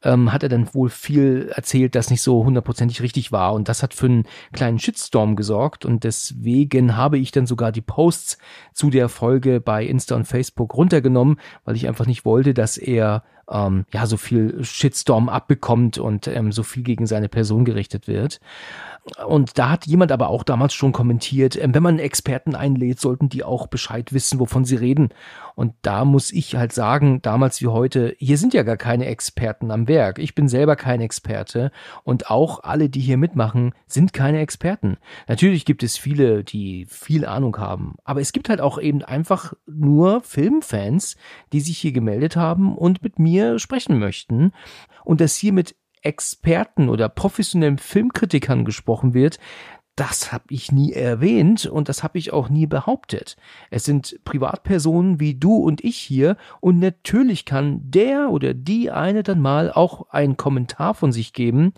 ähm, 0.02 0.32
hat 0.32 0.42
er 0.42 0.48
dann 0.48 0.72
wohl 0.74 0.90
viel 0.90 1.50
erzählt, 1.54 1.94
das 1.94 2.11
nicht 2.11 2.22
so 2.22 2.44
hundertprozentig 2.44 3.02
richtig 3.02 3.32
war. 3.32 3.54
Und 3.54 3.68
das 3.68 3.82
hat 3.82 3.94
für 3.94 4.06
einen 4.06 4.26
kleinen 4.52 4.78
Shitstorm 4.78 5.37
gesorgt. 5.37 5.84
Und 5.84 6.04
deswegen 6.04 6.96
habe 6.96 7.18
ich 7.18 7.30
dann 7.30 7.46
sogar 7.46 7.72
die 7.72 7.80
Posts 7.80 8.38
zu 8.72 8.90
der 8.90 9.08
Folge 9.08 9.61
bei 9.61 9.84
Insta 9.84 10.14
und 10.14 10.26
Facebook 10.26 10.74
runtergenommen, 10.74 11.38
weil 11.64 11.76
ich 11.76 11.88
einfach 11.88 12.06
nicht 12.06 12.24
wollte, 12.24 12.54
dass 12.54 12.76
er 12.76 13.22
ähm, 13.50 13.84
ja 13.92 14.06
so 14.06 14.16
viel 14.16 14.62
Shitstorm 14.64 15.28
abbekommt 15.28 15.98
und 15.98 16.26
ähm, 16.28 16.52
so 16.52 16.62
viel 16.62 16.82
gegen 16.82 17.06
seine 17.06 17.28
Person 17.28 17.64
gerichtet 17.64 18.08
wird. 18.08 18.40
Und 19.26 19.58
da 19.58 19.70
hat 19.70 19.87
jemand 19.87 20.12
aber 20.12 20.28
auch 20.28 20.42
damals 20.42 20.74
schon 20.74 20.92
kommentiert, 20.92 21.56
äh, 21.56 21.68
wenn 21.70 21.82
man 21.82 21.98
Experten 21.98 22.54
einlädt, 22.54 23.00
sollten 23.00 23.28
die 23.28 23.44
auch 23.44 23.66
Bescheid 23.66 24.12
wissen, 24.12 24.38
wovon 24.38 24.64
sie 24.64 24.76
reden. 24.76 25.11
Und 25.54 25.74
da 25.82 26.04
muss 26.04 26.30
ich 26.30 26.54
halt 26.54 26.72
sagen, 26.72 27.20
damals 27.22 27.61
wie 27.61 27.66
heute, 27.66 28.14
hier 28.18 28.38
sind 28.38 28.54
ja 28.54 28.62
gar 28.62 28.76
keine 28.76 29.06
Experten 29.06 29.70
am 29.70 29.88
Werk. 29.88 30.18
Ich 30.18 30.34
bin 30.34 30.48
selber 30.48 30.76
kein 30.76 31.00
Experte 31.00 31.72
und 32.04 32.30
auch 32.30 32.62
alle, 32.62 32.88
die 32.88 33.00
hier 33.00 33.16
mitmachen, 33.16 33.72
sind 33.87 34.12
keine 34.12 34.38
Experten. 34.38 34.98
Natürlich 35.26 35.64
gibt 35.64 35.82
es 35.82 35.96
viele, 35.96 36.44
die 36.44 36.87
viel 36.88 37.26
Ahnung 37.26 37.58
haben, 37.58 37.96
aber 38.04 38.20
es 38.20 38.32
gibt 38.32 38.48
halt 38.48 38.61
auch 38.61 38.78
eben 38.78 39.02
einfach 39.02 39.52
nur 39.66 40.20
Filmfans, 40.20 41.16
die 41.52 41.61
sich 41.61 41.78
hier 41.78 41.92
gemeldet 41.92 42.37
haben 42.37 42.76
und 42.76 43.02
mit 43.02 43.18
mir 43.18 43.38
sprechen 43.59 43.98
möchten. 43.98 44.53
Und 45.05 45.20
das 45.20 45.37
hier 45.37 45.53
mit 45.53 45.77
Experten 46.03 46.88
oder 46.88 47.09
professionellen 47.09 47.79
Filmkritikern 47.79 48.64
gesprochen 48.64 49.14
wird, 49.14 49.38
das 49.98 50.33
habe 50.33 50.44
ich 50.51 50.70
nie 50.70 50.92
erwähnt 50.92 51.66
und 51.66 51.88
das 51.88 52.05
habe 52.05 52.18
ich 52.18 52.33
auch 52.33 52.48
nie 52.48 52.66
behauptet. 52.66 53.37
Es 53.70 53.85
sind 53.85 54.20
Privatpersonen 54.24 55.18
wie 55.18 55.35
du 55.35 55.57
und 55.57 55.83
ich 55.83 55.96
hier 55.96 56.37
und 56.61 56.79
natürlich 56.79 57.44
kann 57.44 57.81
der 57.83 58.31
oder 58.31 58.55
die 58.55 58.92
eine 58.92 59.24
dann 59.24 59.40
mal 59.40 59.72
auch 59.72 60.11
einen 60.11 60.37
Kommentar 60.37 60.94
von 60.94 61.11
sich 61.11 61.33
geben 61.33 61.72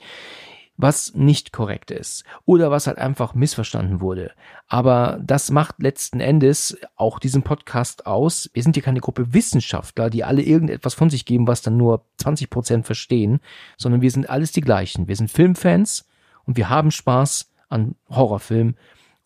was 0.82 1.14
nicht 1.14 1.52
korrekt 1.52 1.90
ist 1.90 2.24
oder 2.44 2.70
was 2.70 2.86
halt 2.86 2.98
einfach 2.98 3.34
missverstanden 3.34 4.00
wurde. 4.00 4.32
Aber 4.68 5.18
das 5.22 5.50
macht 5.50 5.82
letzten 5.82 6.20
Endes 6.20 6.78
auch 6.96 7.18
diesen 7.18 7.42
Podcast 7.42 8.06
aus. 8.06 8.50
Wir 8.52 8.62
sind 8.62 8.76
hier 8.76 8.82
keine 8.82 9.00
Gruppe 9.00 9.32
Wissenschaftler, 9.32 10.10
die 10.10 10.24
alle 10.24 10.42
irgendetwas 10.42 10.94
von 10.94 11.10
sich 11.10 11.24
geben, 11.24 11.46
was 11.46 11.62
dann 11.62 11.76
nur 11.76 12.04
20 12.18 12.50
Prozent 12.50 12.86
verstehen, 12.86 13.40
sondern 13.76 14.00
wir 14.00 14.10
sind 14.10 14.28
alles 14.28 14.52
die 14.52 14.60
gleichen. 14.60 15.08
Wir 15.08 15.16
sind 15.16 15.30
Filmfans 15.30 16.06
und 16.44 16.56
wir 16.56 16.68
haben 16.68 16.90
Spaß 16.90 17.50
an 17.68 17.94
Horrorfilmen 18.08 18.76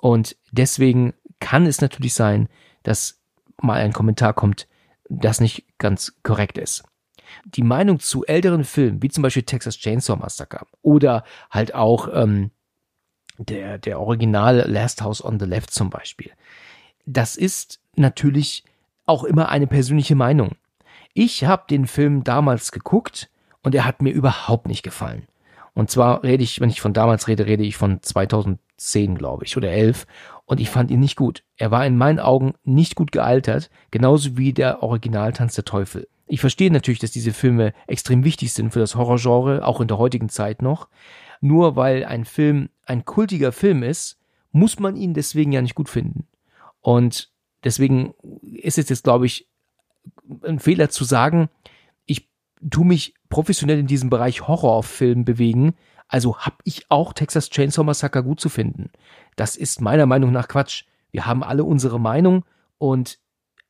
und 0.01 0.37
deswegen 0.53 1.15
kann 1.41 1.67
es 1.67 1.81
natürlich 1.81 2.15
sein, 2.15 2.49
dass 2.83 3.21
mal 3.61 3.81
ein 3.81 3.93
Kommentar 3.93 4.35
kommt, 4.35 4.67
das 5.09 5.41
nicht 5.41 5.65
ganz 5.79 6.15
korrekt 6.23 6.59
ist 6.59 6.85
die 7.45 7.63
Meinung 7.63 8.01
zu 8.01 8.25
älteren 8.25 8.65
Filmen, 8.65 9.03
wie 9.03 9.09
zum 9.09 9.23
Beispiel 9.23 9.43
Texas 9.43 9.79
Chainsaw 9.79 10.17
Massacre 10.19 10.67
oder 10.83 11.25
halt 11.51 11.75
auch 11.75 12.09
ähm, 12.13 12.51
der, 13.39 13.79
der 13.79 14.01
Original 14.01 14.65
Last 14.67 15.03
House 15.03 15.25
on 15.25 15.41
the 15.41 15.47
Left 15.47 15.71
zum 15.71 15.91
Beispiel, 15.91 16.31
das 17.07 17.37
ist 17.37 17.81
natürlich 17.97 18.65
auch 19.07 19.25
immer 19.25 19.49
eine 19.49 19.67
persönliche 19.67 20.15
Meinung. 20.15 20.53
Ich 21.13 21.45
habe 21.45 21.65
den 21.69 21.87
Film 21.87 22.25
damals 22.25 22.73
geguckt 22.73 23.31
und 23.63 23.75
er 23.75 23.85
hat 23.85 24.03
mir 24.03 24.11
überhaupt 24.11 24.67
nicht 24.67 24.83
gefallen. 24.83 25.27
Und 25.75 25.91
zwar 25.91 26.23
rede 26.23 26.43
ich, 26.43 26.61
wenn 26.61 26.71
ich 26.71 26.81
von 26.81 26.93
damals 26.93 27.29
rede, 27.29 27.47
rede 27.47 27.65
ich 27.65 27.77
von 27.77 28.01
2010, 28.01 29.19
glaube 29.19 29.45
ich, 29.45 29.57
oder 29.57 29.71
11. 29.71 30.07
Und 30.47 30.61
ich 30.61 30.71
fand 30.71 30.91
ihn 30.91 31.01
nicht 31.01 31.17
gut. 31.17 31.43
Er 31.57 31.71
war 31.71 31.85
in 31.85 31.97
meinen 31.97 32.21
Augen 32.21 32.55
nicht 32.65 32.95
gut 32.95 33.13
gealtert, 33.13 33.71
genauso 33.91 34.37
wie 34.37 34.53
der 34.53 34.83
Original 34.83 35.33
Tanz 35.33 35.55
der 35.55 35.65
Teufel. 35.65 36.09
Ich 36.27 36.41
verstehe 36.41 36.71
natürlich, 36.71 37.01
dass 37.01 37.11
diese 37.11 37.33
Filme 37.33 37.75
extrem 37.87 38.25
wichtig 38.25 38.53
sind 38.53 38.73
für 38.73 38.79
das 38.79 38.95
Horrorgenre, 38.95 39.67
auch 39.67 39.81
in 39.81 39.89
der 39.89 39.99
heutigen 39.99 40.29
Zeit 40.29 40.63
noch. 40.63 40.89
Nur 41.41 41.77
weil 41.77 42.05
ein 42.05 42.25
Film 42.25 42.71
ein 42.87 43.05
kultiger 43.05 43.53
Film 43.53 43.83
ist, 43.83 44.19
muss 44.53 44.79
man 44.79 44.97
ihn 44.97 45.15
deswegen 45.15 45.53
ja 45.53 45.61
nicht 45.61 45.75
gut 45.75 45.89
finden. 45.89 46.27
Und 46.81 47.31
deswegen 47.65 48.15
ist 48.43 48.79
es 48.79 48.89
jetzt, 48.89 49.05
glaube 49.05 49.27
ich, 49.27 49.49
ein 50.43 50.59
Fehler 50.59 50.91
zu 50.91 51.05
sagen, 51.05 51.49
ich 52.07 52.29
tu 52.71 52.85
mich 52.85 53.15
professionell 53.29 53.79
in 53.79 53.87
diesem 53.87 54.11
Bereich 54.11 54.47
Horrorfilm 54.47 55.25
bewegen, 55.25 55.75
also 56.09 56.39
habe 56.39 56.57
ich 56.65 56.91
auch 56.91 57.13
Texas 57.13 57.51
Chainsaw 57.51 57.85
Massacre 57.85 58.23
gut 58.23 58.41
zu 58.41 58.49
finden. 58.49 58.91
Das 59.37 59.57
ist 59.57 59.81
meiner 59.81 60.07
Meinung 60.07 60.33
nach 60.33 60.49
Quatsch. 60.49 60.85
Wir 61.11 61.27
haben 61.27 61.43
alle 61.43 61.65
unsere 61.65 61.99
Meinung 61.99 62.45
und 62.79 63.19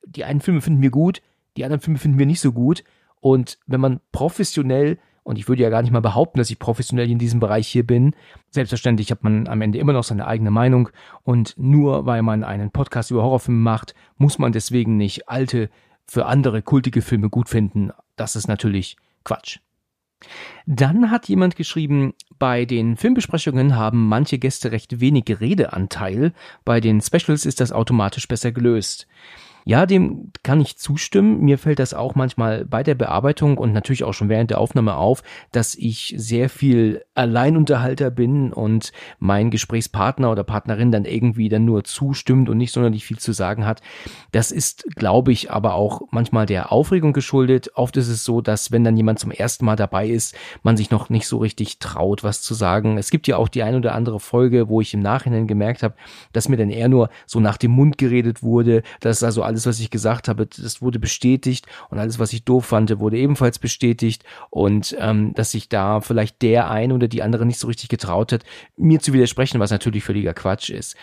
die 0.05 0.23
einen 0.23 0.41
Filme 0.41 0.61
finden 0.61 0.81
wir 0.81 0.91
gut, 0.91 1.21
die 1.57 1.63
anderen 1.63 1.81
Filme 1.81 1.99
finden 1.99 2.19
wir 2.19 2.25
nicht 2.25 2.41
so 2.41 2.51
gut. 2.51 2.83
Und 3.19 3.57
wenn 3.65 3.81
man 3.81 4.01
professionell, 4.11 4.99
und 5.23 5.39
ich 5.39 5.47
würde 5.47 5.63
ja 5.63 5.69
gar 5.69 5.81
nicht 5.81 5.91
mal 5.91 6.01
behaupten, 6.01 6.37
dass 6.37 6.51
ich 6.51 6.59
professionell 6.59 7.09
in 7.09 7.17
diesem 7.17 7.39
Bereich 7.39 7.67
hier 7.67 7.85
bin, 7.85 8.15
selbstverständlich 8.51 9.11
hat 9.11 9.23
man 9.23 9.47
am 9.47 9.61
Ende 9.61 9.79
immer 9.79 9.93
noch 9.93 10.03
seine 10.03 10.27
eigene 10.27 10.51
Meinung. 10.51 10.89
Und 11.23 11.55
nur 11.57 12.05
weil 12.05 12.21
man 12.21 12.43
einen 12.43 12.71
Podcast 12.71 13.11
über 13.11 13.23
Horrorfilme 13.23 13.59
macht, 13.59 13.95
muss 14.17 14.37
man 14.37 14.51
deswegen 14.51 14.97
nicht 14.97 15.27
alte, 15.27 15.69
für 16.07 16.27
andere 16.27 16.61
kultige 16.61 17.01
Filme 17.01 17.29
gut 17.29 17.49
finden. 17.49 17.91
Das 18.15 18.35
ist 18.35 18.47
natürlich 18.47 18.97
Quatsch. 19.23 19.57
Dann 20.65 21.11
hat 21.11 21.27
jemand 21.27 21.55
geschrieben, 21.55 22.13
bei 22.39 22.65
den 22.65 22.97
Filmbesprechungen 22.97 23.75
haben 23.75 24.07
manche 24.07 24.37
Gäste 24.39 24.71
recht 24.71 24.99
wenig 24.99 25.25
Redeanteil, 25.39 26.33
bei 26.63 26.79
den 26.79 27.01
Specials 27.01 27.45
ist 27.45 27.59
das 27.59 27.71
automatisch 27.71 28.27
besser 28.27 28.51
gelöst. 28.51 29.07
Ja, 29.67 29.87
dem 29.87 30.31
kann 30.43 30.61
ich 30.61 30.77
zustimmen. 30.77 31.41
Mir 31.41 31.57
fällt 31.57 31.79
das 31.79 31.95
auch 31.95 32.13
manchmal 32.13 32.65
bei 32.65 32.83
der 32.83 32.93
Bearbeitung 32.93 33.57
und 33.57 33.73
natürlich 33.73 34.03
auch 34.03 34.13
schon 34.13 34.29
während 34.29 34.51
der 34.51 34.61
Aufnahme 34.61 34.95
auf, 34.95 35.23
dass 35.51 35.73
ich 35.73 36.13
sehr 36.17 36.49
viel 36.49 37.03
Alleinunterhalter 37.15 38.11
bin 38.11 38.53
und 38.53 38.91
mein 39.17 39.49
Gesprächspartner 39.49 40.31
oder 40.31 40.43
Partnerin 40.43 40.91
dann 40.91 41.05
irgendwie 41.05 41.49
dann 41.49 41.65
nur 41.65 41.83
zustimmt 41.83 42.47
und 42.47 42.57
nicht 42.57 42.73
sonderlich 42.73 43.05
viel 43.05 43.17
zu 43.17 43.31
sagen 43.33 43.65
hat. 43.65 43.81
Das 44.31 44.51
ist, 44.51 44.85
glaube 44.95 45.31
ich, 45.31 45.49
aber 45.49 45.73
auch 45.73 46.03
manchmal 46.11 46.45
der 46.45 46.71
Aufregung 46.71 47.11
geschuldet. 47.11 47.71
Oft 47.73 47.97
ist 47.97 48.07
es 48.07 48.23
so, 48.23 48.41
dass 48.41 48.71
wenn 48.71 48.83
dann 48.83 48.95
jemand 48.95 49.17
zum 49.17 49.31
ersten 49.31 49.65
Mal 49.65 49.77
dabei 49.77 50.07
ist, 50.07 50.35
man 50.61 50.77
sich 50.77 50.91
noch 50.91 51.09
nicht 51.09 51.27
so 51.27 51.39
richtig 51.39 51.79
traut, 51.79 52.23
was 52.23 52.43
zu 52.43 52.53
sagen. 52.53 52.99
Es 52.99 53.09
gibt 53.09 53.25
ja 53.25 53.37
auch 53.37 53.47
die 53.47 53.63
ein 53.63 53.73
oder 53.73 53.95
andere 53.95 54.19
Folge, 54.19 54.69
wo 54.69 54.79
ich 54.79 54.93
im 54.93 54.99
Nachhinein 54.99 55.47
gemerkt 55.47 55.81
habe, 55.81 55.95
dass 56.33 56.49
mir 56.49 56.57
dann 56.57 56.69
eher 56.69 56.87
nur 56.87 57.09
so 57.25 57.39
nach 57.39 57.57
dem 57.57 57.71
Mund 57.71 57.97
geredet 57.97 58.43
wurde, 58.43 58.83
dass 58.99 59.23
also 59.23 59.41
alles 59.41 59.54
alles, 59.55 59.65
was 59.65 59.79
ich 59.79 59.89
gesagt 59.89 60.27
habe, 60.27 60.45
das 60.45 60.81
wurde 60.81 60.99
bestätigt 60.99 61.65
und 61.89 61.97
alles, 61.97 62.19
was 62.19 62.33
ich 62.33 62.43
doof 62.43 62.65
fand, 62.65 62.99
wurde 62.99 63.17
ebenfalls 63.17 63.57
bestätigt 63.57 64.25
und 64.49 64.95
ähm, 64.99 65.33
dass 65.33 65.51
sich 65.51 65.69
da 65.69 66.01
vielleicht 66.01 66.41
der 66.41 66.69
eine 66.69 66.93
oder 66.93 67.07
die 67.07 67.23
andere 67.23 67.45
nicht 67.45 67.59
so 67.59 67.67
richtig 67.67 67.87
getraut 67.87 68.33
hat, 68.33 68.43
mir 68.75 68.99
zu 68.99 69.13
widersprechen, 69.13 69.61
was 69.61 69.71
natürlich 69.71 70.03
völliger 70.03 70.33
Quatsch 70.33 70.69
ist. 70.69 70.97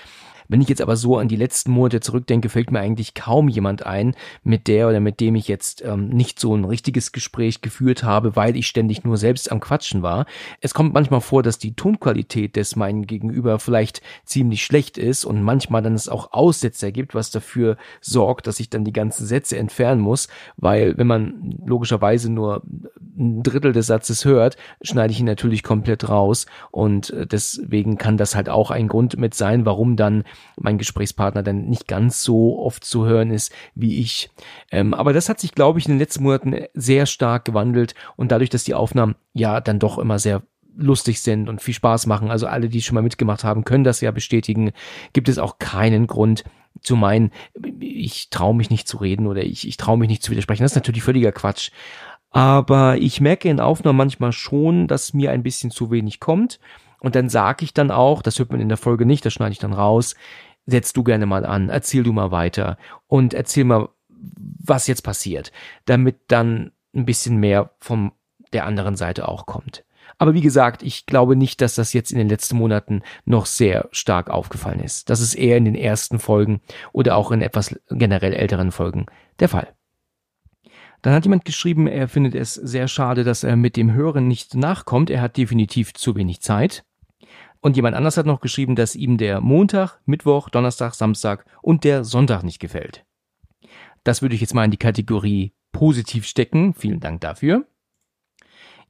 Wenn 0.48 0.60
ich 0.60 0.68
jetzt 0.68 0.82
aber 0.82 0.96
so 0.96 1.18
an 1.18 1.28
die 1.28 1.36
letzten 1.36 1.70
Monate 1.72 2.00
zurückdenke, 2.00 2.48
fällt 2.48 2.70
mir 2.70 2.80
eigentlich 2.80 3.14
kaum 3.14 3.48
jemand 3.48 3.86
ein, 3.86 4.14
mit 4.44 4.68
der 4.68 4.88
oder 4.88 5.00
mit 5.00 5.20
dem 5.20 5.34
ich 5.34 5.48
jetzt 5.48 5.82
ähm, 5.84 6.08
nicht 6.08 6.40
so 6.40 6.54
ein 6.54 6.64
richtiges 6.64 7.12
Gespräch 7.12 7.60
geführt 7.60 8.02
habe, 8.02 8.36
weil 8.36 8.56
ich 8.56 8.66
ständig 8.66 9.04
nur 9.04 9.16
selbst 9.16 9.50
am 9.50 9.60
Quatschen 9.60 10.02
war. 10.02 10.26
Es 10.60 10.74
kommt 10.74 10.94
manchmal 10.94 11.20
vor, 11.20 11.42
dass 11.42 11.58
die 11.58 11.74
Tonqualität 11.74 12.56
des 12.56 12.76
meinen 12.76 13.06
Gegenüber 13.06 13.58
vielleicht 13.58 14.02
ziemlich 14.24 14.64
schlecht 14.64 14.98
ist 14.98 15.24
und 15.24 15.42
manchmal 15.42 15.82
dann 15.82 15.94
es 15.94 16.08
auch 16.08 16.32
Aussetzer 16.32 16.92
gibt, 16.92 17.14
was 17.14 17.30
dafür 17.30 17.76
sorgt, 18.00 18.46
dass 18.46 18.60
ich 18.60 18.70
dann 18.70 18.84
die 18.84 18.92
ganzen 18.92 19.26
Sätze 19.26 19.56
entfernen 19.58 20.00
muss, 20.00 20.28
weil 20.56 20.96
wenn 20.98 21.06
man 21.06 21.58
logischerweise 21.64 22.30
nur 22.30 22.62
ein 23.16 23.42
Drittel 23.42 23.72
des 23.72 23.86
Satzes 23.86 24.24
hört, 24.24 24.56
schneide 24.80 25.12
ich 25.12 25.20
ihn 25.20 25.26
natürlich 25.26 25.62
komplett 25.62 26.08
raus 26.08 26.46
und 26.70 27.10
äh, 27.10 27.26
deswegen 27.26 27.98
kann 27.98 28.16
das 28.16 28.34
halt 28.34 28.48
auch 28.48 28.70
ein 28.70 28.88
Grund 28.88 29.16
mit 29.16 29.34
sein, 29.34 29.66
warum 29.66 29.96
dann 29.96 30.24
mein 30.60 30.78
Gesprächspartner 30.78 31.42
dann 31.42 31.66
nicht 31.66 31.88
ganz 31.88 32.22
so 32.22 32.58
oft 32.60 32.84
zu 32.84 33.04
hören 33.06 33.30
ist 33.30 33.52
wie 33.74 34.00
ich. 34.00 34.30
Ähm, 34.70 34.94
aber 34.94 35.12
das 35.12 35.28
hat 35.28 35.40
sich, 35.40 35.54
glaube 35.54 35.78
ich, 35.78 35.86
in 35.86 35.92
den 35.92 35.98
letzten 35.98 36.22
Monaten 36.22 36.64
sehr 36.74 37.06
stark 37.06 37.44
gewandelt 37.44 37.94
und 38.16 38.32
dadurch, 38.32 38.50
dass 38.50 38.64
die 38.64 38.74
Aufnahmen 38.74 39.14
ja 39.34 39.60
dann 39.60 39.78
doch 39.78 39.98
immer 39.98 40.18
sehr 40.18 40.42
lustig 40.76 41.20
sind 41.20 41.48
und 41.48 41.60
viel 41.60 41.74
Spaß 41.74 42.06
machen, 42.06 42.30
also 42.30 42.46
alle, 42.46 42.68
die 42.68 42.82
schon 42.82 42.94
mal 42.94 43.02
mitgemacht 43.02 43.44
haben, 43.44 43.64
können 43.64 43.84
das 43.84 44.00
ja 44.00 44.10
bestätigen, 44.10 44.72
gibt 45.12 45.28
es 45.28 45.38
auch 45.38 45.58
keinen 45.58 46.06
Grund 46.06 46.44
zu 46.80 46.96
meinen, 46.96 47.30
ich 47.80 48.30
traue 48.30 48.54
mich 48.54 48.70
nicht 48.70 48.88
zu 48.88 48.96
reden 48.96 49.26
oder 49.26 49.42
ich, 49.42 49.68
ich 49.68 49.76
traue 49.76 49.98
mich 49.98 50.08
nicht 50.08 50.22
zu 50.22 50.30
widersprechen. 50.30 50.62
Das 50.62 50.72
ist 50.72 50.76
natürlich 50.76 51.02
völliger 51.02 51.32
Quatsch. 51.32 51.70
Aber 52.30 52.96
ich 52.96 53.20
merke 53.20 53.48
in 53.48 53.60
Aufnahmen 53.60 53.98
manchmal 53.98 54.32
schon, 54.32 54.88
dass 54.88 55.12
mir 55.12 55.30
ein 55.30 55.42
bisschen 55.42 55.70
zu 55.70 55.90
wenig 55.90 56.18
kommt. 56.18 56.58
Und 57.02 57.16
dann 57.16 57.28
sage 57.28 57.64
ich 57.64 57.74
dann 57.74 57.90
auch, 57.90 58.22
das 58.22 58.38
hört 58.38 58.52
man 58.52 58.60
in 58.60 58.68
der 58.68 58.78
Folge 58.78 59.04
nicht, 59.06 59.26
das 59.26 59.32
schneide 59.32 59.52
ich 59.52 59.58
dann 59.58 59.72
raus, 59.72 60.14
setz 60.66 60.92
du 60.92 61.02
gerne 61.02 61.26
mal 61.26 61.44
an, 61.44 61.68
erzähl 61.68 62.04
du 62.04 62.12
mal 62.12 62.30
weiter 62.30 62.78
und 63.08 63.34
erzähl 63.34 63.64
mal 63.64 63.88
was 64.08 64.86
jetzt 64.86 65.02
passiert, 65.02 65.50
damit 65.84 66.20
dann 66.28 66.70
ein 66.94 67.04
bisschen 67.04 67.38
mehr 67.38 67.72
von 67.80 68.12
der 68.52 68.66
anderen 68.66 68.94
Seite 68.94 69.26
auch 69.26 69.46
kommt. 69.46 69.84
Aber 70.18 70.34
wie 70.34 70.42
gesagt, 70.42 70.84
ich 70.84 71.06
glaube 71.06 71.34
nicht, 71.34 71.60
dass 71.60 71.74
das 71.74 71.92
jetzt 71.92 72.12
in 72.12 72.18
den 72.18 72.28
letzten 72.28 72.56
Monaten 72.56 73.02
noch 73.24 73.46
sehr 73.46 73.88
stark 73.90 74.30
aufgefallen 74.30 74.78
ist. 74.78 75.10
Das 75.10 75.20
ist 75.20 75.34
eher 75.34 75.56
in 75.56 75.64
den 75.64 75.74
ersten 75.74 76.20
Folgen 76.20 76.60
oder 76.92 77.16
auch 77.16 77.32
in 77.32 77.42
etwas 77.42 77.76
generell 77.88 78.32
älteren 78.32 78.70
Folgen 78.70 79.06
der 79.40 79.48
Fall. 79.48 79.74
Dann 81.00 81.14
hat 81.14 81.24
jemand 81.24 81.44
geschrieben, 81.44 81.88
er 81.88 82.06
findet 82.06 82.36
es 82.36 82.54
sehr 82.54 82.86
schade, 82.86 83.24
dass 83.24 83.42
er 83.42 83.56
mit 83.56 83.76
dem 83.76 83.92
Hören 83.92 84.28
nicht 84.28 84.54
nachkommt. 84.54 85.10
Er 85.10 85.20
hat 85.20 85.36
definitiv 85.36 85.94
zu 85.94 86.14
wenig 86.14 86.40
Zeit. 86.42 86.84
Und 87.62 87.76
jemand 87.76 87.94
anders 87.96 88.16
hat 88.16 88.26
noch 88.26 88.40
geschrieben, 88.40 88.74
dass 88.74 88.96
ihm 88.96 89.16
der 89.18 89.40
Montag, 89.40 90.00
Mittwoch, 90.04 90.50
Donnerstag, 90.50 90.94
Samstag 90.94 91.46
und 91.62 91.84
der 91.84 92.02
Sonntag 92.02 92.42
nicht 92.42 92.58
gefällt. 92.58 93.06
Das 94.02 94.20
würde 94.20 94.34
ich 94.34 94.40
jetzt 94.40 94.52
mal 94.52 94.64
in 94.64 94.72
die 94.72 94.78
Kategorie 94.78 95.54
positiv 95.70 96.26
stecken. 96.26 96.74
Vielen 96.74 96.98
Dank 96.98 97.20
dafür. 97.20 97.64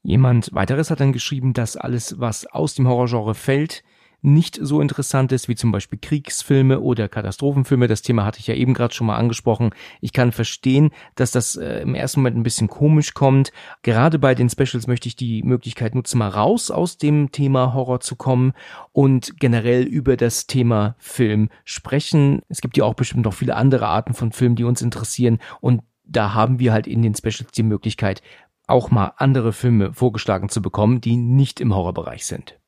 Jemand 0.02 0.54
weiteres 0.54 0.90
hat 0.90 1.00
dann 1.00 1.12
geschrieben, 1.12 1.52
dass 1.52 1.76
alles, 1.76 2.18
was 2.18 2.46
aus 2.46 2.74
dem 2.74 2.88
Horrorgenre 2.88 3.34
fällt, 3.34 3.84
nicht 4.22 4.58
so 4.60 4.80
interessant 4.80 5.32
ist 5.32 5.48
wie 5.48 5.56
zum 5.56 5.72
Beispiel 5.72 5.98
Kriegsfilme 6.00 6.80
oder 6.80 7.08
Katastrophenfilme. 7.08 7.88
Das 7.88 8.02
Thema 8.02 8.24
hatte 8.24 8.38
ich 8.38 8.46
ja 8.46 8.54
eben 8.54 8.72
gerade 8.72 8.94
schon 8.94 9.08
mal 9.08 9.16
angesprochen. 9.16 9.70
Ich 10.00 10.12
kann 10.12 10.32
verstehen, 10.32 10.90
dass 11.16 11.32
das 11.32 11.56
äh, 11.56 11.80
im 11.80 11.94
ersten 11.94 12.20
Moment 12.20 12.36
ein 12.36 12.44
bisschen 12.44 12.68
komisch 12.68 13.14
kommt. 13.14 13.52
Gerade 13.82 14.18
bei 14.20 14.34
den 14.34 14.48
Specials 14.48 14.86
möchte 14.86 15.08
ich 15.08 15.16
die 15.16 15.42
Möglichkeit 15.42 15.94
nutzen, 15.94 16.18
mal 16.18 16.28
raus 16.28 16.70
aus 16.70 16.98
dem 16.98 17.32
Thema 17.32 17.74
Horror 17.74 18.00
zu 18.00 18.14
kommen 18.14 18.52
und 18.92 19.40
generell 19.40 19.82
über 19.82 20.16
das 20.16 20.46
Thema 20.46 20.94
Film 20.98 21.50
sprechen. 21.64 22.42
Es 22.48 22.60
gibt 22.60 22.76
ja 22.76 22.84
auch 22.84 22.94
bestimmt 22.94 23.24
noch 23.24 23.34
viele 23.34 23.56
andere 23.56 23.88
Arten 23.88 24.14
von 24.14 24.30
Filmen, 24.30 24.56
die 24.56 24.64
uns 24.64 24.82
interessieren 24.82 25.40
und 25.60 25.82
da 26.04 26.34
haben 26.34 26.58
wir 26.58 26.72
halt 26.72 26.86
in 26.86 27.02
den 27.02 27.14
Specials 27.14 27.52
die 27.52 27.62
Möglichkeit, 27.62 28.22
auch 28.66 28.90
mal 28.90 29.12
andere 29.16 29.52
Filme 29.52 29.92
vorgeschlagen 29.92 30.48
zu 30.48 30.62
bekommen, 30.62 31.00
die 31.00 31.16
nicht 31.16 31.60
im 31.60 31.74
Horrorbereich 31.74 32.26
sind. 32.26 32.58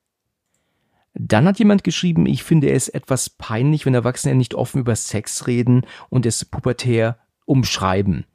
Dann 1.15 1.47
hat 1.47 1.61
jemand 1.61 1.85
geschrieben, 1.85 2.27
ich 2.27 2.43
finde 2.43 2.71
es 2.71 2.89
etwas 2.89 3.31
peinlich, 3.31 3.87
wenn 3.87 3.95
Erwachsene 3.95 4.35
nicht 4.35 4.55
offen 4.55 4.81
über 4.81 4.97
Sex 4.97 5.47
reden 5.47 5.87
und 6.11 6.27
es 6.27 6.45
pubertär 6.45 7.19
umschreiben. 7.45 8.27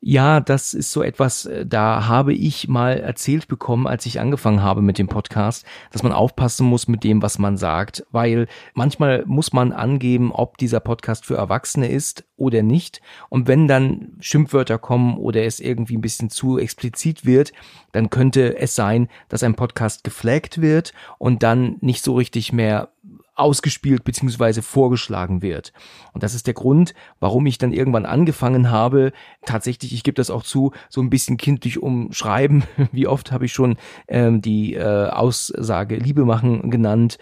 Ja, 0.00 0.38
das 0.38 0.74
ist 0.74 0.92
so 0.92 1.02
etwas, 1.02 1.44
äh, 1.46 1.66
da 1.66 2.06
habe 2.06 2.32
ich 2.32 2.68
mal 2.68 3.00
erzählt 3.00 3.48
bekommen, 3.48 3.88
als 3.88 4.06
ich 4.06 4.20
angefangen 4.20 4.62
habe 4.62 4.80
mit 4.80 4.96
dem 4.96 5.08
Podcast, 5.08 5.66
dass 5.90 6.04
man 6.04 6.12
aufpassen 6.12 6.66
muss 6.66 6.86
mit 6.86 7.02
dem, 7.02 7.20
was 7.20 7.40
man 7.40 7.56
sagt, 7.56 8.06
weil 8.12 8.46
manchmal 8.74 9.24
muss 9.26 9.52
man 9.52 9.72
angeben, 9.72 10.30
ob 10.30 10.56
dieser 10.56 10.78
Podcast 10.78 11.26
für 11.26 11.34
Erwachsene 11.34 11.88
ist 11.88 12.24
oder 12.36 12.62
nicht. 12.62 13.02
Und 13.28 13.48
wenn 13.48 13.66
dann 13.66 14.12
Schimpfwörter 14.20 14.78
kommen 14.78 15.16
oder 15.16 15.42
es 15.42 15.58
irgendwie 15.58 15.96
ein 15.96 16.00
bisschen 16.00 16.30
zu 16.30 16.58
explizit 16.58 17.26
wird, 17.26 17.52
dann 17.90 18.08
könnte 18.08 18.56
es 18.56 18.76
sein, 18.76 19.08
dass 19.28 19.42
ein 19.42 19.56
Podcast 19.56 20.04
geflaggt 20.04 20.60
wird 20.60 20.92
und 21.18 21.42
dann 21.42 21.76
nicht 21.80 22.04
so 22.04 22.14
richtig 22.14 22.52
mehr 22.52 22.90
ausgespielt 23.38 24.04
beziehungsweise 24.04 24.62
vorgeschlagen 24.62 25.42
wird. 25.42 25.72
Und 26.12 26.22
das 26.22 26.34
ist 26.34 26.46
der 26.46 26.54
Grund, 26.54 26.94
warum 27.20 27.46
ich 27.46 27.58
dann 27.58 27.72
irgendwann 27.72 28.06
angefangen 28.06 28.70
habe, 28.70 29.12
tatsächlich, 29.44 29.92
ich 29.92 30.02
gebe 30.02 30.14
das 30.14 30.30
auch 30.30 30.42
zu, 30.42 30.72
so 30.88 31.00
ein 31.00 31.10
bisschen 31.10 31.36
kindlich 31.36 31.82
umschreiben. 31.82 32.64
Wie 32.92 33.06
oft 33.06 33.32
habe 33.32 33.44
ich 33.44 33.52
schon 33.52 33.76
ähm, 34.08 34.42
die 34.42 34.74
äh, 34.74 35.08
Aussage 35.08 35.96
Liebe 35.96 36.24
machen 36.24 36.70
genannt, 36.70 37.18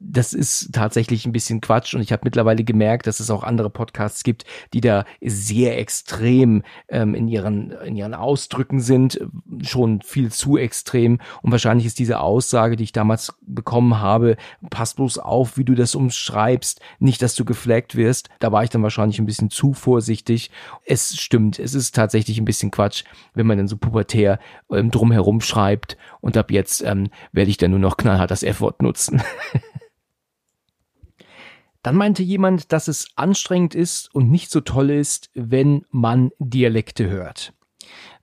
das 0.00 0.32
ist 0.32 0.72
tatsächlich 0.72 1.26
ein 1.26 1.32
bisschen 1.32 1.60
Quatsch 1.60 1.94
und 1.94 2.00
ich 2.00 2.12
habe 2.12 2.22
mittlerweile 2.24 2.64
gemerkt, 2.64 3.06
dass 3.06 3.20
es 3.20 3.30
auch 3.30 3.42
andere 3.42 3.70
Podcasts 3.70 4.22
gibt, 4.22 4.44
die 4.72 4.80
da 4.80 5.04
sehr 5.20 5.78
extrem 5.78 6.62
ähm, 6.88 7.14
in 7.14 7.28
ihren 7.28 7.70
in 7.70 7.96
ihren 7.96 8.14
Ausdrücken 8.14 8.80
sind, 8.80 9.20
schon 9.62 10.02
viel 10.02 10.30
zu 10.30 10.56
extrem 10.56 11.18
und 11.42 11.52
wahrscheinlich 11.52 11.86
ist 11.86 11.98
diese 11.98 12.20
Aussage, 12.20 12.76
die 12.76 12.84
ich 12.84 12.92
damals 12.92 13.34
bekommen 13.40 13.98
habe, 13.98 14.36
passt 14.70 14.96
bloß 14.96 15.18
auf, 15.18 15.56
wie 15.56 15.64
du 15.64 15.74
das 15.74 15.94
umschreibst, 15.94 16.80
nicht, 16.98 17.22
dass 17.22 17.34
du 17.34 17.44
geflaggt 17.44 17.96
wirst. 17.96 18.28
Da 18.38 18.52
war 18.52 18.64
ich 18.64 18.70
dann 18.70 18.82
wahrscheinlich 18.82 19.18
ein 19.18 19.26
bisschen 19.26 19.50
zu 19.50 19.72
vorsichtig. 19.72 20.50
Es 20.84 21.16
stimmt, 21.18 21.58
es 21.58 21.74
ist 21.74 21.94
tatsächlich 21.94 22.38
ein 22.38 22.44
bisschen 22.44 22.70
Quatsch, 22.70 23.04
wenn 23.34 23.46
man 23.46 23.58
dann 23.58 23.68
so 23.68 23.76
pubertär 23.76 24.38
ähm, 24.70 24.90
drumherum 24.90 25.40
schreibt 25.40 25.96
und 26.20 26.36
ab 26.36 26.50
jetzt 26.50 26.82
ähm, 26.82 27.08
werde 27.32 27.50
ich 27.50 27.56
dann 27.56 27.70
nur 27.70 27.80
noch 27.80 27.96
knallhart 27.96 28.30
das 28.30 28.42
F-Wort 28.42 28.82
nutzen. 28.82 29.22
Dann 31.82 31.96
meinte 31.96 32.22
jemand, 32.22 32.72
dass 32.72 32.88
es 32.88 33.08
anstrengend 33.16 33.74
ist 33.74 34.14
und 34.14 34.30
nicht 34.30 34.50
so 34.50 34.60
toll 34.60 34.90
ist, 34.90 35.30
wenn 35.34 35.84
man 35.90 36.30
Dialekte 36.38 37.08
hört. 37.08 37.52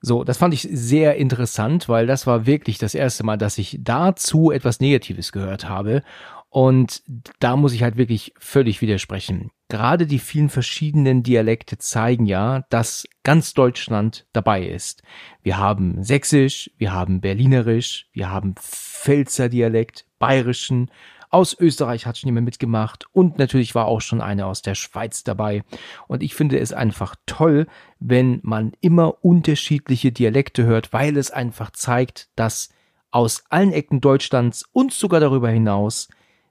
So, 0.00 0.24
das 0.24 0.38
fand 0.38 0.54
ich 0.54 0.68
sehr 0.70 1.16
interessant, 1.16 1.88
weil 1.88 2.06
das 2.06 2.26
war 2.26 2.46
wirklich 2.46 2.78
das 2.78 2.94
erste 2.94 3.24
Mal, 3.24 3.38
dass 3.38 3.58
ich 3.58 3.78
dazu 3.80 4.50
etwas 4.50 4.80
Negatives 4.80 5.32
gehört 5.32 5.68
habe. 5.68 6.02
Und 6.48 7.02
da 7.40 7.56
muss 7.56 7.72
ich 7.72 7.82
halt 7.82 7.96
wirklich 7.96 8.32
völlig 8.38 8.80
widersprechen. 8.80 9.50
Gerade 9.68 10.06
die 10.06 10.20
vielen 10.20 10.48
verschiedenen 10.48 11.22
Dialekte 11.22 11.76
zeigen 11.76 12.24
ja, 12.24 12.64
dass 12.70 13.06
ganz 13.24 13.52
Deutschland 13.52 14.26
dabei 14.32 14.64
ist. 14.64 15.02
Wir 15.42 15.58
haben 15.58 16.02
Sächsisch, 16.04 16.70
wir 16.78 16.92
haben 16.92 17.20
Berlinerisch, 17.20 18.06
wir 18.12 18.30
haben 18.30 18.54
Pfälzer 18.54 19.48
Dialekt, 19.48 20.06
Bayerischen, 20.18 20.90
aus 21.36 21.54
Österreich 21.60 22.06
hat 22.06 22.16
schon 22.16 22.28
jemand 22.28 22.46
mitgemacht 22.46 23.04
und 23.12 23.38
natürlich 23.38 23.74
war 23.74 23.84
auch 23.84 24.00
schon 24.00 24.22
eine 24.22 24.46
aus 24.46 24.62
der 24.62 24.74
Schweiz 24.74 25.22
dabei. 25.22 25.64
Und 26.08 26.22
ich 26.22 26.34
finde 26.34 26.58
es 26.58 26.72
einfach 26.72 27.14
toll, 27.26 27.66
wenn 28.00 28.40
man 28.42 28.72
immer 28.80 29.22
unterschiedliche 29.22 30.12
Dialekte 30.12 30.64
hört, 30.64 30.94
weil 30.94 31.18
es 31.18 31.30
einfach 31.30 31.70
zeigt, 31.72 32.30
dass 32.36 32.70
aus 33.10 33.44
allen 33.50 33.72
Ecken 33.72 34.00
Deutschlands 34.00 34.64
und 34.72 34.94
sogar 34.94 35.20
darüber 35.20 35.50
hinaus 35.50 36.08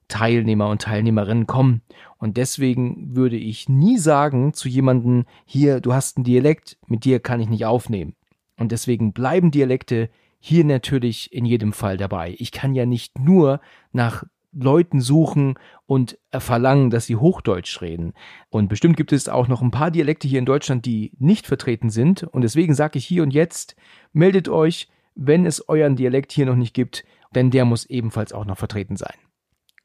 Teilnehmer 0.08 0.70
und 0.70 0.84
Teilnehmerinnen 0.84 1.48
kommen. 1.48 1.82
Und 2.20 2.38
deswegen 2.38 3.16
würde 3.16 3.38
ich 3.38 3.68
nie 3.68 3.98
sagen 3.98 4.54
zu 4.54 4.70
jemanden, 4.70 5.26
hier, 5.46 5.80
du 5.82 5.96
hast 5.96 6.18
einen 6.18 6.26
Dialekt, 6.26 6.78
mit 6.86 7.06
dir 7.06 7.20
kann 7.20 7.42
ich 7.42 7.50
nicht 7.50 7.66
aufnehmen. 7.66 8.14
Und 8.56 8.72
deswegen 8.72 9.14
bleiben 9.14 9.50
Dialekte 9.50 10.12
hier 10.40 10.64
natürlich 10.64 11.34
in 11.34 11.44
jedem 11.44 11.74
Fall 11.74 11.98
dabei. 11.98 12.36
Ich 12.38 12.52
kann 12.52 12.76
ja 12.76 12.86
nicht 12.86 13.18
nur 13.18 13.62
nach 13.92 14.26
Leuten 14.56 15.02
suchen 15.02 15.56
und 15.86 16.18
verlangen, 16.32 16.90
dass 16.90 17.06
sie 17.06 17.18
Hochdeutsch 17.18 17.82
reden. 17.82 18.14
Und 18.50 18.70
bestimmt 18.70 18.98
gibt 18.98 19.12
es 19.12 19.30
auch 19.30 19.48
noch 19.48 19.62
ein 19.62 19.72
paar 19.72 19.92
Dialekte 19.92 20.28
hier 20.28 20.40
in 20.40 20.46
Deutschland, 20.46 20.86
die 20.86 21.12
nicht 21.20 21.46
vertreten 21.46 21.90
sind. 21.90 22.24
Und 22.24 22.42
deswegen 22.42 22.74
sage 22.74 22.98
ich 22.98 23.06
hier 23.06 23.24
und 23.24 23.32
jetzt, 23.32 23.76
meldet 24.14 24.50
euch, 24.50 24.88
wenn 25.16 25.46
es 25.46 25.68
euren 25.70 25.96
Dialekt 25.96 26.32
hier 26.32 26.46
noch 26.46 26.56
nicht 26.56 26.74
gibt, 26.74 27.06
denn 27.34 27.52
der 27.52 27.66
muss 27.66 27.86
ebenfalls 27.86 28.34
auch 28.34 28.46
noch 28.46 28.58
vertreten 28.58 28.96
sein. 28.96 29.16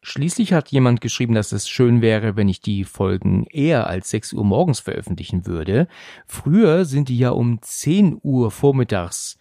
Schließlich 0.03 0.55
hat 0.55 0.71
jemand 0.71 1.03
geschrieben, 1.03 1.35
dass 1.35 1.53
es 1.53 1.69
schön 1.69 2.01
wäre, 2.01 2.35
wenn 2.35 2.49
ich 2.49 2.63
die 2.63 2.85
Folgen 2.85 3.45
eher 3.45 3.87
als 3.87 4.09
6 4.11 4.33
Uhr 4.33 4.45
morgens 4.45 4.81
veröffentlichen 4.81 5.47
würde. 5.47 5.89
Früher 6.27 6.87
sind 6.87 7.11
die 7.11 7.19
ja 7.19 7.31
um 7.31 7.61
10 7.61 8.19
Uhr 8.23 8.51
vormittags 8.51 9.37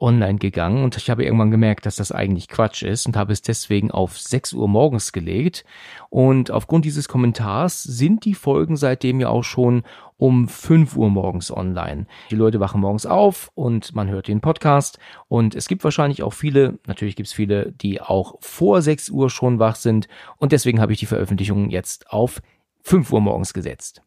online 0.00 0.38
gegangen 0.38 0.82
und 0.82 0.96
ich 0.96 1.08
habe 1.08 1.24
irgendwann 1.24 1.50
gemerkt, 1.50 1.86
dass 1.86 1.96
das 1.96 2.12
eigentlich 2.12 2.48
Quatsch 2.48 2.82
ist 2.82 3.06
und 3.06 3.16
habe 3.16 3.32
es 3.32 3.42
deswegen 3.42 3.90
auf 3.90 4.18
6 4.18 4.52
Uhr 4.52 4.68
morgens 4.68 5.12
gelegt. 5.12 5.64
Und 6.10 6.50
aufgrund 6.50 6.84
dieses 6.84 7.08
Kommentars 7.08 7.82
sind 7.82 8.24
die 8.24 8.34
Folgen 8.34 8.76
seitdem 8.76 9.20
ja 9.20 9.28
auch 9.28 9.44
schon 9.44 9.84
um 10.16 10.48
5 10.48 10.96
Uhr 10.96 11.10
morgens 11.10 11.50
online. 11.50 12.06
Die 12.30 12.36
Leute 12.36 12.60
wachen 12.60 12.80
morgens 12.80 13.06
auf 13.06 13.50
und 13.54 13.94
man 13.94 14.08
hört 14.08 14.28
den 14.28 14.40
Podcast 14.40 14.98
und 15.28 15.54
es 15.54 15.68
gibt 15.68 15.84
wahrscheinlich 15.84 16.22
auch 16.22 16.32
viele, 16.32 16.78
natürlich 16.86 17.16
gibt 17.16 17.28
es 17.28 17.32
viele, 17.32 17.72
die 17.72 18.00
auch 18.00 18.36
vor 18.40 18.82
6 18.82 19.10
Uhr 19.10 19.30
schon 19.30 19.58
wach 19.58 19.76
sind 19.76 20.08
und 20.36 20.52
deswegen 20.52 20.80
habe 20.80 20.92
ich 20.92 20.98
die 20.98 21.06
Veröffentlichung 21.06 21.70
jetzt 21.70 22.10
auf 22.10 22.40
5 22.82 23.12
Uhr 23.12 23.20
morgens 23.20 23.54
gesetzt. 23.54 24.02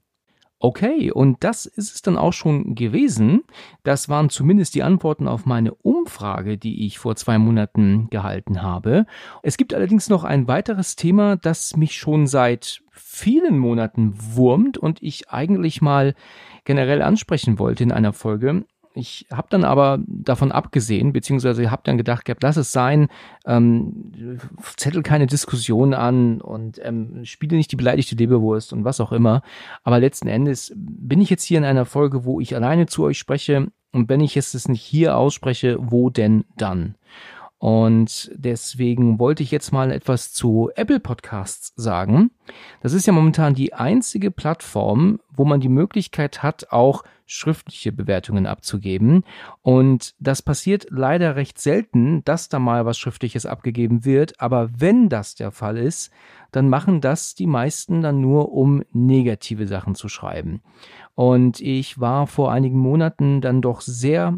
Okay, 0.59 1.11
und 1.11 1.43
das 1.43 1.67
ist 1.67 1.93
es 1.93 2.01
dann 2.01 2.17
auch 2.17 2.33
schon 2.33 2.73
gewesen. 2.73 3.43
Das 3.83 4.09
waren 4.09 4.31
zumindest 4.31 4.73
die 4.73 4.81
Antworten 4.81 5.27
auf 5.27 5.45
meine 5.45 5.75
Umfrage, 5.75 6.57
die 6.57 6.87
ich 6.87 6.97
vor 6.97 7.15
zwei 7.15 7.37
Monaten 7.37 8.09
gehalten 8.09 8.63
habe. 8.63 9.05
Es 9.43 9.57
gibt 9.57 9.75
allerdings 9.75 10.09
noch 10.09 10.23
ein 10.23 10.47
weiteres 10.47 10.95
Thema, 10.95 11.35
das 11.35 11.77
mich 11.77 11.95
schon 11.95 12.25
seit 12.25 12.81
vielen 12.89 13.59
Monaten 13.59 14.15
wurmt 14.17 14.79
und 14.79 15.03
ich 15.03 15.29
eigentlich 15.29 15.83
mal 15.83 16.15
generell 16.65 17.03
ansprechen 17.03 17.59
wollte 17.59 17.83
in 17.83 17.91
einer 17.91 18.13
Folge. 18.13 18.65
Ich 18.97 19.27
habe 19.31 19.47
dann 19.49 19.63
aber 19.63 19.99
davon 20.07 20.51
abgesehen, 20.51 21.13
beziehungsweise 21.13 21.69
habe 21.69 21.83
dann 21.85 21.97
gedacht, 21.97 22.25
gehabt, 22.25 22.41
lass 22.41 22.57
es 22.57 22.71
sein, 22.71 23.09
ähm, 23.45 24.11
zettel 24.75 25.03
keine 25.03 25.27
Diskussion 25.27 25.93
an 25.93 26.41
und 26.41 26.79
ähm, 26.83 27.23
spiele 27.23 27.57
nicht 27.57 27.71
die 27.71 27.75
beleidigte 27.75 28.15
Leberwurst 28.15 28.73
und 28.73 28.85
was 28.85 28.99
auch 28.99 29.11
immer. 29.11 29.43
Aber 29.83 29.99
letzten 29.99 30.27
Endes 30.27 30.73
bin 30.75 31.21
ich 31.21 31.29
jetzt 31.29 31.43
hier 31.43 31.59
in 31.59 31.65
einer 31.65 31.85
Folge, 31.85 32.25
wo 32.25 32.39
ich 32.39 32.55
alleine 32.55 32.87
zu 32.87 33.03
euch 33.03 33.19
spreche 33.19 33.67
und 33.91 34.09
wenn 34.09 34.19
ich 34.19 34.35
es 34.35 34.67
nicht 34.67 34.81
hier 34.81 35.15
ausspreche, 35.15 35.77
wo 35.79 36.09
denn 36.09 36.45
dann? 36.57 36.95
Und 37.59 38.31
deswegen 38.35 39.19
wollte 39.19 39.41
ich 39.41 39.49
jetzt 39.49 39.71
mal 39.71 39.91
etwas 39.91 40.31
zu 40.31 40.69
Apple 40.75 40.99
Podcasts 40.99 41.73
sagen. 41.75 42.29
Das 42.81 42.93
ist 42.93 43.07
ja 43.07 43.13
momentan 43.13 43.55
die 43.55 43.73
einzige 43.73 44.29
Plattform, 44.29 45.19
wo 45.33 45.43
man 45.43 45.59
die 45.59 45.69
Möglichkeit 45.69 46.43
hat, 46.43 46.71
auch 46.71 47.03
schriftliche 47.25 47.91
Bewertungen 47.91 48.45
abzugeben. 48.45 49.23
Und 49.61 50.15
das 50.19 50.41
passiert 50.41 50.87
leider 50.89 51.35
recht 51.35 51.59
selten, 51.59 52.23
dass 52.23 52.47
da 52.47 52.59
mal 52.59 52.85
was 52.85 52.97
Schriftliches 52.97 53.45
abgegeben 53.45 54.05
wird. 54.05 54.39
Aber 54.39 54.69
wenn 54.77 55.09
das 55.09 55.35
der 55.35 55.51
Fall 55.51 55.77
ist, 55.77 56.11
dann 56.51 56.69
machen 56.69 57.01
das 57.01 57.35
die 57.35 57.47
meisten 57.47 58.01
dann 58.01 58.21
nur, 58.21 58.53
um 58.53 58.83
negative 58.93 59.67
Sachen 59.67 59.95
zu 59.95 60.09
schreiben. 60.09 60.61
Und 61.15 61.59
ich 61.59 61.99
war 61.99 62.27
vor 62.27 62.51
einigen 62.51 62.79
Monaten 62.79 63.41
dann 63.41 63.61
doch 63.61 63.81
sehr 63.81 64.37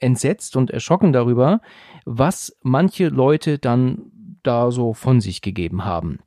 entsetzt 0.00 0.56
und 0.56 0.70
erschrocken 0.70 1.12
darüber, 1.12 1.60
was 2.04 2.56
manche 2.62 3.08
Leute 3.08 3.58
dann 3.58 4.12
da 4.42 4.70
so 4.70 4.94
von 4.94 5.20
sich 5.20 5.42
gegeben 5.42 5.84
haben. 5.84 6.20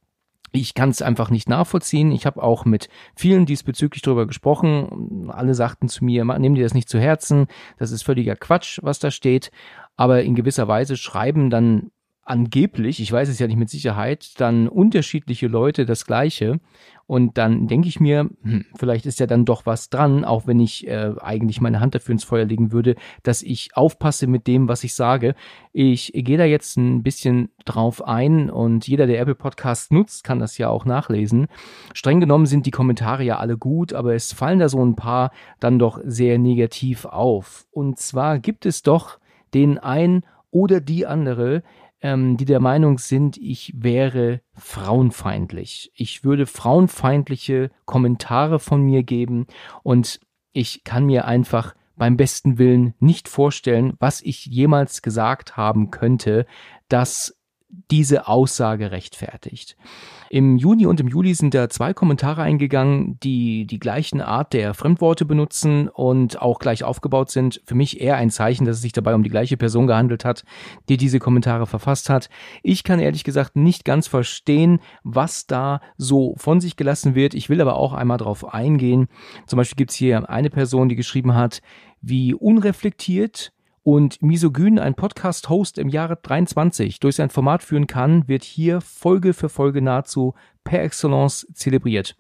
Ich 0.54 0.74
kann 0.74 0.90
es 0.90 1.02
einfach 1.02 1.30
nicht 1.30 1.48
nachvollziehen. 1.48 2.12
Ich 2.12 2.26
habe 2.26 2.44
auch 2.44 2.66
mit 2.66 2.90
vielen 3.16 3.46
diesbezüglich 3.46 4.02
darüber 4.02 4.28
gesprochen. 4.28 5.30
Alle 5.32 5.54
sagten 5.54 5.88
zu 5.88 6.04
mir, 6.04 6.26
nehmen 6.26 6.56
dir 6.56 6.64
das 6.64 6.74
nicht 6.74 6.90
zu 6.90 7.00
Herzen, 7.00 7.48
das 7.78 7.92
ist 7.92 8.04
völliger 8.04 8.36
Quatsch, 8.36 8.80
was 8.82 9.00
da 9.00 9.12
steht. 9.12 9.52
Aber 9.96 10.24
in 10.24 10.36
gewisser 10.36 10.68
Weise 10.68 10.98
schreiben 10.98 11.50
dann 11.50 11.92
angeblich, 12.32 13.02
ich 13.02 13.12
weiß 13.12 13.28
es 13.28 13.40
ja 13.40 13.48
nicht 13.48 13.58
mit 13.58 13.70
Sicherheit, 13.70 14.40
dann 14.40 14.70
unterschiedliche 14.70 15.48
Leute 15.48 15.86
das 15.86 16.06
Gleiche. 16.06 16.62
Und 17.06 17.38
dann 17.38 17.68
denke 17.68 17.90
ich 17.90 18.00
mir, 18.00 18.30
hm, 18.42 18.66
vielleicht 18.74 19.06
ist 19.06 19.20
ja 19.20 19.28
dann 19.28 19.44
doch 19.44 19.66
was 19.66 19.90
dran, 19.90 20.24
auch 20.24 20.48
wenn 20.48 20.62
ich 20.62 20.88
äh, 20.88 21.12
eigentlich 21.20 21.60
meine 21.60 21.82
Hand 21.82 21.94
dafür 21.94 22.14
ins 22.14 22.24
Feuer 22.24 22.46
legen 22.46 22.72
würde, 22.72 22.96
dass 23.24 23.44
ich 23.44 23.72
aufpasse 23.76 24.28
mit 24.28 24.48
dem, 24.48 24.70
was 24.70 24.86
ich 24.86 24.96
sage. 24.96 25.36
Ich 25.74 26.14
gehe 26.16 26.38
da 26.38 26.46
jetzt 26.46 26.78
ein 26.78 27.04
bisschen 27.04 27.50
drauf 27.66 28.02
ein 28.08 28.50
und 28.50 28.88
jeder, 28.88 29.08
der 29.08 29.20
Apple 29.20 29.36
Podcast 29.36 29.92
nutzt, 29.92 30.24
kann 30.24 30.40
das 30.40 30.58
ja 30.58 30.70
auch 30.70 30.86
nachlesen. 30.86 31.48
Streng 31.94 32.22
genommen 32.22 32.46
sind 32.46 32.66
die 32.66 32.72
Kommentare 32.72 33.26
ja 33.26 33.40
alle 33.40 33.58
gut, 33.58 33.92
aber 33.92 34.16
es 34.16 34.32
fallen 34.32 34.60
da 34.60 34.70
so 34.70 34.82
ein 34.82 34.96
paar 34.96 35.32
dann 35.60 35.80
doch 35.80 36.00
sehr 36.06 36.38
negativ 36.38 37.04
auf. 37.04 37.68
Und 37.72 38.00
zwar 38.00 38.40
gibt 38.40 38.66
es 38.66 38.84
doch 38.84 39.20
den 39.54 39.78
ein 39.80 40.24
oder 40.52 40.82
die 40.82 41.06
andere, 41.06 41.64
ähm, 42.02 42.38
die 42.38 42.46
der 42.46 42.60
Meinung 42.60 42.98
sind, 42.98 43.38
ich 43.38 43.74
wäre 43.76 44.42
frauenfeindlich. 44.54 45.92
Ich 45.96 46.24
würde 46.24 46.46
frauenfeindliche 46.46 47.72
Kommentare 47.86 48.60
von 48.60 48.82
mir 48.82 49.04
geben 49.04 49.48
und 49.84 50.20
ich 50.54 50.84
kann 50.84 51.06
mir 51.06 51.26
einfach 51.26 51.76
beim 51.96 52.18
besten 52.18 52.58
Willen 52.58 52.96
nicht 53.00 53.30
vorstellen, 53.30 53.94
was 54.00 54.22
ich 54.22 54.46
jemals 54.46 55.02
gesagt 55.02 55.56
haben 55.58 55.92
könnte, 55.92 56.46
das 56.90 57.38
diese 57.70 58.28
Aussage 58.28 58.92
rechtfertigt. 58.92 59.78
Im 60.34 60.56
Juni 60.56 60.86
und 60.86 60.98
im 61.02 61.10
Juli 61.10 61.34
sind 61.34 61.54
da 61.54 61.68
zwei 61.68 61.94
Kommentare 61.94 62.42
eingegangen, 62.42 63.20
die 63.20 63.68
die 63.68 63.80
gleichen 63.80 64.22
Art 64.22 64.54
der 64.54 64.74
Fremdworte 64.74 65.26
benutzen 65.26 65.90
und 65.90 66.42
auch 66.42 66.60
gleich 66.60 66.86
aufgebaut 66.86 67.30
sind. 67.30 67.62
Für 67.66 67.76
mich 67.76 68.00
eher 68.00 68.16
ein 68.16 68.30
Zeichen, 68.30 68.64
dass 68.64 68.78
es 68.78 68.82
sich 68.82 68.94
dabei 68.94 69.14
um 69.14 69.24
die 69.24 69.30
gleiche 69.30 69.58
Person 69.58 69.88
gehandelt 69.88 70.24
hat, 70.24 70.46
die 70.88 70.96
diese 70.96 71.20
Kommentare 71.20 71.68
verfasst 71.68 72.10
hat. 72.10 72.30
Ich 72.64 72.86
kann 72.86 73.02
ehrlich 73.02 73.26
gesagt 73.26 73.58
nicht 73.58 73.84
ganz 73.84 74.08
verstehen, 74.08 74.80
was 75.04 75.48
da 75.48 75.82
so 75.98 76.34
von 76.38 76.62
sich 76.62 76.78
gelassen 76.78 77.14
wird. 77.14 77.34
Ich 77.34 77.50
will 77.50 77.60
aber 77.60 77.76
auch 77.76 77.92
einmal 77.92 78.18
darauf 78.18 78.54
eingehen. 78.54 79.10
Zum 79.48 79.58
Beispiel 79.58 79.76
gibt 79.76 79.92
es 79.92 79.98
hier 79.98 80.30
eine 80.30 80.50
Person, 80.50 80.88
die 80.88 80.96
geschrieben 80.96 81.36
hat, 81.36 81.62
wie 82.00 82.34
unreflektiert 82.34 83.52
und 83.84 84.22
Misogyn, 84.22 84.78
ein 84.78 84.94
Podcast-Host 84.94 85.78
im 85.78 85.90
Jahre 85.90 86.18
23, 86.22 87.00
durch 87.00 87.16
sein 87.16 87.30
Format 87.30 87.64
führen 87.64 87.88
kann, 87.88 88.28
wird 88.28 88.44
hier 88.44 88.82
Folge 88.82 89.34
für 89.34 89.50
Folge 89.50 89.82
nahezu 89.82 90.36
per 90.64 90.84
Excellence 90.84 91.48
zelebriert. 91.54 92.16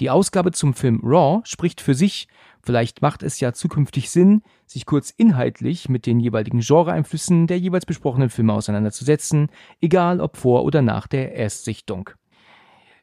Die 0.00 0.10
Ausgabe 0.10 0.52
zum 0.52 0.74
Film 0.74 1.00
Raw 1.04 1.42
spricht 1.44 1.80
für 1.80 1.94
sich, 1.94 2.26
vielleicht 2.62 3.02
macht 3.02 3.22
es 3.22 3.38
ja 3.38 3.52
zukünftig 3.52 4.10
Sinn, 4.10 4.42
sich 4.66 4.86
kurz 4.86 5.10
inhaltlich 5.10 5.88
mit 5.88 6.06
den 6.06 6.20
jeweiligen 6.20 6.60
Genreeinflüssen 6.60 7.46
der 7.46 7.58
jeweils 7.58 7.86
besprochenen 7.86 8.30
Filme 8.30 8.54
auseinanderzusetzen, 8.54 9.48
egal 9.80 10.20
ob 10.20 10.36
vor 10.36 10.64
oder 10.64 10.82
nach 10.82 11.06
der 11.06 11.34
Erstsichtung. 11.34 12.10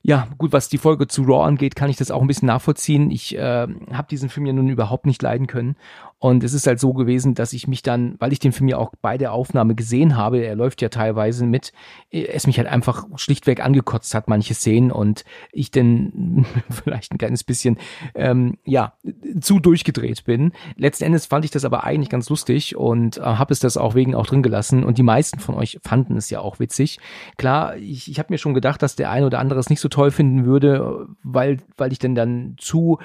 Ja, 0.03 0.27
gut, 0.39 0.51
was 0.51 0.67
die 0.67 0.79
Folge 0.79 1.07
zu 1.07 1.21
Raw 1.21 1.45
angeht, 1.45 1.75
kann 1.75 1.91
ich 1.91 1.97
das 1.97 2.09
auch 2.09 2.21
ein 2.21 2.27
bisschen 2.27 2.47
nachvollziehen. 2.47 3.11
Ich 3.11 3.37
äh, 3.37 3.67
habe 3.91 4.07
diesen 4.09 4.29
Film 4.29 4.47
ja 4.47 4.53
nun 4.53 4.67
überhaupt 4.67 5.05
nicht 5.05 5.21
leiden 5.21 5.45
können. 5.45 5.75
Und 6.21 6.43
es 6.43 6.53
ist 6.53 6.67
halt 6.67 6.79
so 6.79 6.93
gewesen, 6.93 7.33
dass 7.33 7.51
ich 7.51 7.67
mich 7.67 7.81
dann, 7.81 8.13
weil 8.19 8.31
ich 8.31 8.37
den 8.37 8.51
Film 8.51 8.67
ja 8.67 8.77
auch 8.77 8.91
bei 9.01 9.17
der 9.17 9.33
Aufnahme 9.33 9.73
gesehen 9.73 10.15
habe, 10.15 10.37
er 10.37 10.55
läuft 10.55 10.83
ja 10.83 10.89
teilweise 10.89 11.47
mit, 11.47 11.73
es 12.11 12.45
mich 12.45 12.59
halt 12.59 12.67
einfach 12.67 13.07
schlichtweg 13.15 13.59
angekotzt 13.65 14.13
hat, 14.13 14.27
manche 14.27 14.53
Szenen, 14.53 14.91
und 14.91 15.25
ich 15.51 15.71
denn 15.71 16.45
vielleicht 16.69 17.11
ein 17.11 17.17
kleines 17.17 17.43
bisschen, 17.43 17.79
ähm, 18.13 18.59
ja, 18.65 18.93
zu 19.41 19.59
durchgedreht 19.59 20.23
bin. 20.23 20.51
Letzten 20.75 21.05
Endes 21.05 21.25
fand 21.25 21.43
ich 21.43 21.49
das 21.49 21.65
aber 21.65 21.85
eigentlich 21.85 22.09
ganz 22.09 22.29
lustig 22.29 22.75
und 22.75 23.17
äh, 23.17 23.21
habe 23.21 23.51
es 23.51 23.59
das 23.59 23.75
auch 23.75 23.95
wegen 23.95 24.13
auch 24.13 24.27
drin 24.27 24.43
gelassen. 24.43 24.83
Und 24.83 24.99
die 24.99 25.03
meisten 25.03 25.39
von 25.39 25.55
euch 25.55 25.79
fanden 25.81 26.17
es 26.17 26.29
ja 26.29 26.39
auch 26.39 26.59
witzig. 26.59 26.99
Klar, 27.37 27.77
ich, 27.77 28.11
ich 28.11 28.19
habe 28.19 28.31
mir 28.31 28.37
schon 28.37 28.53
gedacht, 28.53 28.83
dass 28.83 28.95
der 28.95 29.09
eine 29.09 29.25
oder 29.25 29.39
andere 29.39 29.59
es 29.59 29.71
nicht 29.71 29.81
so 29.81 29.89
toll 29.89 30.11
finden 30.11 30.45
würde, 30.45 31.07
weil, 31.23 31.57
weil 31.77 31.91
ich 31.91 31.97
denn 31.97 32.13
dann 32.13 32.57
zu 32.59 32.99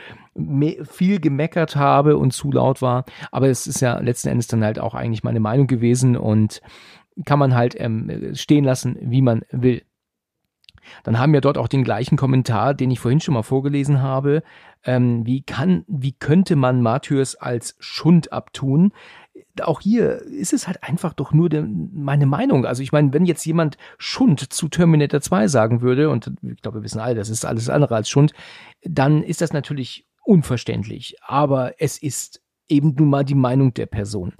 viel 0.85 1.21
gemeckert 1.21 1.77
habe 1.77 2.19
und 2.19 2.33
zu 2.33 2.53
laut 2.53 2.83
war. 2.83 3.06
Aber 3.31 3.49
es 3.49 3.67
ist 3.67 3.81
ja 3.81 3.99
letzten 3.99 4.29
Endes 4.29 4.47
dann 4.47 4.65
halt 4.65 4.79
auch 4.79 4.95
eigentlich 4.95 5.25
meine 5.25 5.41
Meinung 5.41 5.67
gewesen 5.67 6.17
und 6.17 6.61
kann 7.25 7.39
man 7.39 7.55
halt 7.55 7.75
ähm, 7.79 8.35
stehen 8.35 8.65
lassen, 8.65 8.97
wie 9.01 9.23
man 9.23 9.43
will. 9.51 9.83
Dann 11.03 11.19
haben 11.19 11.33
wir 11.33 11.41
dort 11.41 11.59
auch 11.59 11.69
den 11.69 11.83
gleichen 11.83 12.17
Kommentar, 12.17 12.73
den 12.73 12.91
ich 12.91 13.01
vorhin 13.01 13.21
schon 13.21 13.35
mal 13.35 13.43
vorgelesen 13.43 14.03
habe. 14.03 14.43
Ähm, 14.85 15.27
wie 15.27 15.43
kann, 15.43 15.85
wie 15.89 16.13
könnte 16.13 16.55
man 16.55 16.81
Matthäus 16.81 17.35
als 17.35 17.75
Schund 17.81 18.33
abtun? 18.33 18.93
auch 19.63 19.81
hier 19.81 20.23
ist 20.23 20.53
es 20.53 20.67
halt 20.67 20.83
einfach 20.83 21.15
doch 21.15 21.33
nur 21.33 21.49
de, 21.49 21.63
meine 21.63 22.27
Meinung. 22.27 22.67
Also 22.67 22.83
ich 22.83 22.93
meine, 22.93 23.13
wenn 23.13 23.25
jetzt 23.25 23.45
jemand 23.45 23.77
Schund 23.99 24.53
zu 24.53 24.69
Terminator 24.69 25.21
2 25.21 25.49
sagen 25.49 25.81
würde, 25.81 26.11
und 26.11 26.33
ich 26.43 26.61
glaube, 26.61 26.79
wir 26.79 26.85
wissen 26.85 27.01
alle, 27.01 27.15
das 27.15 27.29
ist 27.29 27.45
alles 27.45 27.69
andere 27.69 27.95
als 27.95 28.09
Schund, 28.09 28.33
dann 28.83 29.23
ist 29.23 29.41
das 29.41 29.53
natürlich 29.53 30.07
unverständlich. 30.25 31.17
Aber 31.23 31.81
es 31.81 31.99
ist 31.99 32.43
eben 32.69 32.95
nun 32.97 33.09
mal 33.09 33.25
die 33.25 33.35
Meinung 33.35 33.75
der 33.75 33.87
Person. 33.87 34.35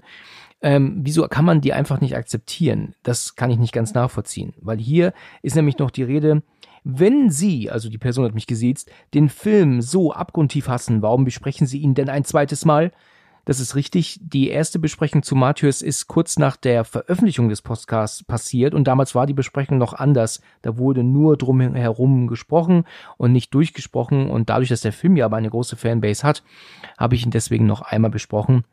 Ähm, 0.61 0.99
wieso 1.03 1.27
kann 1.27 1.45
man 1.45 1.61
die 1.61 1.73
einfach 1.73 2.01
nicht 2.01 2.15
akzeptieren? 2.15 2.95
Das 3.03 3.35
kann 3.35 3.51
ich 3.51 3.59
nicht 3.59 3.73
ganz 3.73 3.93
nachvollziehen, 3.93 4.53
weil 4.59 4.79
hier 4.79 5.13
ist 5.43 5.55
nämlich 5.55 5.77
noch 5.77 5.91
die 5.91 6.03
Rede, 6.03 6.41
wenn 6.83 7.29
Sie, 7.29 7.69
also 7.69 7.89
die 7.89 7.97
Person 7.97 8.25
hat 8.25 8.33
mich 8.33 8.47
gesiezt, 8.47 8.89
den 9.13 9.29
Film 9.29 9.81
so 9.81 10.13
abgrundtief 10.13 10.67
hassen, 10.67 11.01
warum 11.01 11.25
besprechen 11.25 11.67
Sie 11.67 11.79
ihn 11.79 11.95
denn 11.95 12.09
ein 12.09 12.23
zweites 12.23 12.63
Mal? 12.63 12.91
Das 13.47 13.61
ist 13.61 13.75
richtig. 13.75 14.19
Die 14.21 14.49
erste 14.49 14.77
Besprechung 14.77 15.23
zu 15.23 15.33
Matthäus 15.33 15.81
ist 15.81 16.07
kurz 16.07 16.37
nach 16.37 16.57
der 16.57 16.83
Veröffentlichung 16.83 17.47
des 17.47 17.61
Podcasts 17.61 18.21
passiert 18.21 18.73
und 18.73 18.89
damals 18.89 19.15
war 19.15 19.25
die 19.25 19.33
Besprechung 19.33 19.77
noch 19.77 19.93
anders. 19.93 20.41
Da 20.63 20.77
wurde 20.77 21.01
nur 21.01 21.37
drum 21.37 21.61
herum 21.61 22.27
gesprochen 22.27 22.83
und 23.15 23.31
nicht 23.31 23.53
durchgesprochen 23.53 24.29
und 24.29 24.49
dadurch, 24.49 24.67
dass 24.67 24.81
der 24.81 24.91
Film 24.91 25.15
ja 25.15 25.23
aber 25.23 25.37
eine 25.37 25.49
große 25.49 25.77
Fanbase 25.77 26.27
hat, 26.27 26.43
habe 26.97 27.15
ich 27.15 27.23
ihn 27.23 27.31
deswegen 27.31 27.65
noch 27.65 27.83
einmal 27.83 28.11
besprochen 28.11 28.65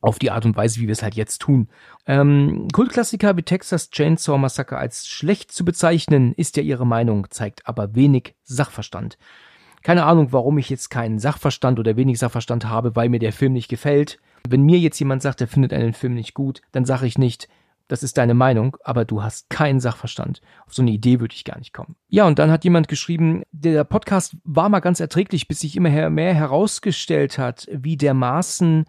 auf 0.00 0.18
die 0.18 0.32
Art 0.32 0.46
und 0.46 0.56
Weise, 0.56 0.80
wie 0.80 0.88
wir 0.88 0.92
es 0.94 1.04
halt 1.04 1.14
jetzt 1.14 1.38
tun. 1.38 1.68
Ähm, 2.04 2.66
Kultklassiker 2.72 3.36
wie 3.36 3.44
Texas 3.44 3.90
Chainsaw 3.90 4.36
Massacre 4.36 4.78
als 4.78 5.06
schlecht 5.06 5.52
zu 5.52 5.64
bezeichnen, 5.64 6.32
ist 6.32 6.56
ja 6.56 6.64
ihre 6.64 6.88
Meinung, 6.88 7.28
zeigt 7.30 7.68
aber 7.68 7.94
wenig 7.94 8.34
Sachverstand. 8.42 9.16
Keine 9.82 10.04
Ahnung, 10.04 10.32
warum 10.32 10.58
ich 10.58 10.70
jetzt 10.70 10.90
keinen 10.90 11.18
Sachverstand 11.18 11.78
oder 11.78 11.96
wenig 11.96 12.18
Sachverstand 12.18 12.66
habe, 12.66 12.94
weil 12.96 13.08
mir 13.08 13.18
der 13.18 13.32
Film 13.32 13.52
nicht 13.52 13.68
gefällt. 13.68 14.18
Wenn 14.48 14.62
mir 14.62 14.78
jetzt 14.78 14.98
jemand 14.98 15.22
sagt, 15.22 15.40
er 15.40 15.48
findet 15.48 15.72
einen 15.72 15.92
Film 15.92 16.14
nicht 16.14 16.34
gut, 16.34 16.62
dann 16.72 16.84
sage 16.84 17.06
ich 17.06 17.18
nicht, 17.18 17.48
das 17.88 18.02
ist 18.02 18.16
deine 18.16 18.34
Meinung, 18.34 18.76
aber 18.84 19.04
du 19.04 19.22
hast 19.22 19.50
keinen 19.50 19.80
Sachverstand. 19.80 20.40
Auf 20.66 20.74
so 20.74 20.82
eine 20.82 20.92
Idee 20.92 21.20
würde 21.20 21.34
ich 21.34 21.44
gar 21.44 21.58
nicht 21.58 21.74
kommen. 21.74 21.96
Ja, 22.08 22.26
und 22.26 22.38
dann 22.38 22.50
hat 22.50 22.64
jemand 22.64 22.88
geschrieben, 22.88 23.42
der 23.50 23.84
Podcast 23.84 24.36
war 24.44 24.68
mal 24.68 24.80
ganz 24.80 25.00
erträglich, 25.00 25.48
bis 25.48 25.60
sich 25.60 25.76
immer 25.76 26.10
mehr 26.10 26.34
herausgestellt 26.34 27.38
hat, 27.38 27.68
wie 27.70 27.96
dermaßen 27.96 28.86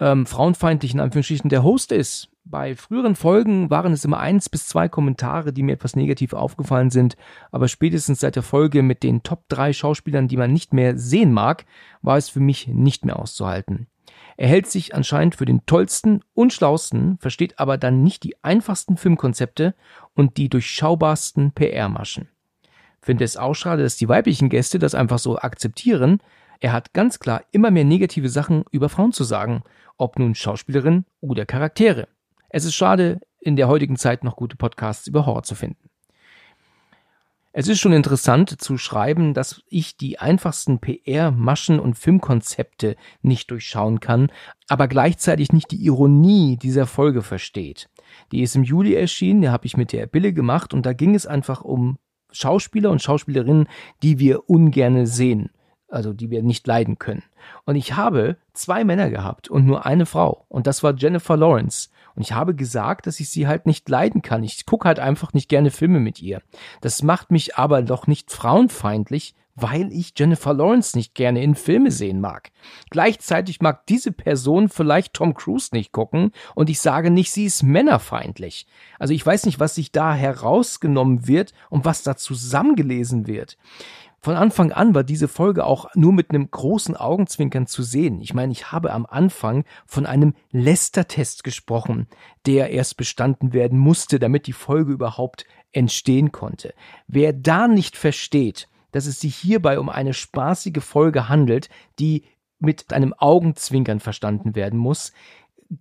ähm, 0.00 0.26
frauenfeindlich 0.26 0.92
in 0.92 1.00
Anführungsstrichen 1.00 1.50
der 1.50 1.62
Host 1.62 1.92
ist. 1.92 2.29
Bei 2.44 2.74
früheren 2.74 3.14
Folgen 3.14 3.70
waren 3.70 3.92
es 3.92 4.04
immer 4.04 4.18
eins 4.18 4.48
bis 4.48 4.66
zwei 4.66 4.88
Kommentare, 4.88 5.52
die 5.52 5.62
mir 5.62 5.72
etwas 5.72 5.94
negativ 5.94 6.32
aufgefallen 6.32 6.90
sind, 6.90 7.16
aber 7.52 7.68
spätestens 7.68 8.20
seit 8.20 8.34
der 8.34 8.42
Folge 8.42 8.82
mit 8.82 9.02
den 9.02 9.22
Top 9.22 9.44
3 9.48 9.72
Schauspielern, 9.72 10.26
die 10.26 10.36
man 10.36 10.52
nicht 10.52 10.72
mehr 10.72 10.98
sehen 10.98 11.32
mag, 11.32 11.64
war 12.02 12.16
es 12.16 12.28
für 12.28 12.40
mich 12.40 12.66
nicht 12.66 13.04
mehr 13.04 13.18
auszuhalten. 13.18 13.86
Er 14.36 14.48
hält 14.48 14.66
sich 14.66 14.94
anscheinend 14.94 15.34
für 15.34 15.44
den 15.44 15.66
tollsten 15.66 16.24
und 16.34 16.52
schlausten, 16.52 17.18
versteht 17.18 17.58
aber 17.58 17.76
dann 17.76 18.02
nicht 18.02 18.24
die 18.24 18.42
einfachsten 18.42 18.96
Filmkonzepte 18.96 19.74
und 20.14 20.36
die 20.36 20.48
durchschaubarsten 20.48 21.52
PR-Maschen. 21.52 22.28
Finde 23.02 23.24
es 23.24 23.36
auch 23.36 23.54
schade, 23.54 23.82
dass 23.82 23.96
die 23.96 24.08
weiblichen 24.08 24.48
Gäste 24.48 24.78
das 24.78 24.94
einfach 24.94 25.18
so 25.18 25.38
akzeptieren. 25.38 26.22
Er 26.58 26.72
hat 26.72 26.92
ganz 26.92 27.18
klar 27.18 27.42
immer 27.52 27.70
mehr 27.70 27.84
negative 27.84 28.28
Sachen 28.28 28.64
über 28.70 28.88
Frauen 28.88 29.12
zu 29.12 29.24
sagen, 29.24 29.62
ob 29.96 30.18
nun 30.18 30.34
Schauspielerin 30.34 31.04
oder 31.20 31.46
Charaktere. 31.46 32.08
Es 32.50 32.64
ist 32.64 32.74
schade, 32.74 33.20
in 33.40 33.54
der 33.54 33.68
heutigen 33.68 33.96
Zeit 33.96 34.24
noch 34.24 34.36
gute 34.36 34.56
Podcasts 34.56 35.06
über 35.06 35.24
Horror 35.24 35.44
zu 35.44 35.54
finden. 35.54 35.88
Es 37.52 37.68
ist 37.68 37.80
schon 37.80 37.92
interessant 37.92 38.60
zu 38.60 38.76
schreiben, 38.76 39.34
dass 39.34 39.62
ich 39.68 39.96
die 39.96 40.18
einfachsten 40.18 40.78
PR-Maschen 40.80 41.80
und 41.80 41.98
Filmkonzepte 41.98 42.96
nicht 43.22 43.50
durchschauen 43.50 43.98
kann, 43.98 44.30
aber 44.68 44.86
gleichzeitig 44.88 45.52
nicht 45.52 45.70
die 45.70 45.84
Ironie 45.84 46.56
dieser 46.56 46.86
Folge 46.86 47.22
versteht. 47.22 47.88
Die 48.30 48.42
ist 48.42 48.54
im 48.54 48.64
Juli 48.64 48.94
erschienen, 48.94 49.42
die 49.42 49.48
habe 49.48 49.66
ich 49.66 49.76
mit 49.76 49.92
der 49.92 50.06
Bille 50.06 50.32
gemacht 50.32 50.74
und 50.74 50.86
da 50.86 50.92
ging 50.92 51.14
es 51.14 51.26
einfach 51.26 51.62
um 51.62 51.98
Schauspieler 52.30 52.90
und 52.90 53.02
Schauspielerinnen, 53.02 53.68
die 54.02 54.20
wir 54.20 54.48
ungerne 54.48 55.06
sehen 55.06 55.50
also 55.90 56.12
die 56.12 56.30
wir 56.30 56.42
nicht 56.42 56.66
leiden 56.66 56.98
können. 56.98 57.24
Und 57.64 57.76
ich 57.76 57.96
habe 57.96 58.36
zwei 58.52 58.84
Männer 58.84 59.10
gehabt 59.10 59.48
und 59.48 59.66
nur 59.66 59.86
eine 59.86 60.06
Frau. 60.06 60.44
Und 60.48 60.66
das 60.66 60.82
war 60.82 60.94
Jennifer 60.94 61.36
Lawrence. 61.36 61.90
Und 62.20 62.24
ich 62.24 62.32
habe 62.32 62.54
gesagt, 62.54 63.06
dass 63.06 63.18
ich 63.18 63.30
sie 63.30 63.46
halt 63.48 63.64
nicht 63.64 63.88
leiden 63.88 64.20
kann. 64.20 64.44
Ich 64.44 64.66
gucke 64.66 64.86
halt 64.86 65.00
einfach 65.00 65.32
nicht 65.32 65.48
gerne 65.48 65.70
Filme 65.70 66.00
mit 66.00 66.20
ihr. 66.20 66.42
Das 66.82 67.02
macht 67.02 67.30
mich 67.30 67.56
aber 67.56 67.80
doch 67.80 68.06
nicht 68.06 68.30
frauenfeindlich, 68.30 69.34
weil 69.54 69.90
ich 69.90 70.12
Jennifer 70.14 70.52
Lawrence 70.52 70.98
nicht 70.98 71.14
gerne 71.14 71.42
in 71.42 71.54
Filme 71.54 71.90
sehen 71.90 72.20
mag. 72.20 72.50
Gleichzeitig 72.90 73.62
mag 73.62 73.86
diese 73.86 74.12
Person 74.12 74.68
vielleicht 74.68 75.14
Tom 75.14 75.32
Cruise 75.32 75.70
nicht 75.72 75.92
gucken 75.92 76.32
und 76.54 76.68
ich 76.68 76.80
sage 76.80 77.10
nicht, 77.10 77.32
sie 77.32 77.46
ist 77.46 77.62
männerfeindlich. 77.62 78.66
Also 78.98 79.14
ich 79.14 79.24
weiß 79.24 79.46
nicht, 79.46 79.58
was 79.58 79.76
sich 79.76 79.90
da 79.90 80.12
herausgenommen 80.12 81.26
wird 81.26 81.54
und 81.70 81.86
was 81.86 82.02
da 82.02 82.18
zusammengelesen 82.18 83.28
wird. 83.28 83.56
Von 84.22 84.36
Anfang 84.36 84.70
an 84.70 84.94
war 84.94 85.02
diese 85.02 85.28
Folge 85.28 85.64
auch 85.64 85.86
nur 85.94 86.12
mit 86.12 86.30
einem 86.30 86.50
großen 86.50 86.94
Augenzwinkern 86.94 87.66
zu 87.66 87.82
sehen. 87.82 88.20
Ich 88.20 88.34
meine, 88.34 88.52
ich 88.52 88.70
habe 88.70 88.92
am 88.92 89.06
Anfang 89.06 89.64
von 89.86 90.04
einem 90.04 90.34
Lester-Test 90.50 91.42
gesprochen, 91.42 92.06
der 92.44 92.70
erst 92.70 92.98
bestanden 92.98 93.54
werden 93.54 93.78
musste, 93.78 94.18
damit 94.18 94.46
die 94.46 94.52
Folge 94.52 94.92
überhaupt 94.92 95.46
entstehen 95.72 96.32
konnte. 96.32 96.74
Wer 97.06 97.32
da 97.32 97.66
nicht 97.66 97.96
versteht, 97.96 98.68
dass 98.92 99.06
es 99.06 99.20
sich 99.20 99.36
hierbei 99.36 99.78
um 99.78 99.88
eine 99.88 100.12
spaßige 100.12 100.82
Folge 100.82 101.30
handelt, 101.30 101.70
die 101.98 102.24
mit 102.58 102.92
einem 102.92 103.14
Augenzwinkern 103.14 104.00
verstanden 104.00 104.54
werden 104.54 104.78
muss, 104.78 105.12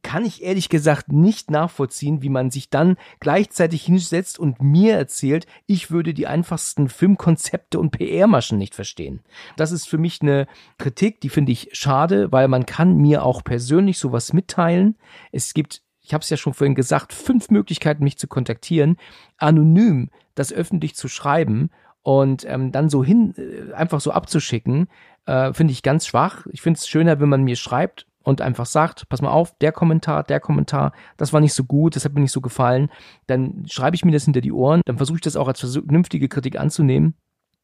kann 0.04 0.26
ich 0.26 0.44
ehrlich 0.44 0.70
gesagt 0.70 1.12
nicht 1.12 1.50
nachvollziehen, 1.50 2.22
wie 2.22 2.30
man 2.30 2.52
sich 2.52 2.70
dann 2.70 2.98
gleichzeitig 3.20 3.84
hinsetzt 3.84 4.38
und 4.38 4.62
mir 4.62 4.96
erzählt, 4.96 5.48
ich 5.66 5.90
würde 5.90 6.14
die 6.14 6.28
einfachsten 6.28 6.90
Filmkonzepte 6.90 7.80
und 7.80 7.92
PR-Maschen 7.92 8.58
nicht 8.58 8.76
verstehen. 8.76 9.22
Das 9.56 9.72
ist 9.72 9.88
für 9.88 9.98
mich 9.98 10.22
eine 10.22 10.48
Kritik, 10.78 11.22
die 11.22 11.30
finde 11.30 11.52
ich 11.52 11.70
schade, 11.74 12.32
weil 12.32 12.48
man 12.48 12.66
kann 12.66 12.98
mir 12.98 13.24
auch 13.24 13.44
persönlich 13.44 13.98
sowas 13.98 14.34
mitteilen. 14.34 14.96
Es 15.32 15.54
gibt 15.54 15.82
ich 16.02 16.14
habe 16.16 16.24
es 16.24 16.30
ja 16.32 16.38
schon 16.38 16.56
vorhin 16.56 16.74
gesagt, 16.74 17.14
fünf 17.14 17.52
Möglichkeiten, 17.52 18.04
mich 18.04 18.18
zu 18.18 18.28
kontaktieren, 18.28 18.98
anonym 19.38 20.10
das 20.34 20.52
öffentlich 20.52 20.96
zu 20.96 21.08
schreiben 21.08 21.70
und 22.02 22.46
ähm, 22.48 22.72
dann 22.72 22.90
so 22.90 23.04
hin, 23.04 23.36
äh, 23.38 23.74
einfach 23.74 24.02
so 24.02 24.12
abzuschicken, 24.12 24.88
äh, 25.28 25.54
finde 25.54 25.72
ich 25.72 25.84
ganz 25.84 26.08
schwach. 26.08 26.48
Ich 26.52 26.62
finde 26.62 26.80
es 26.80 26.88
schöner, 26.88 27.20
wenn 27.20 27.30
man 27.30 27.44
mir 27.44 27.56
schreibt 27.56 28.08
und 28.30 28.42
einfach 28.42 28.66
sagt, 28.66 29.10
pass 29.10 29.22
mal 29.22 29.32
auf, 29.32 29.58
der 29.60 29.72
Kommentar, 29.72 30.24
der 30.24 30.40
Kommentar, 30.40 30.94
das 31.18 31.34
war 31.34 31.42
nicht 31.42 31.54
so 31.54 31.64
gut, 31.64 31.96
das 31.96 32.06
hat 32.06 32.14
mir 32.14 32.22
nicht 32.22 32.32
so 32.32 32.42
gefallen, 32.42 32.90
dann 33.28 33.66
schreibe 33.68 33.96
ich 33.96 34.06
mir 34.06 34.12
das 34.12 34.26
hinter 34.26 34.42
die 34.42 34.52
Ohren, 34.54 34.82
dann 34.86 34.98
versuche 34.98 35.18
ich 35.18 35.22
das 35.22 35.36
auch 35.36 35.48
als 35.48 35.60
vernünftige 35.60 36.30
Kritik 36.30 36.60
anzunehmen. 36.60 37.16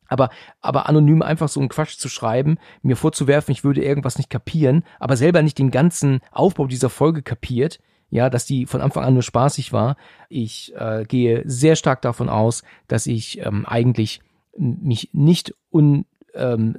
Aber, 0.07 0.29
aber 0.61 0.87
anonym 0.87 1.21
einfach 1.21 1.49
so 1.49 1.59
einen 1.59 1.69
Quatsch 1.69 1.97
zu 1.97 2.09
schreiben, 2.09 2.57
mir 2.83 2.95
vorzuwerfen, 2.95 3.51
ich 3.51 3.63
würde 3.63 3.83
irgendwas 3.83 4.17
nicht 4.17 4.29
kapieren, 4.29 4.83
aber 4.99 5.17
selber 5.17 5.41
nicht 5.41 5.57
den 5.57 5.71
ganzen 5.71 6.19
Aufbau 6.31 6.67
dieser 6.67 6.89
Folge 6.89 7.23
kapiert, 7.23 7.79
ja, 8.11 8.29
dass 8.29 8.45
die 8.45 8.65
von 8.65 8.81
Anfang 8.81 9.03
an 9.03 9.13
nur 9.13 9.23
spaßig 9.23 9.73
war. 9.73 9.97
Ich 10.29 10.73
äh, 10.75 11.05
gehe 11.05 11.41
sehr 11.45 11.75
stark 11.75 12.01
davon 12.01 12.29
aus, 12.29 12.63
dass 12.87 13.07
ich 13.07 13.39
ähm, 13.39 13.65
eigentlich 13.65 14.21
mich 14.57 15.09
nicht 15.11 15.55
un, 15.71 16.05
ähm, 16.33 16.77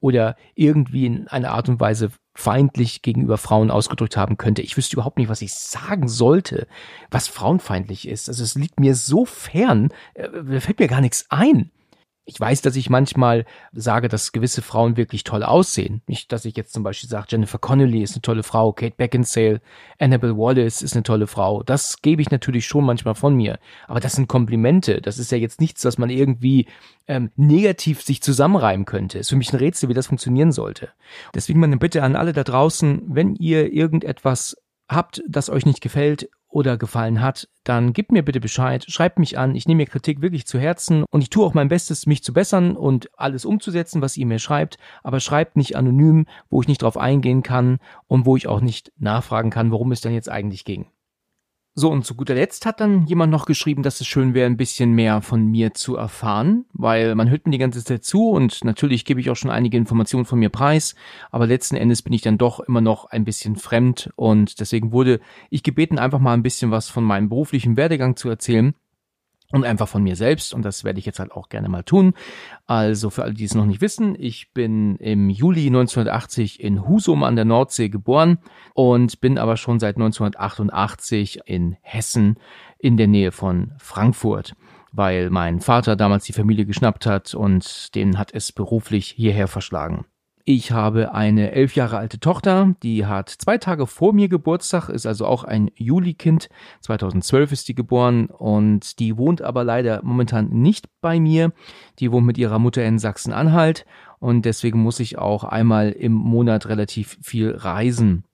oder 0.00 0.36
irgendwie 0.54 1.06
in 1.06 1.28
einer 1.28 1.52
Art 1.52 1.68
und 1.68 1.80
Weise 1.80 2.10
feindlich 2.34 3.02
gegenüber 3.02 3.38
Frauen 3.38 3.70
ausgedrückt 3.70 4.16
haben 4.16 4.36
könnte. 4.36 4.62
Ich 4.62 4.76
wüsste 4.76 4.96
überhaupt 4.96 5.18
nicht, 5.18 5.28
was 5.28 5.42
ich 5.42 5.54
sagen 5.54 6.08
sollte, 6.08 6.66
was 7.10 7.28
frauenfeindlich 7.28 8.08
ist. 8.08 8.28
Also 8.28 8.42
es 8.42 8.56
liegt 8.56 8.80
mir 8.80 8.94
so 8.94 9.24
fern, 9.24 9.90
äh, 10.14 10.60
fällt 10.60 10.80
mir 10.80 10.88
gar 10.88 11.00
nichts 11.00 11.26
ein. 11.30 11.70
Ich 12.26 12.40
weiß, 12.40 12.62
dass 12.62 12.74
ich 12.76 12.88
manchmal 12.88 13.44
sage, 13.72 14.08
dass 14.08 14.32
gewisse 14.32 14.62
Frauen 14.62 14.96
wirklich 14.96 15.24
toll 15.24 15.42
aussehen. 15.42 16.00
Nicht, 16.06 16.32
dass 16.32 16.46
ich 16.46 16.56
jetzt 16.56 16.72
zum 16.72 16.82
Beispiel 16.82 17.08
sage, 17.08 17.26
Jennifer 17.28 17.58
Connelly 17.58 18.02
ist 18.02 18.14
eine 18.14 18.22
tolle 18.22 18.42
Frau, 18.42 18.72
Kate 18.72 18.94
Beckinsale, 18.96 19.60
Annabelle 19.98 20.36
Wallace 20.36 20.80
ist 20.80 20.94
eine 20.94 21.02
tolle 21.02 21.26
Frau. 21.26 21.62
Das 21.62 22.00
gebe 22.00 22.22
ich 22.22 22.30
natürlich 22.30 22.66
schon 22.66 22.86
manchmal 22.86 23.14
von 23.14 23.34
mir. 23.34 23.58
Aber 23.88 24.00
das 24.00 24.14
sind 24.14 24.26
Komplimente. 24.26 25.02
Das 25.02 25.18
ist 25.18 25.32
ja 25.32 25.38
jetzt 25.38 25.60
nichts, 25.60 25.84
was 25.84 25.98
man 25.98 26.08
irgendwie 26.08 26.66
ähm, 27.08 27.30
negativ 27.36 28.00
sich 28.00 28.22
zusammenreimen 28.22 28.86
könnte. 28.86 29.18
Ist 29.18 29.28
für 29.28 29.36
mich 29.36 29.52
ein 29.52 29.58
Rätsel, 29.58 29.90
wie 29.90 29.94
das 29.94 30.06
funktionieren 30.06 30.52
sollte. 30.52 30.88
Deswegen 31.34 31.60
meine 31.60 31.76
Bitte 31.76 32.02
an 32.02 32.16
alle 32.16 32.32
da 32.32 32.42
draußen, 32.42 33.02
wenn 33.06 33.34
ihr 33.34 33.70
irgendetwas 33.70 34.56
habt, 34.88 35.22
das 35.28 35.50
euch 35.50 35.66
nicht 35.66 35.82
gefällt 35.82 36.28
oder 36.54 36.76
gefallen 36.76 37.20
hat, 37.20 37.48
dann 37.64 37.92
gebt 37.92 38.12
mir 38.12 38.22
bitte 38.22 38.38
Bescheid, 38.38 38.84
schreibt 38.86 39.18
mich 39.18 39.36
an, 39.38 39.56
ich 39.56 39.66
nehme 39.66 39.78
mir 39.78 39.86
Kritik 39.86 40.22
wirklich 40.22 40.46
zu 40.46 40.60
Herzen 40.60 41.02
und 41.10 41.20
ich 41.20 41.28
tue 41.28 41.44
auch 41.44 41.52
mein 41.52 41.68
Bestes, 41.68 42.06
mich 42.06 42.22
zu 42.22 42.32
bessern 42.32 42.76
und 42.76 43.10
alles 43.18 43.44
umzusetzen, 43.44 44.00
was 44.00 44.16
ihr 44.16 44.24
mir 44.24 44.38
schreibt, 44.38 44.78
aber 45.02 45.18
schreibt 45.18 45.56
nicht 45.56 45.74
anonym, 45.74 46.26
wo 46.50 46.62
ich 46.62 46.68
nicht 46.68 46.82
drauf 46.82 46.96
eingehen 46.96 47.42
kann 47.42 47.78
und 48.06 48.24
wo 48.24 48.36
ich 48.36 48.46
auch 48.46 48.60
nicht 48.60 48.92
nachfragen 48.98 49.50
kann, 49.50 49.72
worum 49.72 49.90
es 49.90 50.00
denn 50.00 50.14
jetzt 50.14 50.30
eigentlich 50.30 50.64
ging. 50.64 50.86
So, 51.76 51.90
und 51.90 52.06
zu 52.06 52.14
guter 52.14 52.34
Letzt 52.34 52.66
hat 52.66 52.78
dann 52.78 53.04
jemand 53.06 53.32
noch 53.32 53.46
geschrieben, 53.46 53.82
dass 53.82 54.00
es 54.00 54.06
schön 54.06 54.32
wäre, 54.32 54.46
ein 54.46 54.56
bisschen 54.56 54.92
mehr 54.92 55.22
von 55.22 55.44
mir 55.44 55.74
zu 55.74 55.96
erfahren, 55.96 56.66
weil 56.72 57.16
man 57.16 57.28
hört 57.28 57.46
mir 57.46 57.50
die 57.50 57.58
ganze 57.58 57.84
Zeit 57.84 58.04
zu 58.04 58.30
und 58.30 58.62
natürlich 58.62 59.04
gebe 59.04 59.18
ich 59.20 59.28
auch 59.28 59.34
schon 59.34 59.50
einige 59.50 59.76
Informationen 59.76 60.24
von 60.24 60.38
mir 60.38 60.50
preis, 60.50 60.94
aber 61.32 61.48
letzten 61.48 61.74
Endes 61.74 62.02
bin 62.02 62.12
ich 62.12 62.22
dann 62.22 62.38
doch 62.38 62.60
immer 62.60 62.80
noch 62.80 63.06
ein 63.06 63.24
bisschen 63.24 63.56
fremd 63.56 64.10
und 64.14 64.60
deswegen 64.60 64.92
wurde 64.92 65.18
ich 65.50 65.64
gebeten, 65.64 65.98
einfach 65.98 66.20
mal 66.20 66.34
ein 66.34 66.44
bisschen 66.44 66.70
was 66.70 66.88
von 66.88 67.02
meinem 67.02 67.28
beruflichen 67.28 67.76
Werdegang 67.76 68.14
zu 68.14 68.28
erzählen 68.28 68.76
und 69.52 69.64
einfach 69.64 69.88
von 69.88 70.02
mir 70.02 70.16
selbst 70.16 70.54
und 70.54 70.64
das 70.64 70.84
werde 70.84 70.98
ich 70.98 71.06
jetzt 71.06 71.18
halt 71.18 71.32
auch 71.32 71.48
gerne 71.48 71.68
mal 71.68 71.82
tun. 71.82 72.14
Also 72.66 73.10
für 73.10 73.22
alle, 73.22 73.34
die 73.34 73.44
es 73.44 73.54
noch 73.54 73.66
nicht 73.66 73.80
wissen, 73.80 74.16
ich 74.18 74.52
bin 74.52 74.96
im 74.96 75.30
Juli 75.30 75.66
1980 75.66 76.60
in 76.60 76.86
Husum 76.86 77.22
an 77.22 77.36
der 77.36 77.44
Nordsee 77.44 77.88
geboren 77.88 78.38
und 78.74 79.20
bin 79.20 79.38
aber 79.38 79.56
schon 79.56 79.78
seit 79.78 79.96
1988 79.96 81.40
in 81.46 81.76
Hessen 81.82 82.38
in 82.78 82.96
der 82.96 83.06
Nähe 83.06 83.32
von 83.32 83.72
Frankfurt, 83.78 84.54
weil 84.92 85.30
mein 85.30 85.60
Vater 85.60 85.96
damals 85.96 86.24
die 86.24 86.32
Familie 86.32 86.66
geschnappt 86.66 87.06
hat 87.06 87.34
und 87.34 87.94
den 87.94 88.18
hat 88.18 88.32
es 88.34 88.50
beruflich 88.52 89.08
hierher 89.08 89.48
verschlagen. 89.48 90.06
Ich 90.46 90.72
habe 90.72 91.14
eine 91.14 91.52
elf 91.52 91.74
Jahre 91.74 91.96
alte 91.96 92.20
Tochter, 92.20 92.74
die 92.82 93.06
hat 93.06 93.30
zwei 93.30 93.56
Tage 93.56 93.86
vor 93.86 94.12
mir 94.12 94.28
Geburtstag, 94.28 94.90
ist 94.90 95.06
also 95.06 95.24
auch 95.24 95.42
ein 95.42 95.70
Juli-Kind. 95.74 96.50
2012 96.82 97.52
ist 97.52 97.68
die 97.68 97.74
geboren 97.74 98.26
und 98.26 98.98
die 98.98 99.16
wohnt 99.16 99.40
aber 99.40 99.64
leider 99.64 100.02
momentan 100.02 100.50
nicht 100.50 100.90
bei 101.00 101.18
mir. 101.18 101.52
Die 101.98 102.12
wohnt 102.12 102.26
mit 102.26 102.36
ihrer 102.36 102.58
Mutter 102.58 102.84
in 102.84 102.98
Sachsen-Anhalt 102.98 103.86
und 104.18 104.44
deswegen 104.44 104.80
muss 104.80 105.00
ich 105.00 105.16
auch 105.16 105.44
einmal 105.44 105.92
im 105.92 106.12
Monat 106.12 106.68
relativ 106.68 107.16
viel 107.22 107.56
reisen. 107.56 108.24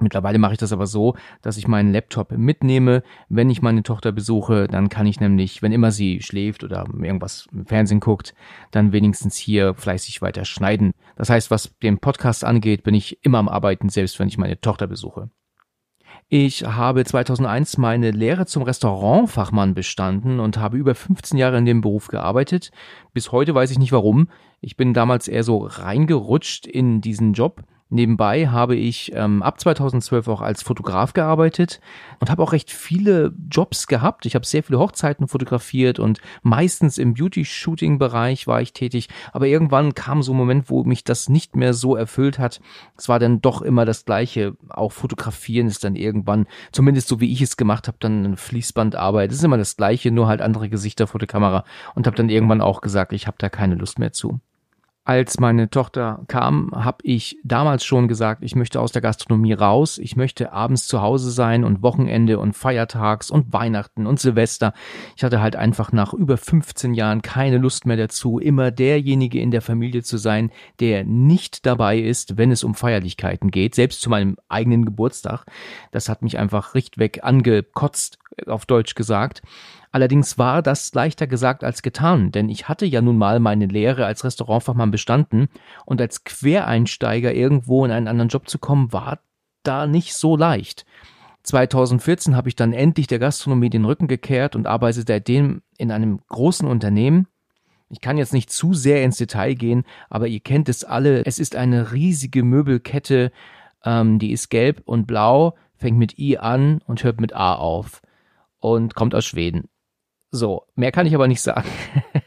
Mittlerweile 0.00 0.38
mache 0.38 0.54
ich 0.54 0.58
das 0.58 0.72
aber 0.72 0.86
so, 0.86 1.14
dass 1.40 1.56
ich 1.56 1.68
meinen 1.68 1.92
Laptop 1.92 2.32
mitnehme. 2.32 3.04
Wenn 3.28 3.48
ich 3.48 3.62
meine 3.62 3.84
Tochter 3.84 4.10
besuche, 4.10 4.66
dann 4.66 4.88
kann 4.88 5.06
ich 5.06 5.20
nämlich, 5.20 5.62
wenn 5.62 5.70
immer 5.70 5.92
sie 5.92 6.20
schläft 6.20 6.64
oder 6.64 6.84
irgendwas 7.00 7.46
im 7.52 7.64
Fernsehen 7.66 8.00
guckt, 8.00 8.34
dann 8.72 8.92
wenigstens 8.92 9.36
hier 9.36 9.74
fleißig 9.74 10.20
weiter 10.20 10.44
schneiden. 10.44 10.92
Das 11.14 11.30
heißt, 11.30 11.50
was 11.52 11.72
den 11.80 11.98
Podcast 11.98 12.44
angeht, 12.44 12.82
bin 12.82 12.94
ich 12.94 13.24
immer 13.24 13.38
am 13.38 13.48
Arbeiten, 13.48 13.88
selbst 13.88 14.18
wenn 14.18 14.26
ich 14.26 14.36
meine 14.36 14.60
Tochter 14.60 14.88
besuche. 14.88 15.30
Ich 16.28 16.64
habe 16.64 17.04
2001 17.04 17.78
meine 17.78 18.10
Lehre 18.10 18.46
zum 18.46 18.62
Restaurantfachmann 18.64 19.74
bestanden 19.74 20.40
und 20.40 20.56
habe 20.56 20.76
über 20.76 20.94
15 20.96 21.38
Jahre 21.38 21.58
in 21.58 21.66
dem 21.66 21.82
Beruf 21.82 22.08
gearbeitet. 22.08 22.72
Bis 23.12 23.30
heute 23.30 23.54
weiß 23.54 23.70
ich 23.70 23.78
nicht 23.78 23.92
warum. 23.92 24.28
Ich 24.60 24.76
bin 24.76 24.94
damals 24.94 25.28
eher 25.28 25.44
so 25.44 25.58
reingerutscht 25.58 26.66
in 26.66 27.00
diesen 27.00 27.34
Job 27.34 27.62
Nebenbei 27.94 28.48
habe 28.48 28.74
ich 28.74 29.12
ähm, 29.14 29.40
ab 29.40 29.60
2012 29.60 30.26
auch 30.26 30.40
als 30.40 30.64
Fotograf 30.64 31.12
gearbeitet 31.12 31.80
und 32.18 32.28
habe 32.28 32.42
auch 32.42 32.50
recht 32.50 32.72
viele 32.72 33.32
Jobs 33.48 33.86
gehabt. 33.86 34.26
Ich 34.26 34.34
habe 34.34 34.44
sehr 34.44 34.64
viele 34.64 34.80
Hochzeiten 34.80 35.28
fotografiert 35.28 36.00
und 36.00 36.18
meistens 36.42 36.98
im 36.98 37.14
Beauty-Shooting-Bereich 37.14 38.48
war 38.48 38.60
ich 38.60 38.72
tätig. 38.72 39.10
Aber 39.32 39.46
irgendwann 39.46 39.94
kam 39.94 40.24
so 40.24 40.32
ein 40.32 40.36
Moment, 40.36 40.70
wo 40.70 40.82
mich 40.82 41.04
das 41.04 41.28
nicht 41.28 41.54
mehr 41.54 41.72
so 41.72 41.94
erfüllt 41.94 42.40
hat. 42.40 42.60
Es 42.96 43.08
war 43.08 43.20
dann 43.20 43.40
doch 43.40 43.62
immer 43.62 43.84
das 43.84 44.04
Gleiche. 44.04 44.56
Auch 44.70 44.90
fotografieren 44.90 45.68
ist 45.68 45.84
dann 45.84 45.94
irgendwann, 45.94 46.48
zumindest 46.72 47.06
so 47.06 47.20
wie 47.20 47.30
ich 47.30 47.42
es 47.42 47.56
gemacht 47.56 47.86
habe, 47.86 47.98
dann 48.00 48.24
eine 48.24 48.36
Fließbandarbeit. 48.36 49.30
Es 49.30 49.36
ist 49.36 49.44
immer 49.44 49.56
das 49.56 49.76
Gleiche, 49.76 50.10
nur 50.10 50.26
halt 50.26 50.42
andere 50.42 50.68
Gesichter 50.68 51.06
vor 51.06 51.20
der 51.20 51.28
Kamera. 51.28 51.62
Und 51.94 52.08
habe 52.08 52.16
dann 52.16 52.28
irgendwann 52.28 52.60
auch 52.60 52.80
gesagt, 52.80 53.12
ich 53.12 53.28
habe 53.28 53.36
da 53.38 53.48
keine 53.48 53.76
Lust 53.76 54.00
mehr 54.00 54.12
zu. 54.12 54.40
Als 55.06 55.38
meine 55.38 55.68
Tochter 55.68 56.24
kam, 56.28 56.70
habe 56.74 56.96
ich 57.02 57.36
damals 57.44 57.84
schon 57.84 58.08
gesagt, 58.08 58.42
ich 58.42 58.56
möchte 58.56 58.80
aus 58.80 58.90
der 58.90 59.02
Gastronomie 59.02 59.52
raus. 59.52 59.98
Ich 59.98 60.16
möchte 60.16 60.50
abends 60.50 60.86
zu 60.86 61.02
Hause 61.02 61.30
sein 61.30 61.62
und 61.62 61.82
Wochenende 61.82 62.38
und 62.38 62.54
Feiertags 62.54 63.30
und 63.30 63.52
Weihnachten 63.52 64.06
und 64.06 64.18
Silvester. 64.18 64.72
Ich 65.14 65.22
hatte 65.22 65.42
halt 65.42 65.56
einfach 65.56 65.92
nach 65.92 66.14
über 66.14 66.38
15 66.38 66.94
Jahren 66.94 67.20
keine 67.20 67.58
Lust 67.58 67.84
mehr 67.84 67.98
dazu, 67.98 68.38
immer 68.38 68.70
derjenige 68.70 69.40
in 69.40 69.50
der 69.50 69.60
Familie 69.60 70.02
zu 70.02 70.16
sein, 70.16 70.50
der 70.80 71.04
nicht 71.04 71.66
dabei 71.66 71.98
ist, 71.98 72.38
wenn 72.38 72.50
es 72.50 72.64
um 72.64 72.74
Feierlichkeiten 72.74 73.50
geht, 73.50 73.74
selbst 73.74 74.00
zu 74.00 74.08
meinem 74.08 74.38
eigenen 74.48 74.86
Geburtstag. 74.86 75.44
Das 75.90 76.08
hat 76.08 76.22
mich 76.22 76.38
einfach 76.38 76.74
richtweg 76.74 77.22
angekotzt, 77.22 78.18
auf 78.46 78.66
Deutsch 78.66 78.94
gesagt. 78.94 79.42
Allerdings 79.94 80.38
war 80.38 80.60
das 80.60 80.92
leichter 80.92 81.28
gesagt 81.28 81.62
als 81.62 81.80
getan, 81.82 82.32
denn 82.32 82.48
ich 82.48 82.68
hatte 82.68 82.84
ja 82.84 83.00
nun 83.00 83.16
mal 83.16 83.38
meine 83.38 83.66
Lehre 83.66 84.06
als 84.06 84.24
Restaurantfachmann 84.24 84.90
bestanden 84.90 85.48
und 85.86 86.00
als 86.00 86.24
Quereinsteiger 86.24 87.32
irgendwo 87.32 87.84
in 87.84 87.92
einen 87.92 88.08
anderen 88.08 88.28
Job 88.28 88.48
zu 88.48 88.58
kommen, 88.58 88.92
war 88.92 89.20
da 89.62 89.86
nicht 89.86 90.14
so 90.14 90.36
leicht. 90.36 90.84
2014 91.44 92.34
habe 92.34 92.48
ich 92.48 92.56
dann 92.56 92.72
endlich 92.72 93.06
der 93.06 93.20
Gastronomie 93.20 93.70
den 93.70 93.84
Rücken 93.84 94.08
gekehrt 94.08 94.56
und 94.56 94.66
arbeite 94.66 95.04
seitdem 95.06 95.62
in 95.78 95.92
einem 95.92 96.18
großen 96.28 96.66
Unternehmen. 96.66 97.28
Ich 97.88 98.00
kann 98.00 98.18
jetzt 98.18 98.32
nicht 98.32 98.50
zu 98.50 98.74
sehr 98.74 99.04
ins 99.04 99.18
Detail 99.18 99.54
gehen, 99.54 99.84
aber 100.10 100.26
ihr 100.26 100.40
kennt 100.40 100.68
es 100.68 100.82
alle. 100.82 101.24
Es 101.24 101.38
ist 101.38 101.54
eine 101.54 101.92
riesige 101.92 102.42
Möbelkette, 102.42 103.30
ähm, 103.84 104.18
die 104.18 104.32
ist 104.32 104.48
gelb 104.48 104.82
und 104.86 105.06
blau, 105.06 105.54
fängt 105.76 105.98
mit 105.98 106.18
I 106.18 106.38
an 106.38 106.80
und 106.86 107.04
hört 107.04 107.20
mit 107.20 107.34
A 107.34 107.54
auf 107.54 108.00
und 108.64 108.94
kommt 108.94 109.14
aus 109.14 109.26
Schweden. 109.26 109.68
So, 110.30 110.62
mehr 110.74 110.90
kann 110.90 111.06
ich 111.06 111.14
aber 111.14 111.28
nicht 111.28 111.42
sagen. 111.42 111.68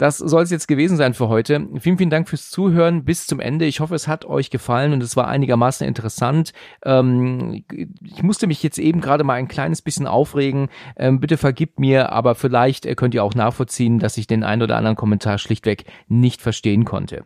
Das 0.00 0.18
soll 0.18 0.44
es 0.44 0.52
jetzt 0.52 0.68
gewesen 0.68 0.96
sein 0.96 1.12
für 1.12 1.28
heute. 1.28 1.66
Vielen, 1.80 1.98
vielen 1.98 2.08
Dank 2.08 2.28
fürs 2.28 2.50
Zuhören 2.50 3.04
bis 3.04 3.26
zum 3.26 3.40
Ende. 3.40 3.64
Ich 3.64 3.80
hoffe, 3.80 3.96
es 3.96 4.06
hat 4.06 4.24
euch 4.24 4.48
gefallen 4.48 4.92
und 4.92 5.02
es 5.02 5.16
war 5.16 5.26
einigermaßen 5.26 5.84
interessant. 5.84 6.52
Ähm, 6.84 7.64
ich 8.04 8.22
musste 8.22 8.46
mich 8.46 8.62
jetzt 8.62 8.78
eben 8.78 9.00
gerade 9.00 9.24
mal 9.24 9.34
ein 9.34 9.48
kleines 9.48 9.82
bisschen 9.82 10.06
aufregen. 10.06 10.68
Ähm, 10.96 11.18
bitte 11.18 11.36
vergibt 11.36 11.80
mir, 11.80 12.12
aber 12.12 12.36
vielleicht 12.36 12.86
äh, 12.86 12.94
könnt 12.94 13.12
ihr 13.12 13.24
auch 13.24 13.34
nachvollziehen, 13.34 13.98
dass 13.98 14.18
ich 14.18 14.28
den 14.28 14.44
einen 14.44 14.62
oder 14.62 14.76
anderen 14.76 14.94
Kommentar 14.96 15.36
schlichtweg 15.38 15.84
nicht 16.06 16.42
verstehen 16.42 16.84
konnte. 16.84 17.24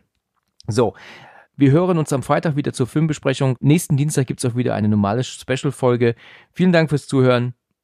So. 0.65 0.95
Wir 1.55 1.69
hören 1.69 1.99
uns 1.99 2.11
am 2.11 2.23
Freitag 2.23 2.55
wieder 2.55 2.73
zur 2.73 2.87
Filmbesprechung. 2.87 3.55
Nächsten 3.59 3.97
Dienstag 3.97 4.25
gibt's 4.25 4.45
auch 4.45 4.55
wieder 4.55 4.73
eine 4.73 4.87
normale 4.87 5.23
Special-Folge. 5.23 6.15
Vielen 6.51 6.71
Dank 6.71 6.89
fürs 6.89 7.05
Zuhören 7.05 7.53